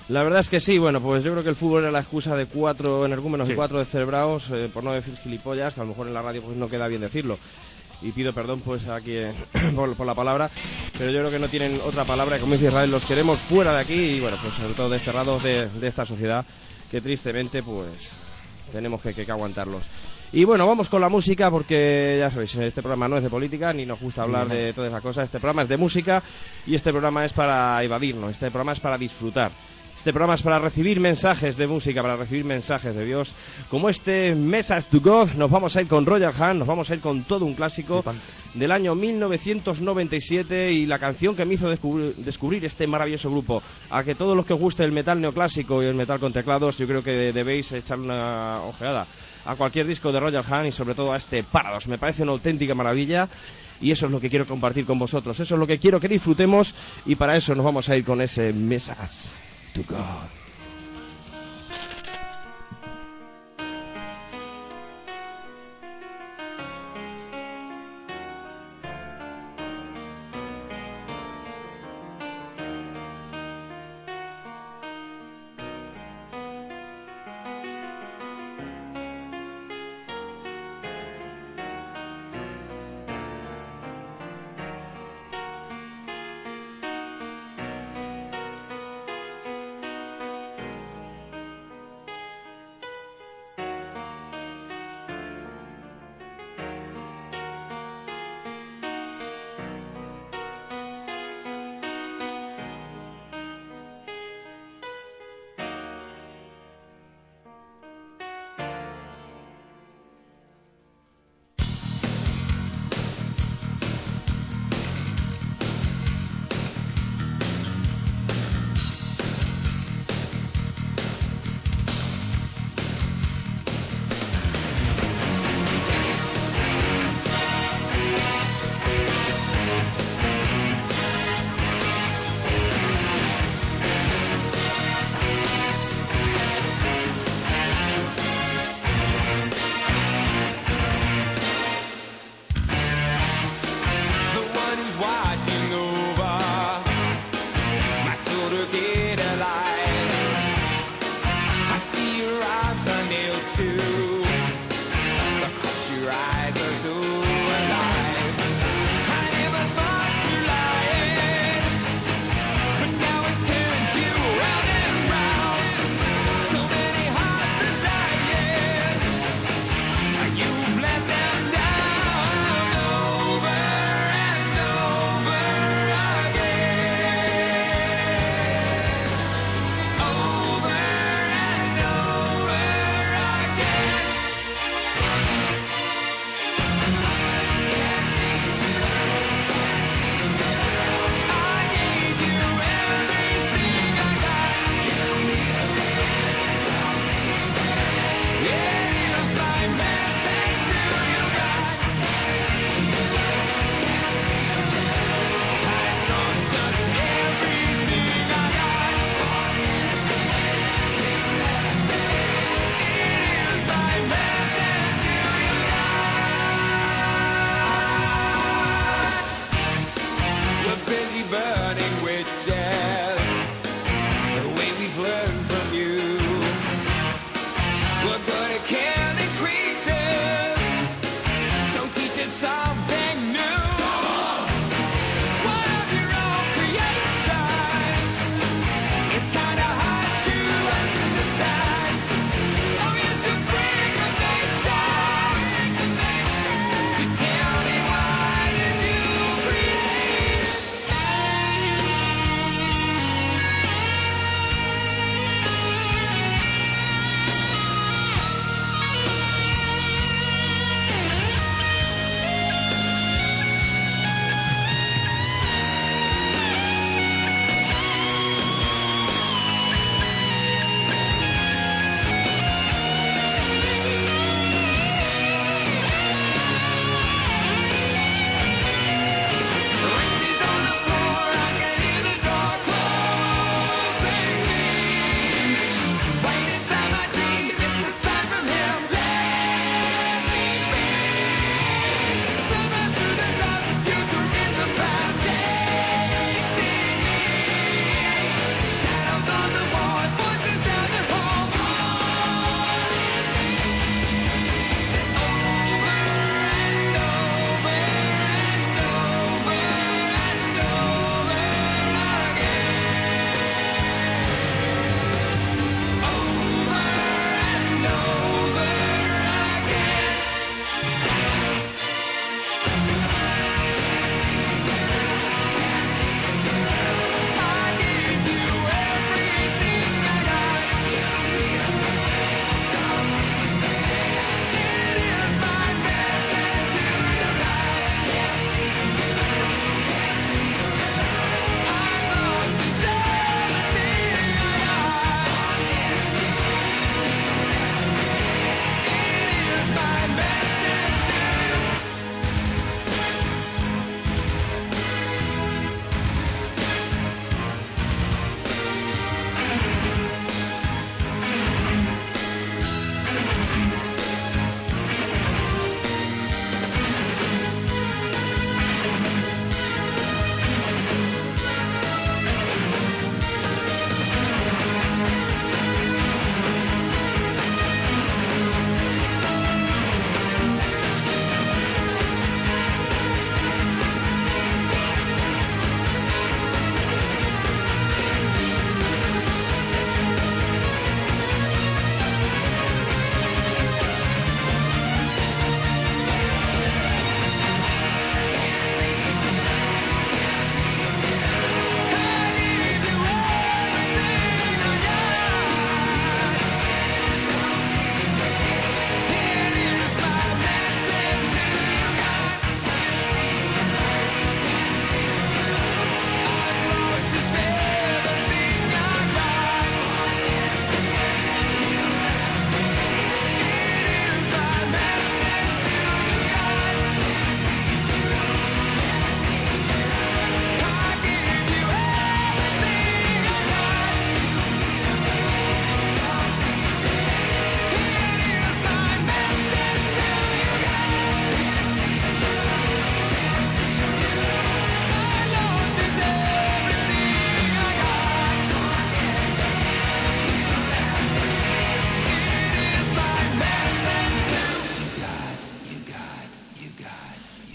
La 0.09 0.23
verdad 0.23 0.41
es 0.41 0.49
que 0.49 0.59
sí, 0.59 0.77
bueno, 0.77 0.99
pues 0.99 1.23
yo 1.23 1.31
creo 1.31 1.41
que 1.41 1.51
el 1.51 1.55
fútbol 1.55 1.83
era 1.83 1.91
la 1.91 1.99
excusa 2.01 2.35
de 2.35 2.47
cuatro 2.47 3.05
energúmenos 3.05 3.47
Sí. 3.47 3.53
y 3.53 3.55
cuatro 3.55 3.79
descerebrados, 3.79 4.49
eh, 4.49 4.69
por 4.73 4.83
no 4.83 4.91
decir 4.91 5.15
gilipollas, 5.15 5.73
que 5.73 5.79
a 5.79 5.83
lo 5.85 5.91
mejor 5.91 6.07
en 6.07 6.13
la 6.13 6.21
radio 6.21 6.41
pues 6.41 6.57
no 6.57 6.67
queda 6.67 6.85
bien 6.89 6.99
decirlo. 6.99 7.39
Y 8.01 8.11
pido 8.11 8.33
perdón 8.33 8.59
pues 8.59 8.89
aquí 8.89 9.15
eh, 9.15 9.31
por, 9.73 9.95
por 9.95 10.05
la 10.05 10.15
palabra, 10.15 10.49
pero 10.97 11.11
yo 11.11 11.19
creo 11.19 11.31
que 11.31 11.39
no 11.39 11.47
tienen 11.47 11.79
otra 11.85 12.03
palabra, 12.03 12.39
como 12.39 12.55
dice 12.55 12.65
Israel, 12.67 12.91
los 12.91 13.05
queremos 13.05 13.39
fuera 13.47 13.71
de 13.71 13.79
aquí 13.79 13.93
y 13.93 14.19
bueno, 14.19 14.35
pues 14.41 14.53
sobre 14.55 14.73
todo 14.73 14.89
desterrados 14.89 15.41
de, 15.43 15.69
de 15.69 15.87
esta 15.87 16.03
sociedad 16.05 16.45
que 16.89 17.01
tristemente 17.01 17.61
pues 17.63 18.09
tenemos 18.71 19.01
que, 19.01 19.13
que- 19.13 19.25
que 19.25 19.31
aguantarlos. 19.31 19.83
Y 20.31 20.43
bueno, 20.43 20.67
vamos 20.67 20.89
con 20.89 21.01
la 21.01 21.09
música 21.09 21.49
porque 21.49 22.17
ya 22.19 22.29
sabéis, 22.29 22.55
este 22.55 22.81
programa 22.83 23.07
no 23.07 23.17
es 23.17 23.23
de 23.23 23.29
política 23.31 23.73
ni 23.73 23.83
nos 23.85 23.99
gusta 23.99 24.21
hablar 24.21 24.47
de 24.47 24.73
todas 24.73 24.91
esas 24.91 25.01
cosas. 25.01 25.25
Este 25.25 25.39
programa 25.39 25.63
es 25.63 25.69
de 25.69 25.77
música 25.77 26.21
y 26.67 26.75
este 26.75 26.91
programa 26.91 27.25
es 27.25 27.33
para 27.33 27.83
evadirnos, 27.83 28.31
este 28.31 28.47
programa 28.51 28.73
es 28.73 28.79
para 28.79 28.97
disfrutar. 28.97 29.51
Este 29.99 30.13
programa 30.13 30.35
es 30.35 30.41
para 30.41 30.59
recibir 30.59 30.97
mensajes 30.97 31.57
de 31.57 31.67
música, 31.67 32.01
para 32.01 32.15
recibir 32.15 32.45
mensajes 32.45 32.95
de 32.95 33.03
Dios. 33.03 33.35
Como 33.69 33.89
este 33.89 34.33
Message 34.33 34.87
to 34.89 35.01
God, 35.01 35.33
nos 35.33 35.51
vamos 35.51 35.75
a 35.75 35.81
ir 35.81 35.89
con 35.89 36.05
Royal 36.05 36.31
Hunt, 36.31 36.59
nos 36.59 36.67
vamos 36.69 36.89
a 36.89 36.95
ir 36.95 37.01
con 37.01 37.25
todo 37.25 37.43
un 37.43 37.53
clásico 37.53 38.01
del 38.53 38.71
año 38.71 38.95
1997 38.95 40.71
y 40.71 40.85
la 40.85 40.99
canción 40.99 41.35
que 41.35 41.43
me 41.43 41.55
hizo 41.55 41.69
descubrir, 41.69 42.15
descubrir 42.15 42.63
este 42.63 42.87
maravilloso 42.87 43.29
grupo. 43.29 43.61
A 43.89 44.01
que 44.05 44.15
todos 44.15 44.37
los 44.37 44.45
que 44.45 44.53
os 44.53 44.59
guste 44.61 44.85
el 44.85 44.93
metal 44.93 45.19
neoclásico 45.19 45.83
y 45.83 45.87
el 45.87 45.95
metal 45.95 46.17
con 46.17 46.31
teclados, 46.31 46.77
yo 46.77 46.87
creo 46.87 47.01
que 47.01 47.33
debéis 47.33 47.69
echarle 47.73 48.05
una 48.05 48.61
ojeada 48.61 49.05
a 49.43 49.55
cualquier 49.57 49.85
disco 49.85 50.13
de 50.13 50.21
Royal 50.21 50.45
Hunt 50.49 50.67
y 50.67 50.71
sobre 50.71 50.95
todo 50.95 51.11
a 51.11 51.17
este 51.17 51.43
Paradox. 51.43 51.89
Me 51.89 51.97
parece 51.97 52.23
una 52.23 52.31
auténtica 52.31 52.73
maravilla 52.73 53.27
y 53.81 53.91
eso 53.91 54.05
es 54.05 54.13
lo 54.13 54.21
que 54.21 54.29
quiero 54.29 54.45
compartir 54.45 54.85
con 54.85 54.97
vosotros. 54.97 55.37
Eso 55.37 55.55
es 55.55 55.59
lo 55.59 55.67
que 55.67 55.77
quiero 55.77 55.99
que 55.99 56.07
disfrutemos 56.07 56.73
y 57.05 57.15
para 57.15 57.35
eso 57.35 57.53
nos 57.53 57.65
vamos 57.65 57.89
a 57.89 57.97
ir 57.97 58.05
con 58.05 58.21
ese 58.21 58.53
Message 58.53 59.48
to 59.79 59.85
God. 59.85 60.38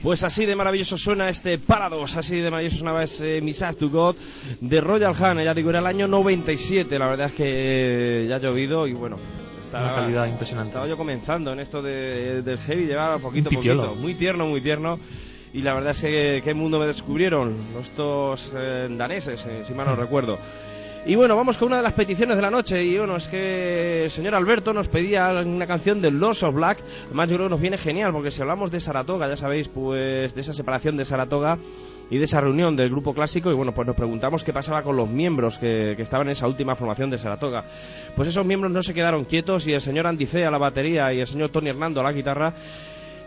Pues 0.05 0.23
así 0.23 0.45
de 0.45 0.55
maravilloso 0.55 0.99
suena 0.99 1.31
este 1.31 1.57
Paradox, 1.57 2.15
así 2.15 2.37
de 2.37 2.51
maravilloso 2.51 2.81
sonaba 2.81 3.05
ese 3.05 3.41
Missage 3.41 3.79
to 3.79 3.89
God 3.89 4.17
de 4.61 4.79
Royal 4.79 5.15
Han, 5.19 5.43
ya 5.43 5.55
digo, 5.55 5.71
era 5.71 5.79
el 5.79 5.87
año 5.87 6.07
97, 6.07 6.99
la 6.99 7.07
verdad 7.07 7.29
es 7.29 7.33
que 7.33 8.27
ya 8.29 8.37
ha 8.37 8.39
llovido 8.39 8.87
y 8.87 8.93
bueno, 8.93 9.17
Una 9.73 9.95
calidad 9.95 10.27
impresionante. 10.27 10.73
Estaba 10.73 10.87
yo 10.87 10.99
comenzando 10.99 11.55
en 11.55 11.61
esto 11.61 11.81
de, 11.81 12.43
del 12.43 12.59
heavy, 12.59 12.85
llevaba 12.85 13.19
poquito 13.19 13.49
a 13.49 13.53
poquito, 13.55 13.95
muy 13.95 14.15
tierno, 14.15 14.47
muy 14.47 14.61
tierno. 14.61 14.99
Y 15.55 15.63
la 15.63 15.73
verdad 15.73 15.93
es 15.93 16.01
que 16.03 16.43
qué 16.45 16.53
mundo 16.53 16.79
me 16.79 16.87
descubrieron 16.87 17.57
estos 17.81 18.53
eh, 18.55 18.89
daneses, 18.91 19.43
eh, 19.47 19.63
si 19.67 19.73
mal 19.73 19.87
no 19.87 19.97
recuerdo. 19.97 20.39
Y 21.07 21.17
bueno, 21.17 21.37
vamos 21.37 21.59
con 21.59 21.69
una 21.69 21.77
de 21.77 21.83
las 21.83 21.93
peticiones 21.93 22.35
de 22.35 22.41
la 22.41 22.51
noche. 22.51 22.83
Y 22.83 22.97
bueno, 22.97 23.17
es 23.17 23.29
que 23.29 24.05
el 24.05 24.11
señor 24.11 24.35
Alberto 24.35 24.73
nos 24.73 24.89
pedía 24.89 25.29
una 25.45 25.67
canción 25.67 26.01
de 26.01 26.11
Lost 26.11 26.45
of 26.45 26.55
Black. 26.55 26.83
Además, 27.05 27.29
yo 27.29 27.37
creo 27.37 27.49
que 27.49 27.51
nos 27.51 27.61
viene 27.61 27.77
genial, 27.77 28.11
porque 28.11 28.31
si 28.31 28.41
hablamos 28.41 28.71
de 28.71 28.81
Saratoga, 28.81 29.29
ya 29.29 29.37
sabéis, 29.37 29.69
pues 29.69 30.35
de 30.35 30.41
esa 30.41 30.55
separación 30.55 30.97
de 30.97 31.05
Saratoga 31.05 31.59
y 32.09 32.17
de 32.17 32.25
esa 32.25 32.41
reunión 32.41 32.75
del 32.75 32.89
grupo 32.89 33.13
clásico. 33.13 33.51
Y 33.51 33.55
bueno, 33.55 33.75
pues 33.75 33.87
nos 33.87 33.97
preguntamos 33.97 34.43
qué 34.45 34.55
pasaba 34.55 34.83
con 34.83 34.97
los 34.97 35.11
miembros 35.11 35.59
que, 35.59 35.93
que 35.95 36.03
estaban 36.03 36.27
en 36.29 36.33
esa 36.33 36.47
última 36.47 36.75
formación 36.75 37.11
de 37.11 37.19
Saratoga. 37.19 37.65
Pues 38.17 38.29
esos 38.29 38.47
miembros 38.47 38.73
no 38.73 38.81
se 38.81 38.95
quedaron 38.95 39.27
quietos 39.27 39.67
y 39.67 39.75
el 39.75 39.83
señor 39.83 40.07
Andice 40.07 40.47
a 40.47 40.51
la 40.51 40.59
batería 40.59 41.13
y 41.13 41.21
el 41.21 41.27
señor 41.27 41.51
Tony 41.51 41.69
Hernando 41.69 42.01
a 42.01 42.05
la 42.05 42.13
guitarra 42.13 42.55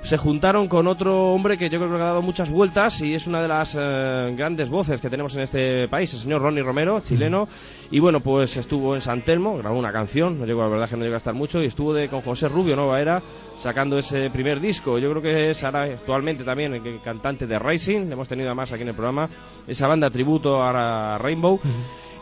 se 0.04 0.18
juntaron 0.18 0.68
con 0.68 0.88
otro 0.88 1.34
hombre 1.34 1.58
que 1.58 1.70
yo 1.70 1.80
creo 1.80 1.90
que 1.90 1.96
ha 1.96 2.08
dado 2.08 2.22
muchas 2.22 2.50
vueltas 2.50 3.02
y 3.02 3.14
es 3.14 3.28
una 3.28 3.42
de 3.42 3.48
las 3.48 3.76
eh, 3.78 4.34
grandes 4.38 4.70
voces 4.70 5.02
que 5.02 5.10
tenemos 5.10 5.36
en 5.36 5.42
este 5.42 5.88
país, 5.88 6.14
el 6.14 6.20
señor 6.20 6.42
Ronnie 6.42 6.64
Romero, 6.64 7.02
chileno. 7.02 7.48
Y 7.92 8.00
bueno, 8.00 8.22
pues 8.22 8.56
estuvo 8.58 8.96
en 8.96 9.02
San 9.02 9.22
Telmo, 9.22 9.58
grabó 9.58 9.78
una 9.78 9.92
canción, 9.92 10.40
no 10.40 10.46
llegó, 10.46 10.64
la 10.64 10.70
verdad 10.70 10.90
que 10.90 10.98
no 10.98 11.04
llegó 11.04 11.16
a 11.16 11.18
estar 11.18 11.34
mucho, 11.34 11.62
y 11.62 11.66
estuvo 11.66 11.94
de, 11.94 12.08
con 12.08 12.22
José 12.22 12.48
Rubio, 12.48 12.76
Nueva 12.76 13.02
Era, 13.02 13.22
sacando 13.58 13.98
ese 13.98 14.30
primer 14.30 14.60
disco. 14.60 14.98
Yo 14.98 15.10
creo 15.10 15.22
que 15.22 15.50
es 15.52 15.64
ahora 15.64 15.84
actualmente 15.84 16.44
también 16.44 16.74
el 16.74 17.02
cantante 17.02 17.48
de 17.48 17.60
Rising, 17.60 18.08
le 18.08 18.14
hemos 18.14 18.30
tenido 18.30 18.50
además 18.50 18.72
aquí 18.72 18.84
en 18.84 18.90
el 18.90 18.96
programa, 18.96 19.30
esa 19.68 19.88
banda 19.88 20.10
tributo 20.10 20.62
a 20.62 21.18
Rainbow. 21.18 21.60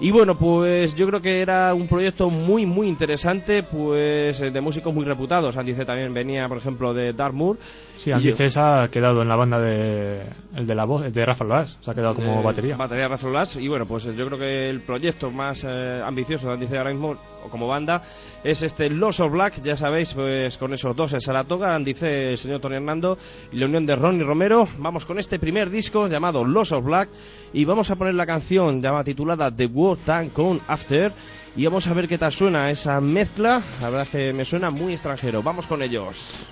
Y 0.02 0.12
bueno, 0.12 0.36
pues 0.36 0.94
yo 0.96 1.08
creo 1.08 1.22
que 1.22 1.40
era 1.42 1.74
un 1.74 1.88
proyecto 1.88 2.30
muy, 2.30 2.66
muy 2.66 2.88
interesante, 2.88 3.64
pues 3.64 4.42
eh, 4.42 4.52
de 4.52 4.60
músicos 4.62 4.94
muy 4.94 5.06
reputados. 5.06 5.56
Andy 5.56 5.74
C 5.74 5.86
también 5.86 6.14
venía, 6.14 6.50
por 6.50 6.58
ejemplo, 6.58 6.94
de 6.94 7.14
Dartmoor. 7.14 7.58
Sí, 7.98 8.12
Andy 8.12 8.30
yo- 8.30 8.36
César 8.36 8.84
ha 8.84 8.88
quedado 8.90 9.22
en 9.22 9.30
la 9.30 9.38
banda 9.38 9.58
de 9.58 10.24
el 10.56 10.68
de 10.68 10.76
la 10.76 10.84
voz, 10.84 11.14
de 11.14 11.26
Rafa 11.26 11.46
Loas, 11.46 11.78
se 11.82 11.90
ha 11.90 11.94
quedado 11.94 12.14
como 12.16 12.42
Eh, 12.42 12.44
batería. 12.44 12.76
Batería 12.76 13.08
Rafael 13.08 13.32
Blas. 13.32 13.56
Y 13.56 13.68
bueno, 13.70 13.86
pues 13.86 14.04
yo 14.04 14.26
creo 14.28 14.38
que 14.38 14.70
el 14.70 14.82
proyecto 14.82 15.32
más 15.32 15.64
eh, 15.66 16.02
ambicioso 16.06 16.48
de 16.48 16.54
Andy 16.54 16.68
C 16.68 16.78
ahora 16.78 16.92
mismo, 16.92 17.16
o 17.46 17.50
como 17.50 17.68
banda, 17.68 18.02
es 18.44 18.64
este 18.64 18.90
Lost 18.90 19.22
of 19.22 19.32
Black. 19.32 19.62
Ya 19.64 19.78
sabéis, 19.78 20.14
pues 20.14 20.58
con 20.58 20.74
esos 20.74 20.94
dos, 20.96 21.14
el 21.14 21.22
Saratoga, 21.22 21.74
Andy 21.74 21.94
C, 21.94 22.32
el 22.32 22.38
señor 22.38 22.60
Tony 22.60 22.76
Hernando 22.76 23.18
y 23.52 23.56
la 23.58 23.66
unión 23.66 23.86
de 23.86 23.96
Ronnie 23.96 24.24
Romero. 24.26 24.68
Vamos 24.78 25.06
con 25.06 25.20
este 25.20 25.40
primer 25.40 25.70
disco 25.70 26.08
llamado 26.10 26.44
Lost 26.44 26.74
of 26.74 26.84
Black 26.84 27.08
y 27.54 27.64
vamos 27.64 27.90
a 27.92 27.96
poner 27.96 28.14
la 28.16 28.26
canción 28.26 28.82
llamada 28.82 29.06
titulada 29.06 29.56
The 29.56 29.68
War 29.68 29.85
Tank 29.96 30.34
Come 30.34 30.62
After. 30.68 31.14
Y 31.56 31.66
vamos 31.66 31.86
a 31.88 31.94
ver 31.94 32.08
qué 32.08 32.18
tal 32.18 32.32
suena 32.32 32.72
esa 32.72 33.00
mezcla. 33.00 33.62
La 33.80 33.90
verdad 33.90 34.04
es 34.04 34.10
que 34.10 34.34
me 34.34 34.44
suena 34.44 34.72
muy 34.72 34.94
extranjero. 34.94 35.44
Vamos 35.44 35.68
con 35.68 35.82
ellos. 35.84 36.48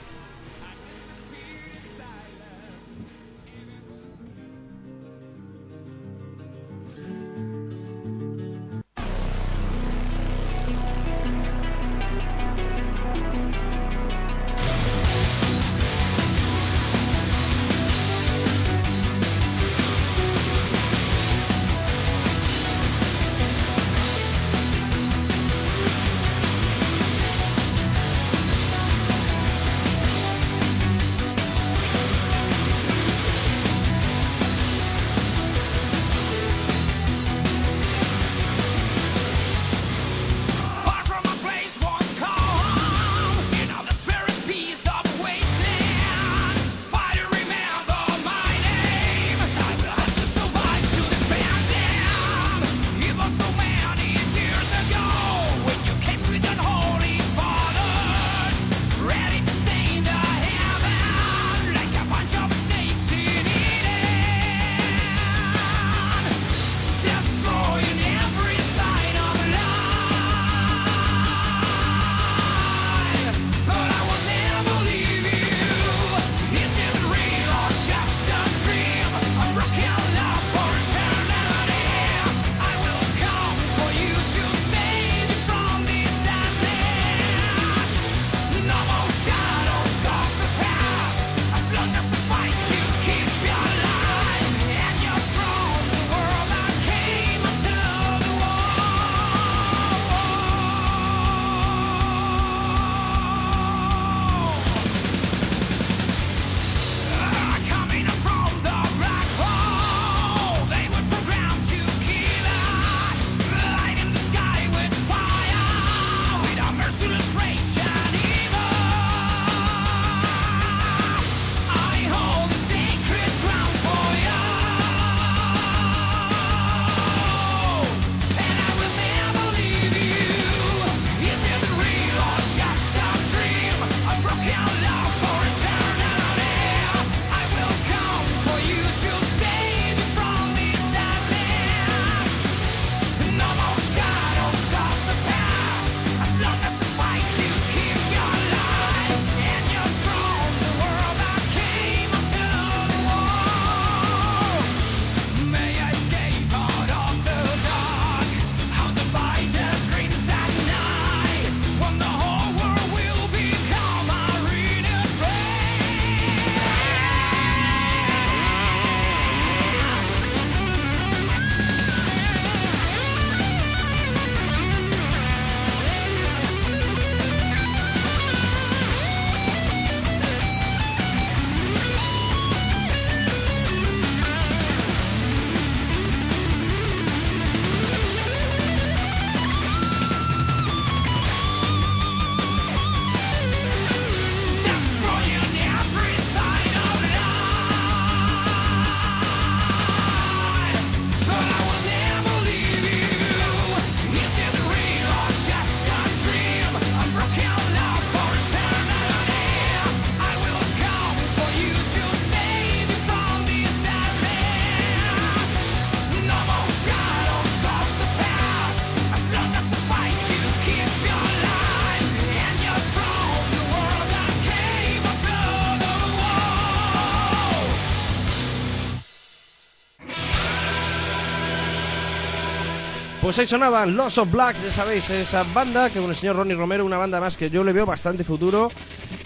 Pues 233.33 233.39
ahí 233.39 233.45
sonaban 233.47 233.97
Los 233.97 234.15
of 234.19 234.29
Black, 234.29 234.57
ya 234.63 234.71
sabéis, 234.71 235.09
esa 235.09 235.41
banda 235.41 235.89
que 235.89 235.99
con 235.99 236.07
el 236.07 236.15
señor 236.15 236.35
Ronnie 236.35 236.53
Romero, 236.53 236.85
una 236.85 236.99
banda 236.99 237.19
más 237.19 237.35
que 237.35 237.49
yo 237.49 237.63
le 237.63 237.73
veo 237.73 237.83
bastante 237.83 238.23
futuro 238.23 238.69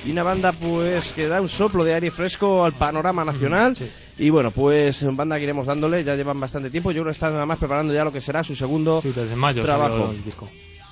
y 0.06 0.12
una 0.12 0.24
banda 0.24 0.54
pues 0.54 1.14
que 1.14 1.28
da 1.28 1.42
un 1.42 1.50
soplo 1.50 1.84
de 1.84 1.94
aire 1.94 2.10
fresco 2.10 2.64
al 2.64 2.78
panorama 2.78 3.26
nacional. 3.26 3.76
Y 4.18 4.30
bueno, 4.30 4.52
pues 4.52 5.06
banda 5.14 5.36
que 5.36 5.44
iremos 5.44 5.66
dándole, 5.66 6.06
ya 6.06 6.16
llevan 6.16 6.40
bastante 6.40 6.70
tiempo, 6.70 6.92
yo 6.92 7.02
creo 7.02 7.08
que 7.08 7.18
están 7.18 7.34
nada 7.34 7.46
más 7.46 7.58
preparando 7.58 7.94
ya 7.94 8.06
lo 8.06 8.14
que 8.14 8.22
será 8.22 8.44
su 8.46 8.56
segundo 8.56 9.02
Sí, 9.02 9.10
desde 9.10 9.36
mayo 9.36 9.62
trabajo. 9.62 10.12
el 10.12 10.24
disco. 10.24 10.48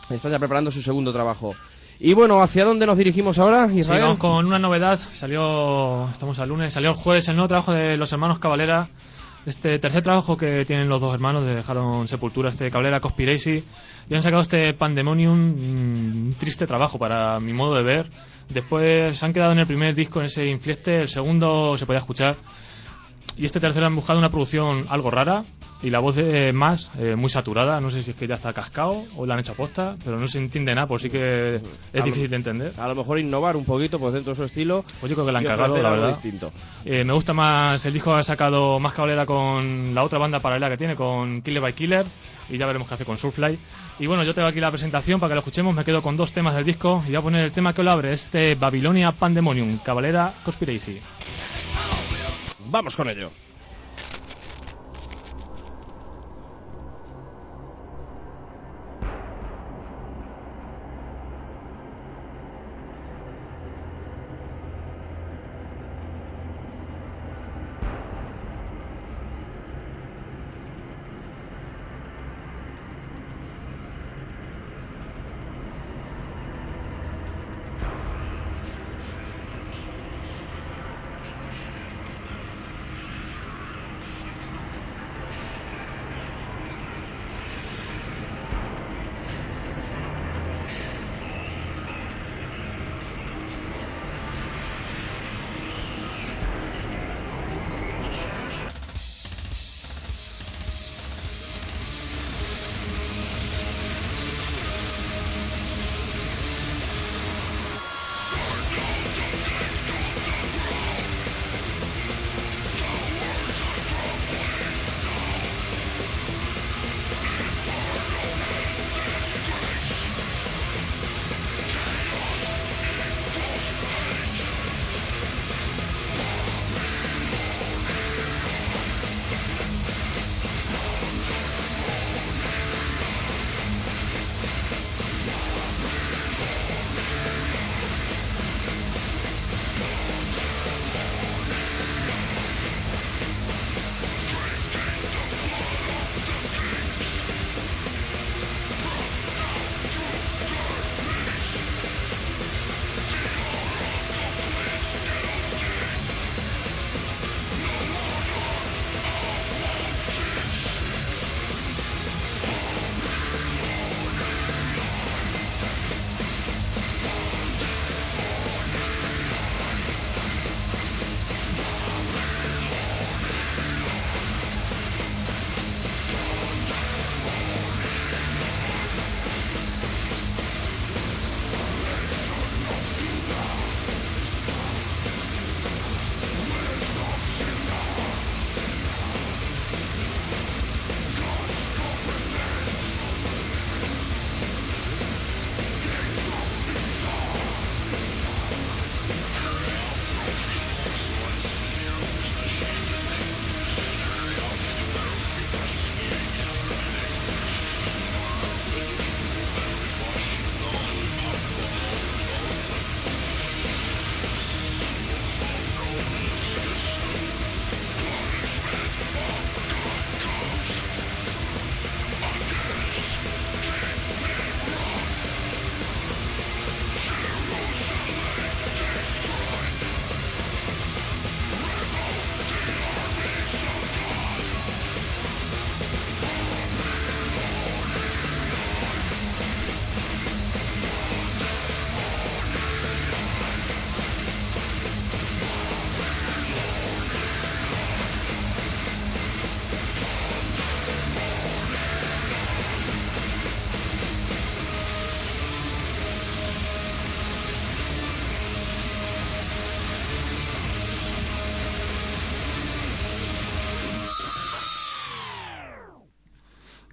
Están 0.09 0.33
ya 0.33 0.37
preparando 0.37 0.69
su 0.69 0.81
segundo 0.81 1.13
trabajo. 1.13 1.55
Y 2.01 2.13
bueno, 2.13 2.41
¿hacia 2.41 2.65
dónde 2.65 2.85
nos 2.85 2.97
dirigimos 2.97 3.39
ahora, 3.39 3.69
Israel? 3.73 4.17
con 4.17 4.45
una 4.45 4.59
novedad. 4.59 4.99
Salió, 5.13 6.09
estamos 6.11 6.37
al 6.39 6.49
lunes, 6.49 6.73
salió 6.73 6.89
el 6.89 6.95
jueves 6.97 7.29
el 7.29 7.37
nuevo 7.37 7.47
trabajo 7.47 7.71
de 7.71 7.95
los 7.95 8.11
hermanos 8.11 8.39
Cavalera. 8.39 8.89
Este 9.45 9.77
tercer 9.77 10.01
trabajo 10.01 10.35
que 10.35 10.65
tienen 10.65 10.89
los 10.89 10.99
dos 10.99 11.13
hermanos, 11.13 11.45
dejaron 11.45 12.07
Sepultura, 12.07 12.49
este 12.49 12.72
Cavalera 12.72 12.99
Conspiracy. 12.99 13.63
Y 14.09 14.15
han 14.15 14.23
sacado 14.23 14.41
este 14.41 14.73
Pandemonium, 14.73 15.34
un 15.34 16.35
triste 16.39 16.65
trabajo 16.65 16.97
para 16.97 17.39
mi 17.39 17.53
modo 17.53 17.76
de 17.76 17.84
ver. 17.84 18.09
Después 18.49 19.17
se 19.17 19.26
han 19.26 19.34
quedado 19.34 19.51
en 19.51 19.59
el 19.59 19.67
primer 19.67 19.93
disco, 19.93 20.19
en 20.19 20.26
ese 20.26 20.47
inflieste. 20.47 21.01
El 21.01 21.09
segundo 21.09 21.77
se 21.77 21.85
podía 21.85 21.99
escuchar. 21.99 22.38
Y 23.38 23.45
este 23.45 23.59
tercero 23.59 23.85
han 23.85 23.95
buscado 23.95 24.17
una 24.17 24.30
producción 24.30 24.88
algo 24.89 25.11
rara. 25.11 25.43
Y 25.81 25.89
la 25.89 25.99
voz 25.99 26.15
de 26.15 26.52
más, 26.53 26.89
eh, 26.97 27.15
muy 27.15 27.30
saturada. 27.30 27.80
No 27.80 27.91
sé 27.91 28.02
si 28.02 28.11
es 28.11 28.18
que 28.18 28.27
ya 28.27 28.35
está 28.35 28.53
cascado 28.53 29.03
o 29.18 29.26
la 29.26 29.34
han 29.34 29.41
hecho 29.41 29.52
aposta, 29.52 29.95
pero 30.03 30.18
no 30.18 30.27
se 30.27 30.39
entiende 30.39 30.73
nada, 30.73 30.88
por 30.88 30.99
sí 30.99 31.10
que 31.10 31.57
es 31.93 32.03
difícil 32.03 32.30
de 32.30 32.35
entender. 32.38 32.73
A 32.80 32.88
lo 32.88 32.95
mejor 32.95 33.19
innovar 33.19 33.56
un 33.56 33.65
poquito 33.65 33.99
pues 33.99 34.14
dentro 34.14 34.31
de 34.31 34.35
su 34.38 34.43
estilo. 34.45 34.84
Pues 34.99 35.10
yo 35.10 35.15
creo 35.15 35.26
que 35.26 35.31
la 35.31 35.39
han 35.39 35.45
cagado, 35.45 35.77
la 35.77 35.89
verdad. 35.89 36.07
distinto. 36.10 36.52
Eh, 36.84 37.03
me 37.03 37.14
gusta 37.14 37.34
más 37.34 37.85
el 37.85 37.93
disco 37.93 38.11
que 38.14 38.19
ha 38.19 38.23
sacado 38.23 38.80
más 38.80 38.93
cabalera 38.93 39.26
con 39.26 39.93
la 39.93 40.03
otra 40.03 40.18
banda 40.18 40.39
paralela 40.39 40.69
que 40.69 40.77
tiene, 40.77 40.95
con 40.95 41.41
Killer 41.41 41.61
by 41.61 41.73
Killer. 41.73 42.06
Y 42.49 42.57
ya 42.57 42.68
veremos 42.68 42.88
qué 42.88 42.93
hace 42.93 43.06
con 43.06 43.18
Soulfly. 43.18 43.57
Y 43.99 44.06
bueno, 44.06 44.23
yo 44.23 44.34
tengo 44.34 44.47
aquí 44.47 44.60
la 44.60 44.69
presentación 44.69 45.19
para 45.19 45.31
que 45.31 45.35
lo 45.35 45.39
escuchemos. 45.39 45.73
Me 45.73 45.84
quedo 45.84 46.02
con 46.02 46.15
dos 46.15 46.31
temas 46.31 46.56
del 46.56 46.64
disco. 46.64 47.03
Y 47.06 47.10
voy 47.10 47.18
a 47.18 47.22
poner 47.22 47.43
el 47.43 47.52
tema 47.52 47.73
que 47.73 47.84
lo 47.84 47.91
abre: 47.91 48.14
este 48.14 48.56
Babilonia 48.56 49.11
Pandemonium, 49.11 49.80
Cabalera 49.80 50.34
Conspiracy. 50.43 50.99
Vamos 52.69 52.95
con 52.95 53.10
ello. 53.10 53.31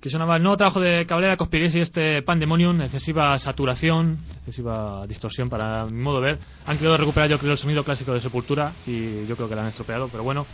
Que 0.03 0.11
sonaba 0.11 0.37
el 0.37 0.43
nuevo 0.43 0.57
trabajo 0.57 0.81
de 0.81 1.07
Cabalera 1.07 1.37
Conspiracy, 1.37 1.79
este 1.79 2.23
Pandemonium, 2.23 2.81
excesiva 2.81 3.39
saturación, 3.39 4.19
excesiva 4.35 5.07
distorsión 5.07 5.49
para 5.49 5.87
mi 5.87 6.03
modo 6.03 6.21
de 6.21 6.33
ver. 6.33 6.39
Han 6.67 6.77
querido 6.77 6.97
recuperar 6.97 7.31
yo 7.31 7.39
creo 7.39 7.53
el 7.53 7.57
sonido 7.57 7.85
clásico 7.85 8.13
de 8.13 8.21
Sepultura 8.21 8.73
y 8.85 9.25
yo 9.27 9.37
creo 9.37 9.49
que 9.49 9.55
lo 9.55 9.61
han 9.61 9.69
estropeado, 9.69 10.09
pero 10.09 10.25
bueno. 10.25 10.45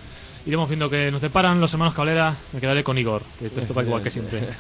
Iremos 0.45 0.69
viendo 0.69 0.91
que 0.91 1.11
nos 1.11 1.23
deparan 1.23 1.59
los 1.63 1.73
hermanos 1.73 1.95
Cabalera, 1.95 2.37
me 2.53 2.61
quedaré 2.61 2.85
con 2.85 2.99
Igor, 2.99 3.23
que 3.39 3.47
esto 3.47 3.73
va 3.73 3.83
igual 3.83 4.03
que 4.03 4.11
siempre. 4.11 4.51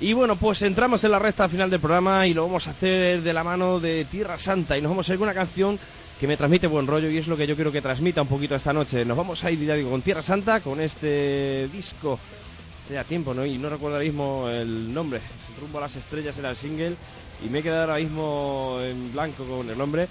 Y 0.00 0.14
bueno, 0.14 0.34
pues 0.34 0.62
entramos 0.62 1.04
en 1.04 1.12
la 1.12 1.20
recta 1.20 1.48
final 1.48 1.70
del 1.70 1.78
programa 1.78 2.26
y 2.26 2.34
lo 2.34 2.42
vamos 2.42 2.66
a 2.66 2.72
hacer 2.72 3.22
de 3.22 3.32
la 3.32 3.44
mano 3.44 3.78
de 3.78 4.04
Tierra 4.06 4.36
Santa 4.36 4.76
y 4.76 4.82
nos 4.82 4.90
vamos 4.90 5.08
a 5.08 5.12
ir 5.12 5.18
con 5.18 5.28
una 5.28 5.34
canción 5.34 5.78
que 6.18 6.26
me 6.26 6.36
transmite 6.36 6.66
buen 6.66 6.88
rollo 6.88 7.08
y 7.08 7.18
es 7.18 7.28
lo 7.28 7.36
que 7.36 7.46
yo 7.46 7.54
quiero 7.54 7.70
que 7.70 7.80
transmita 7.80 8.20
un 8.20 8.26
poquito 8.26 8.56
esta 8.56 8.72
noche. 8.72 9.04
Nos 9.04 9.16
vamos 9.16 9.44
a 9.44 9.50
ir, 9.52 9.64
ya 9.64 9.76
digo, 9.76 9.90
con 9.90 10.02
Tierra 10.02 10.22
Santa, 10.22 10.58
con 10.58 10.80
este 10.80 11.68
disco 11.68 12.18
hace 12.92 12.94
ya 12.94 13.04
tiempo, 13.04 13.32
¿no? 13.34 13.44
Y 13.46 13.58
no 13.58 13.68
recuerdo 13.68 13.96
ahora 13.96 14.04
mismo 14.04 14.48
el 14.48 14.92
nombre. 14.92 15.20
Rumbo 15.60 15.78
a 15.78 15.82
las 15.82 15.96
estrellas 15.96 16.36
era 16.38 16.50
el 16.50 16.56
single 16.56 16.94
y 17.44 17.48
me 17.48 17.60
he 17.60 17.62
quedado 17.62 17.82
ahora 17.92 17.96
mismo 18.02 18.78
en 18.82 19.12
blanco 19.12 19.44
con 19.44 19.68
el 19.68 19.76
nombre. 19.78 20.08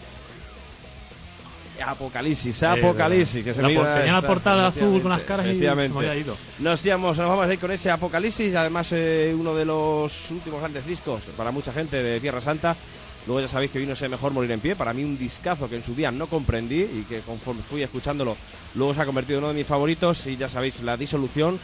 Apocalipsis, 1.83 2.61
Apocalipsis, 2.63 3.43
que 3.43 3.53
se 3.55 3.61
la 3.61 3.67
me 3.67 3.73
por- 3.75 3.85
iba 3.85 3.95
tenía 3.95 4.13
la 4.13 4.21
portada 4.21 4.67
azul 4.67 5.01
con 5.01 5.09
las 5.11 5.23
caras 5.23 5.47
y 5.47 5.59
se 5.59 5.75
me 5.75 5.83
había 6.09 6.15
ido. 6.15 6.37
Nos, 6.59 6.85
íbamos, 6.85 7.17
nos 7.17 7.27
vamos 7.27 7.47
a 7.47 7.53
ir 7.53 7.59
con 7.59 7.71
ese 7.71 7.89
Apocalipsis, 7.89 8.53
además 8.53 8.89
eh, 8.91 9.33
uno 9.35 9.55
de 9.55 9.65
los 9.65 10.29
últimos 10.29 10.59
grandes 10.59 10.85
discos 10.85 11.23
para 11.35 11.49
mucha 11.51 11.73
gente 11.73 12.01
de 12.03 12.19
Tierra 12.19 12.39
Santa. 12.41 12.75
Luego 13.25 13.41
ya 13.41 13.47
sabéis 13.47 13.71
que 13.71 13.79
vino 13.79 13.93
ese 13.93 14.09
Mejor 14.09 14.31
Morir 14.31 14.51
en 14.51 14.59
Pie, 14.59 14.75
para 14.75 14.93
mí 14.93 15.03
un 15.03 15.15
discazo 15.17 15.69
que 15.69 15.75
en 15.75 15.83
su 15.83 15.93
día 15.95 16.09
no 16.11 16.25
comprendí 16.27 16.81
y 16.81 17.05
que 17.07 17.19
conforme 17.21 17.61
fui 17.61 17.83
escuchándolo 17.83 18.35
luego 18.73 18.93
se 18.95 19.01
ha 19.01 19.05
convertido 19.05 19.37
en 19.37 19.43
uno 19.45 19.53
de 19.53 19.59
mis 19.59 19.67
favoritos 19.67 20.25
y 20.25 20.37
ya 20.37 20.49
sabéis 20.49 20.81
la 20.81 20.97
disolución, 20.97 21.59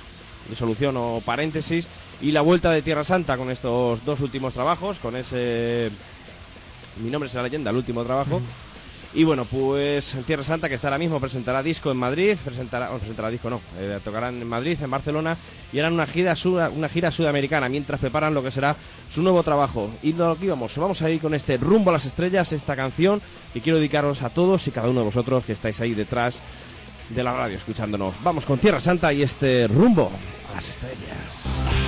disolución 0.49 0.95
o 0.97 1.21
paréntesis 1.25 1.87
y 2.21 2.31
la 2.31 2.41
vuelta 2.41 2.71
de 2.71 2.81
Tierra 2.81 3.03
Santa 3.03 3.37
con 3.37 3.49
estos 3.51 4.03
dos 4.05 4.19
últimos 4.21 4.53
trabajos, 4.53 4.99
con 4.99 5.15
ese 5.15 5.91
Mi 7.01 7.09
nombre 7.09 7.27
es 7.27 7.33
la 7.35 7.43
leyenda, 7.43 7.69
el 7.71 7.77
último 7.77 8.03
trabajo. 8.03 8.41
Y 9.13 9.23
bueno, 9.23 9.45
pues 9.45 10.15
Tierra 10.27 10.43
Santa, 10.43 10.67
que 10.67 10.75
está 10.75 10.87
ahora 10.89 10.97
mismo, 10.97 11.19
presentará 11.19 11.63
disco 11.63 11.89
en 11.89 11.97
Madrid, 11.97 12.35
presentará, 12.43 12.87
bueno, 12.87 12.99
presentará 12.99 13.29
disco 13.29 13.49
no, 13.49 13.61
eh, 13.79 13.99
tocarán 14.03 14.39
en 14.41 14.47
Madrid, 14.47 14.77
en 14.81 14.91
Barcelona, 14.91 15.37
y 15.71 15.79
harán 15.79 15.93
una 15.93 16.05
gira, 16.05 16.35
suda- 16.35 16.69
una 16.69 16.89
gira 16.89 17.09
sudamericana, 17.09 17.69
mientras 17.69 17.99
preparan 18.01 18.33
lo 18.33 18.43
que 18.43 18.51
será 18.51 18.75
su 19.09 19.21
nuevo 19.23 19.41
trabajo. 19.43 19.89
Y 20.03 20.11
lo 20.13 20.35
que 20.35 20.45
íbamos, 20.45 20.77
vamos 20.77 21.01
a 21.01 21.09
ir 21.09 21.21
con 21.21 21.33
este 21.33 21.55
Rumbo 21.57 21.89
a 21.89 21.93
las 21.93 22.05
Estrellas, 22.05 22.51
esta 22.51 22.75
canción, 22.75 23.21
que 23.53 23.61
quiero 23.61 23.77
dedicaros 23.77 24.21
a 24.23 24.29
todos 24.29 24.67
y 24.67 24.71
cada 24.71 24.89
uno 24.89 24.99
de 24.99 25.05
vosotros 25.05 25.45
que 25.45 25.53
estáis 25.53 25.79
ahí 25.79 25.93
detrás 25.93 26.39
de 27.09 27.23
la 27.23 27.33
radio 27.33 27.57
escuchándonos. 27.57 28.15
Vamos 28.23 28.45
con 28.45 28.59
Tierra 28.59 28.79
Santa 28.79 29.11
y 29.13 29.23
este 29.23 29.67
Rumbo 29.67 30.11
a 30.51 30.55
las 30.55 30.69
Estrellas. 30.69 31.86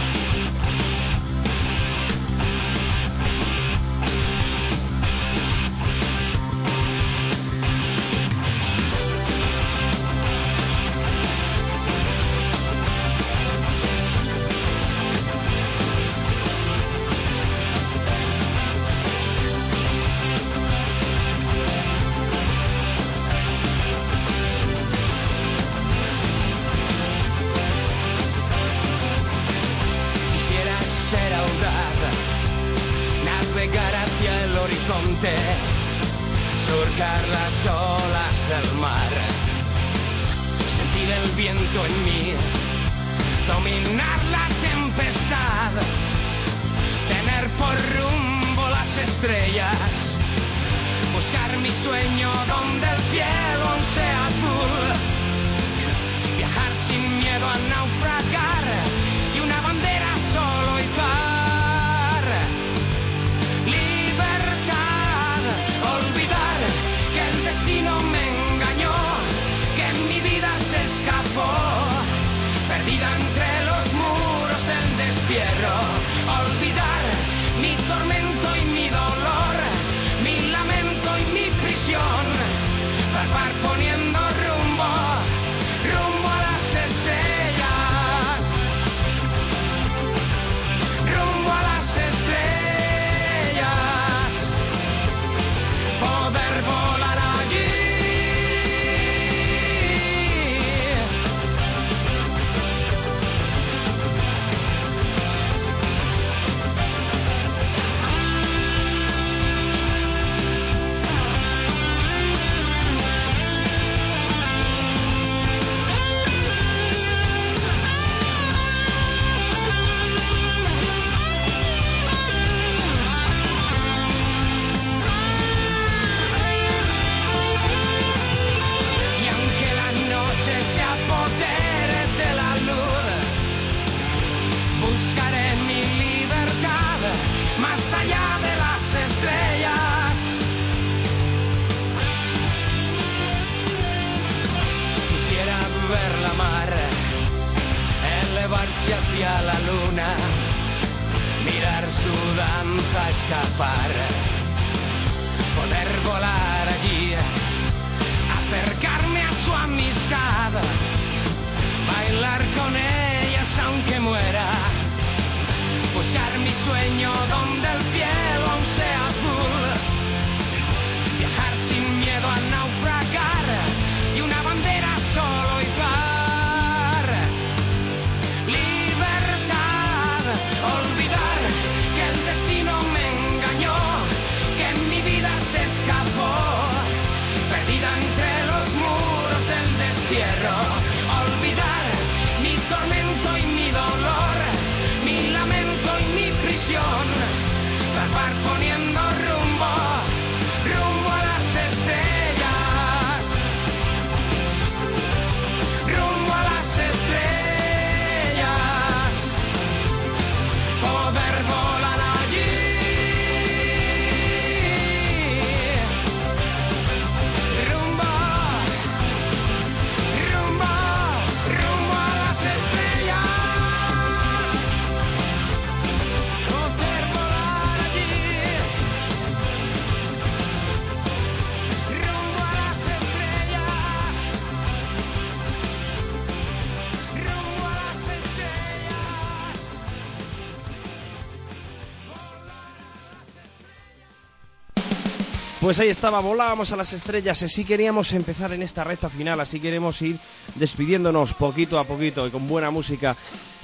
Pues 245.69 245.79
ahí 245.81 245.89
estaba, 245.89 246.19
volábamos 246.19 246.73
a 246.73 246.75
las 246.75 246.91
estrellas. 246.93 247.43
Así 247.43 247.63
queríamos 247.63 248.11
empezar 248.13 248.51
en 248.53 248.63
esta 248.63 248.83
recta 248.83 249.07
final, 249.07 249.39
así 249.39 249.59
queremos 249.59 250.01
ir 250.01 250.19
despidiéndonos 250.55 251.35
poquito 251.35 251.77
a 251.77 251.83
poquito 251.83 252.25
y 252.25 252.31
con 252.31 252.47
buena 252.47 252.71
música. 252.71 253.15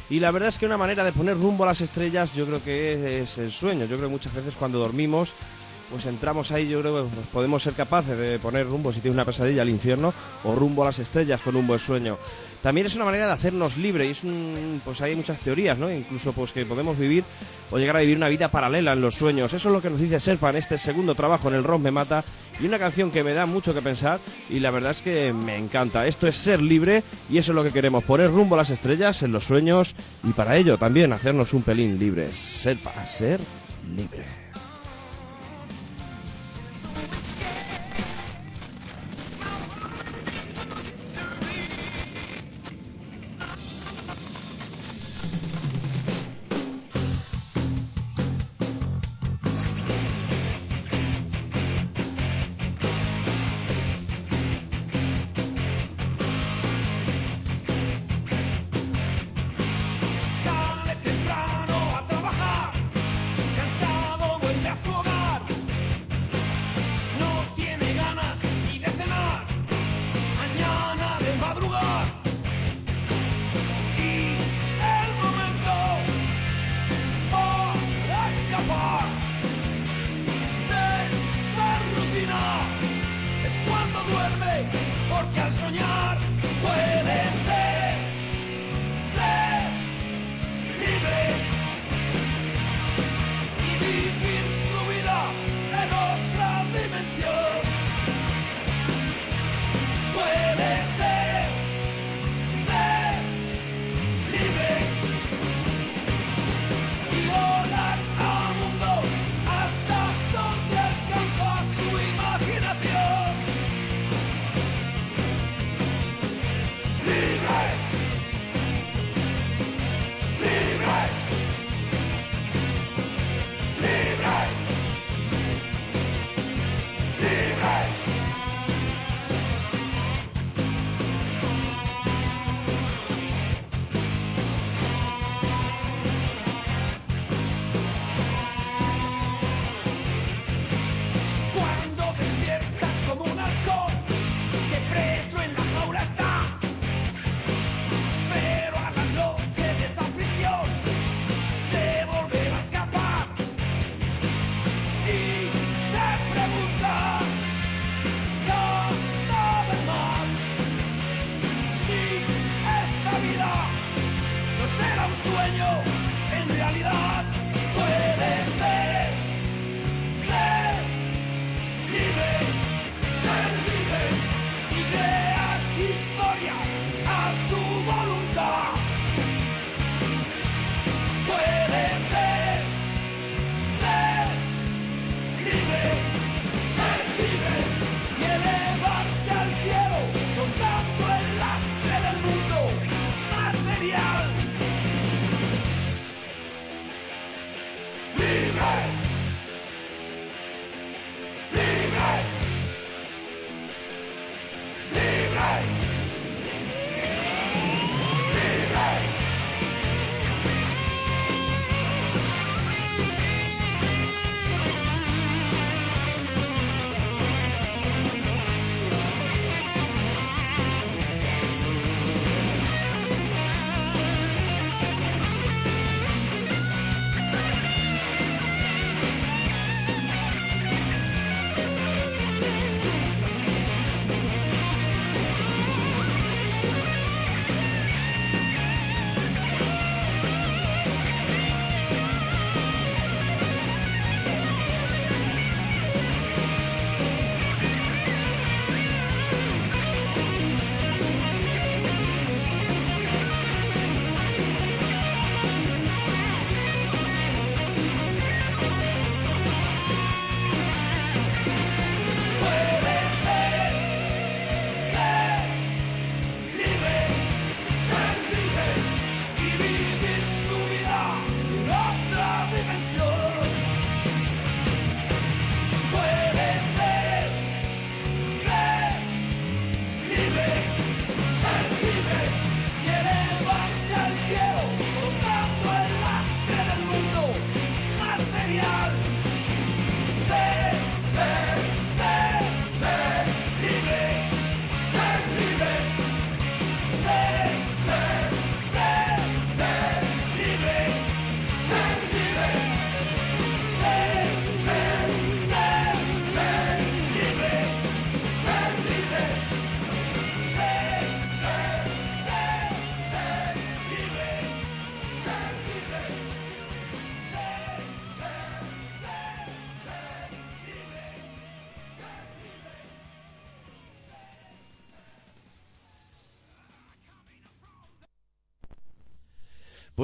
Y 0.07 0.19
la 0.19 0.29
verdad 0.29 0.49
es 0.49 0.59
que 0.59 0.67
una 0.67 0.77
manera 0.77 1.03
de 1.03 1.11
poner 1.13 1.35
rumbo 1.35 1.63
a 1.63 1.67
las 1.69 1.81
estrellas 1.81 2.31
yo 2.35 2.45
creo 2.45 2.63
que 2.63 3.21
es 3.21 3.39
el 3.39 3.51
sueño. 3.51 3.85
Yo 3.85 3.97
creo 3.97 4.01
que 4.01 4.13
muchas 4.13 4.35
veces 4.35 4.53
cuando 4.55 4.77
dormimos 4.77 5.33
pues 5.89 6.05
entramos 6.05 6.51
ahí, 6.51 6.67
yo 6.67 6.79
creo 6.81 7.09
que 7.09 7.17
podemos 7.31 7.61
ser 7.63 7.73
capaces 7.73 8.17
de 8.17 8.39
poner 8.39 8.67
rumbo, 8.67 8.91
si 8.91 9.01
tienes 9.01 9.15
una 9.15 9.25
pesadilla, 9.25 9.61
al 9.61 9.69
infierno 9.69 10.13
o 10.43 10.55
rumbo 10.55 10.83
a 10.83 10.87
las 10.87 10.99
estrellas 10.99 11.41
con 11.41 11.55
un 11.55 11.65
buen 11.65 11.79
sueño. 11.79 12.17
También 12.65 12.87
es 12.87 12.95
una 12.95 13.05
manera 13.05 13.27
de 13.27 13.33
hacernos 13.33 13.77
libre 13.77 14.07
y 14.07 14.09
es 14.09 14.23
un, 14.23 14.81
pues 14.83 14.99
hay 14.99 15.15
muchas 15.15 15.39
teorías, 15.39 15.77
¿no? 15.77 15.91
Incluso 15.91 16.33
pues 16.33 16.51
que 16.51 16.65
podemos 16.65 16.97
vivir 16.97 17.23
o 17.69 17.77
llegar 17.77 17.97
a 17.97 17.99
vivir 17.99 18.17
una 18.17 18.27
vida 18.27 18.49
paralela 18.49 18.93
en 18.93 19.01
los 19.01 19.13
sueños. 19.13 19.53
Eso 19.53 19.69
es 19.69 19.71
lo 19.71 19.83
que 19.83 19.91
nos 19.91 19.99
dice 19.99 20.19
Serpa 20.19 20.49
en 20.49 20.55
este 20.55 20.79
segundo 20.79 21.13
trabajo 21.13 21.47
en 21.47 21.53
El 21.53 21.63
Rock 21.63 21.83
Me 21.83 21.91
Mata 21.91 22.23
y 22.59 22.65
una 22.65 22.79
canción 22.79 23.11
que 23.11 23.23
me 23.23 23.35
da 23.35 23.45
mucho 23.45 23.71
que 23.71 23.83
pensar 23.83 24.19
y 24.49 24.59
la 24.59 24.71
verdad 24.71 24.93
es 24.93 25.03
que 25.03 25.31
me 25.31 25.55
encanta. 25.55 26.07
Esto 26.07 26.25
es 26.25 26.37
ser 26.37 26.59
libre 26.59 27.03
y 27.29 27.37
eso 27.37 27.51
es 27.51 27.55
lo 27.55 27.63
que 27.63 27.71
queremos, 27.71 28.03
poner 28.03 28.31
rumbo 28.31 28.55
a 28.55 28.57
las 28.57 28.71
estrellas 28.71 29.21
en 29.21 29.31
los 29.31 29.45
sueños 29.45 29.93
y 30.23 30.31
para 30.31 30.57
ello 30.57 30.75
también 30.79 31.13
hacernos 31.13 31.53
un 31.53 31.61
pelín 31.61 31.99
libres. 31.99 32.35
Serpa, 32.35 33.05
ser 33.05 33.41
libre. 33.95 34.44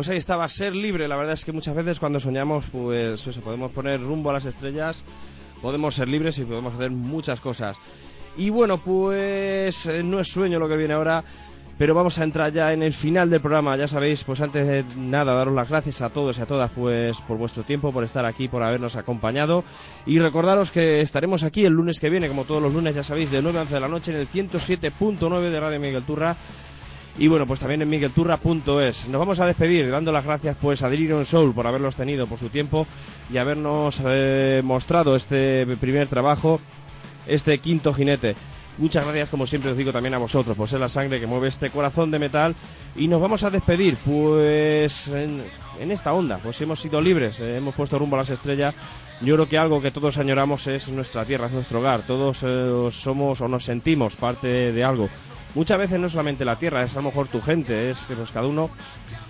Pues 0.02 0.10
ahí 0.10 0.18
estaba, 0.18 0.48
ser 0.48 0.76
libre. 0.76 1.07
La 1.07 1.15
verdad 1.15 1.36
es 1.36 1.45
que 1.45 1.52
muchas 1.52 1.76
veces 1.76 1.99
cuando 1.99 2.19
soñamos, 2.19 2.65
pues 2.72 3.28
eso, 3.28 3.40
podemos 3.41 3.69
poner 3.69 4.02
rumbo 4.02 4.32
a 4.32 4.34
las 4.34 4.45
estrellas, 4.45 5.03
podemos 5.61 5.94
ser 5.94 6.10
libres 6.10 6.40
y 6.40 6.44
podemos 6.44 6.73
hacer 6.73 6.90
muchas 6.90 7.40
cosas. 7.40 7.78
Y 8.36 8.49
bueno, 8.49 8.80
pues 8.80 9.86
eh, 9.86 10.02
no 10.02 10.19
es 10.19 10.28
sueño 10.28 10.57
lo 10.57 10.68
que 10.68 10.76
viene 10.76 10.95
ahora, 10.95 11.23
pero 11.78 11.94
vamos 11.94 12.18
a 12.18 12.23
entrar 12.23 12.52
ya 12.52 12.73
en 12.73 12.82
el 12.82 12.94
final 12.94 13.30
del 13.30 13.41
programa. 13.41 13.78
Ya 13.78 13.88
sabéis, 13.88 14.23
pues 14.23 14.41
antes 14.41 14.65
de 14.65 14.84
nada, 14.98 15.36
daros 15.36 15.53
las 15.53 15.69
gracias 15.69 16.02
a 16.02 16.10
todos 16.10 16.36
y 16.40 16.41
a 16.41 16.48
todas 16.48 16.72
pues 16.72 17.15
por 17.28 17.38
vuestro 17.38 17.61
tiempo, 17.61 17.91
por 17.91 18.03
estar 18.03 18.26
aquí, 18.26 18.48
por 18.48 18.64
habernos 18.64 18.95
acompañado. 18.95 19.64
Y 20.07 20.18
recordaros 20.18 20.72
que 20.72 21.02
estaremos 21.02 21.44
aquí 21.44 21.64
el 21.64 21.73
lunes 21.73 21.99
que 21.99 22.10
viene, 22.10 22.28
como 22.28 22.45
todos 22.45 22.64
los 22.64 22.73
lunes, 22.73 22.95
ya 22.95 23.03
sabéis, 23.03 23.30
de 23.30 23.40
9 23.40 23.56
a 23.56 23.61
11 23.61 23.73
de 23.76 23.80
la 23.80 23.88
noche 23.88 24.11
en 24.11 24.18
el 24.18 24.28
107.9 24.28 25.52
de 25.52 25.60
Radio 25.60 25.80
Miguel 25.80 26.02
Turra. 26.02 26.36
Y 27.17 27.27
bueno, 27.27 27.45
pues 27.45 27.59
también 27.59 27.81
en 27.81 27.89
miguelturra.es. 27.89 29.07
Nos 29.09 29.19
vamos 29.19 29.39
a 29.39 29.45
despedir 29.45 29.89
dando 29.91 30.11
las 30.11 30.25
gracias 30.25 30.57
pues 30.61 30.81
a 30.81 30.89
Delirium 30.89 31.25
Soul 31.25 31.53
por 31.53 31.67
haberlos 31.67 31.95
tenido, 31.95 32.25
por 32.25 32.39
su 32.39 32.49
tiempo 32.49 32.88
y 33.29 33.38
habernos 33.38 34.01
eh, 34.05 34.61
mostrado 34.63 35.15
este 35.15 35.65
primer 35.77 36.07
trabajo, 36.07 36.59
este 37.27 37.59
quinto 37.59 37.93
jinete. 37.93 38.35
Muchas 38.82 39.06
gracias, 39.06 39.30
como 39.30 39.45
siempre 39.45 39.70
os 39.70 39.78
digo 39.78 39.91
también 39.91 40.16
a 40.16 40.18
vosotros, 40.18 40.58
por 40.58 40.68
ser 40.68 40.80
la 40.80 40.90
sangre 40.90 41.20
que 41.20 41.28
mueve 41.28 41.49
este 41.49 41.70
corazón 41.70 42.10
de 42.10 42.18
metal. 42.18 42.56
Y 42.95 43.08
nos 43.08 43.22
vamos 43.22 43.44
a 43.44 43.52
despedir, 43.52 43.95
pues, 44.03 45.08
en, 45.08 45.91
esta 45.91 46.12
onda. 46.14 46.40
Pues 46.40 46.60
hemos 46.62 46.80
sido 46.80 46.99
libres, 46.99 47.40
eh, 47.41 47.58
hemos 47.58 47.76
puesto 47.76 47.99
rumbo 47.99 48.16
a 48.16 48.20
las 48.22 48.32
estrellas. 48.32 48.74
Yo 49.22 49.36
creo 49.36 49.48
que 49.48 49.60
algo 49.60 49.80
que 49.84 49.91
todos 49.91 50.18
añoramos 50.18 50.66
es 50.66 50.90
nuestra 50.90 51.24
tierra, 51.26 51.45
es 51.45 51.52
nuestro 51.52 51.78
hogar. 51.78 52.08
Todos 52.08 52.40
eh, 52.41 52.88
somos 52.90 53.40
o 53.41 53.48
nos 53.48 53.64
sentimos 53.66 54.16
parte 54.16 54.72
de 54.72 54.84
algo. 54.84 55.08
Muchas 55.53 55.78
veces 55.78 55.99
no 55.99 56.08
es 56.08 56.14
solamente 56.14 56.44
la 56.44 56.56
tierra, 56.56 56.82
es 56.82 56.94
a 56.94 57.02
lo 57.02 57.03
mejor 57.03 57.28
tu 57.28 57.40
gente, 57.40 57.91
es 57.91 57.99
que 58.08 58.16
pues 58.16 58.32
cada 58.32 58.48
uno 58.48 58.72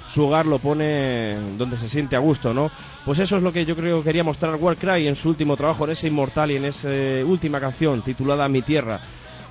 su 0.05 0.23
hogar 0.23 0.45
lo 0.45 0.59
pone 0.59 1.57
donde 1.57 1.77
se 1.77 1.89
siente 1.89 2.15
a 2.15 2.19
gusto, 2.19 2.53
¿no? 2.53 2.71
Pues 3.03 3.19
eso 3.19 3.35
es 3.35 3.43
lo 3.43 3.51
que 3.51 3.65
yo 3.65 3.75
creo 3.75 3.97
que 3.97 4.05
quería 4.05 4.23
mostrar 4.23 4.55
Warcry 4.55 5.07
en 5.07 5.15
su 5.17 5.27
último 5.27 5.57
trabajo, 5.57 5.83
en 5.83 5.91
ese 5.91 6.07
inmortal 6.07 6.51
y 6.51 6.55
en 6.55 6.65
esa 6.65 6.89
última 7.25 7.59
canción 7.59 8.01
titulada 8.01 8.47
Mi 8.47 8.61
Tierra. 8.61 9.01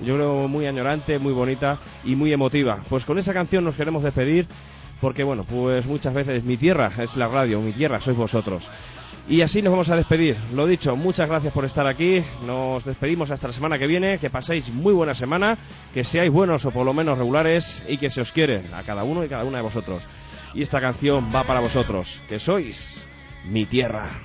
Yo 0.03 0.15
creo 0.15 0.47
muy 0.47 0.65
añorante, 0.65 1.19
muy 1.19 1.33
bonita 1.33 1.77
y 2.03 2.15
muy 2.15 2.33
emotiva. 2.33 2.79
Pues 2.89 3.05
con 3.05 3.17
esa 3.17 3.33
canción 3.33 3.63
nos 3.63 3.75
queremos 3.75 4.03
despedir 4.03 4.47
porque, 4.99 5.23
bueno, 5.23 5.43
pues 5.43 5.85
muchas 5.85 6.13
veces 6.13 6.43
mi 6.43 6.57
tierra 6.57 6.91
es 6.99 7.15
la 7.17 7.27
radio, 7.27 7.59
mi 7.59 7.73
tierra 7.73 7.99
sois 7.99 8.17
vosotros. 8.17 8.69
Y 9.27 9.41
así 9.41 9.61
nos 9.61 9.71
vamos 9.71 9.89
a 9.89 9.95
despedir. 9.95 10.37
Lo 10.53 10.65
dicho, 10.65 10.95
muchas 10.95 11.29
gracias 11.29 11.53
por 11.53 11.65
estar 11.65 11.87
aquí. 11.87 12.23
Nos 12.45 12.83
despedimos 12.83 13.31
hasta 13.31 13.47
la 13.47 13.53
semana 13.53 13.77
que 13.77 13.87
viene. 13.87 14.17
Que 14.17 14.29
paséis 14.29 14.69
muy 14.73 14.93
buena 14.93 15.13
semana, 15.13 15.57
que 15.93 16.03
seáis 16.03 16.31
buenos 16.31 16.65
o 16.65 16.71
por 16.71 16.85
lo 16.85 16.93
menos 16.93 17.17
regulares 17.17 17.83
y 17.87 17.97
que 17.97 18.09
se 18.09 18.21
os 18.21 18.31
quiere 18.31 18.63
a 18.73 18.83
cada 18.83 19.03
uno 19.03 19.23
y 19.23 19.29
cada 19.29 19.43
una 19.43 19.57
de 19.57 19.63
vosotros. 19.63 20.03
Y 20.53 20.61
esta 20.61 20.81
canción 20.81 21.29
va 21.33 21.43
para 21.43 21.61
vosotros, 21.61 22.21
que 22.27 22.39
sois 22.39 23.07
mi 23.45 23.65
tierra. 23.65 24.21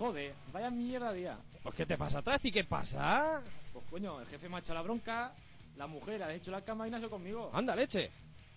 Joder, 0.00 0.32
vaya 0.50 0.70
mierda 0.70 1.12
día. 1.12 1.36
Pues 1.62 1.74
¿qué 1.74 1.84
te 1.84 1.98
pasa 1.98 2.20
atrás 2.20 2.42
y 2.42 2.50
qué 2.50 2.64
pasa? 2.64 3.42
Pues 3.70 3.84
coño, 3.90 4.18
el 4.18 4.26
jefe 4.28 4.48
me 4.48 4.56
ha 4.56 4.60
echado 4.60 4.76
la 4.76 4.82
bronca, 4.82 5.32
la 5.76 5.86
mujer 5.86 6.22
ha 6.22 6.32
hecho 6.32 6.50
la 6.50 6.62
cama 6.62 6.88
y 6.88 6.94
hecho 6.94 7.10
conmigo. 7.10 7.50
Anda, 7.52 7.76
leche. 7.76 8.10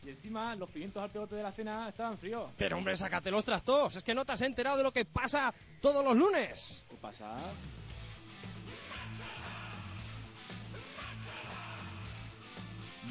Y 0.06 0.10
encima 0.11 0.56
los 0.56 0.70
pimientos 0.70 1.03
al 1.03 1.10
pegote 1.10 1.36
de 1.36 1.44
la 1.44 1.52
cena 1.52 1.90
estaban 1.90 2.18
fríos. 2.18 2.49
Pero 2.57 2.78
hombre, 2.78 2.95
sácate 2.95 3.30
los 3.30 3.44
trastos. 3.44 3.98
Es 3.98 4.03
que 4.03 4.14
no 4.14 4.24
te 4.24 4.32
has 4.32 4.41
enterado 4.41 4.78
de 4.78 4.84
lo 4.84 4.94
que 4.94 5.03
pasa 5.03 5.53
todos 5.82 6.02
los 6.02 6.15
lunes. 6.15 6.82
¿Qué 6.90 6.95
pasa? 6.95 7.36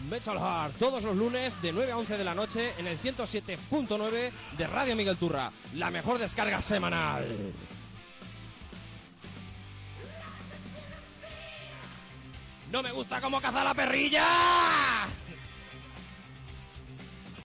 Metal 0.08 0.38
Heart, 0.38 0.78
todos 0.78 1.02
los 1.02 1.14
lunes 1.14 1.60
de 1.60 1.70
9 1.70 1.92
a 1.92 1.98
11 1.98 2.16
de 2.16 2.24
la 2.24 2.34
noche 2.34 2.72
en 2.78 2.86
el 2.86 2.98
107.9 2.98 4.32
de 4.56 4.66
Radio 4.66 4.96
Miguel 4.96 5.18
Turra. 5.18 5.52
La 5.74 5.90
mejor 5.90 6.18
descarga 6.18 6.62
semanal. 6.62 7.52
¡No 12.72 12.82
me 12.82 12.90
gusta 12.90 13.20
cómo 13.20 13.38
caza 13.38 13.62
la 13.62 13.74
perrilla! 13.74 14.91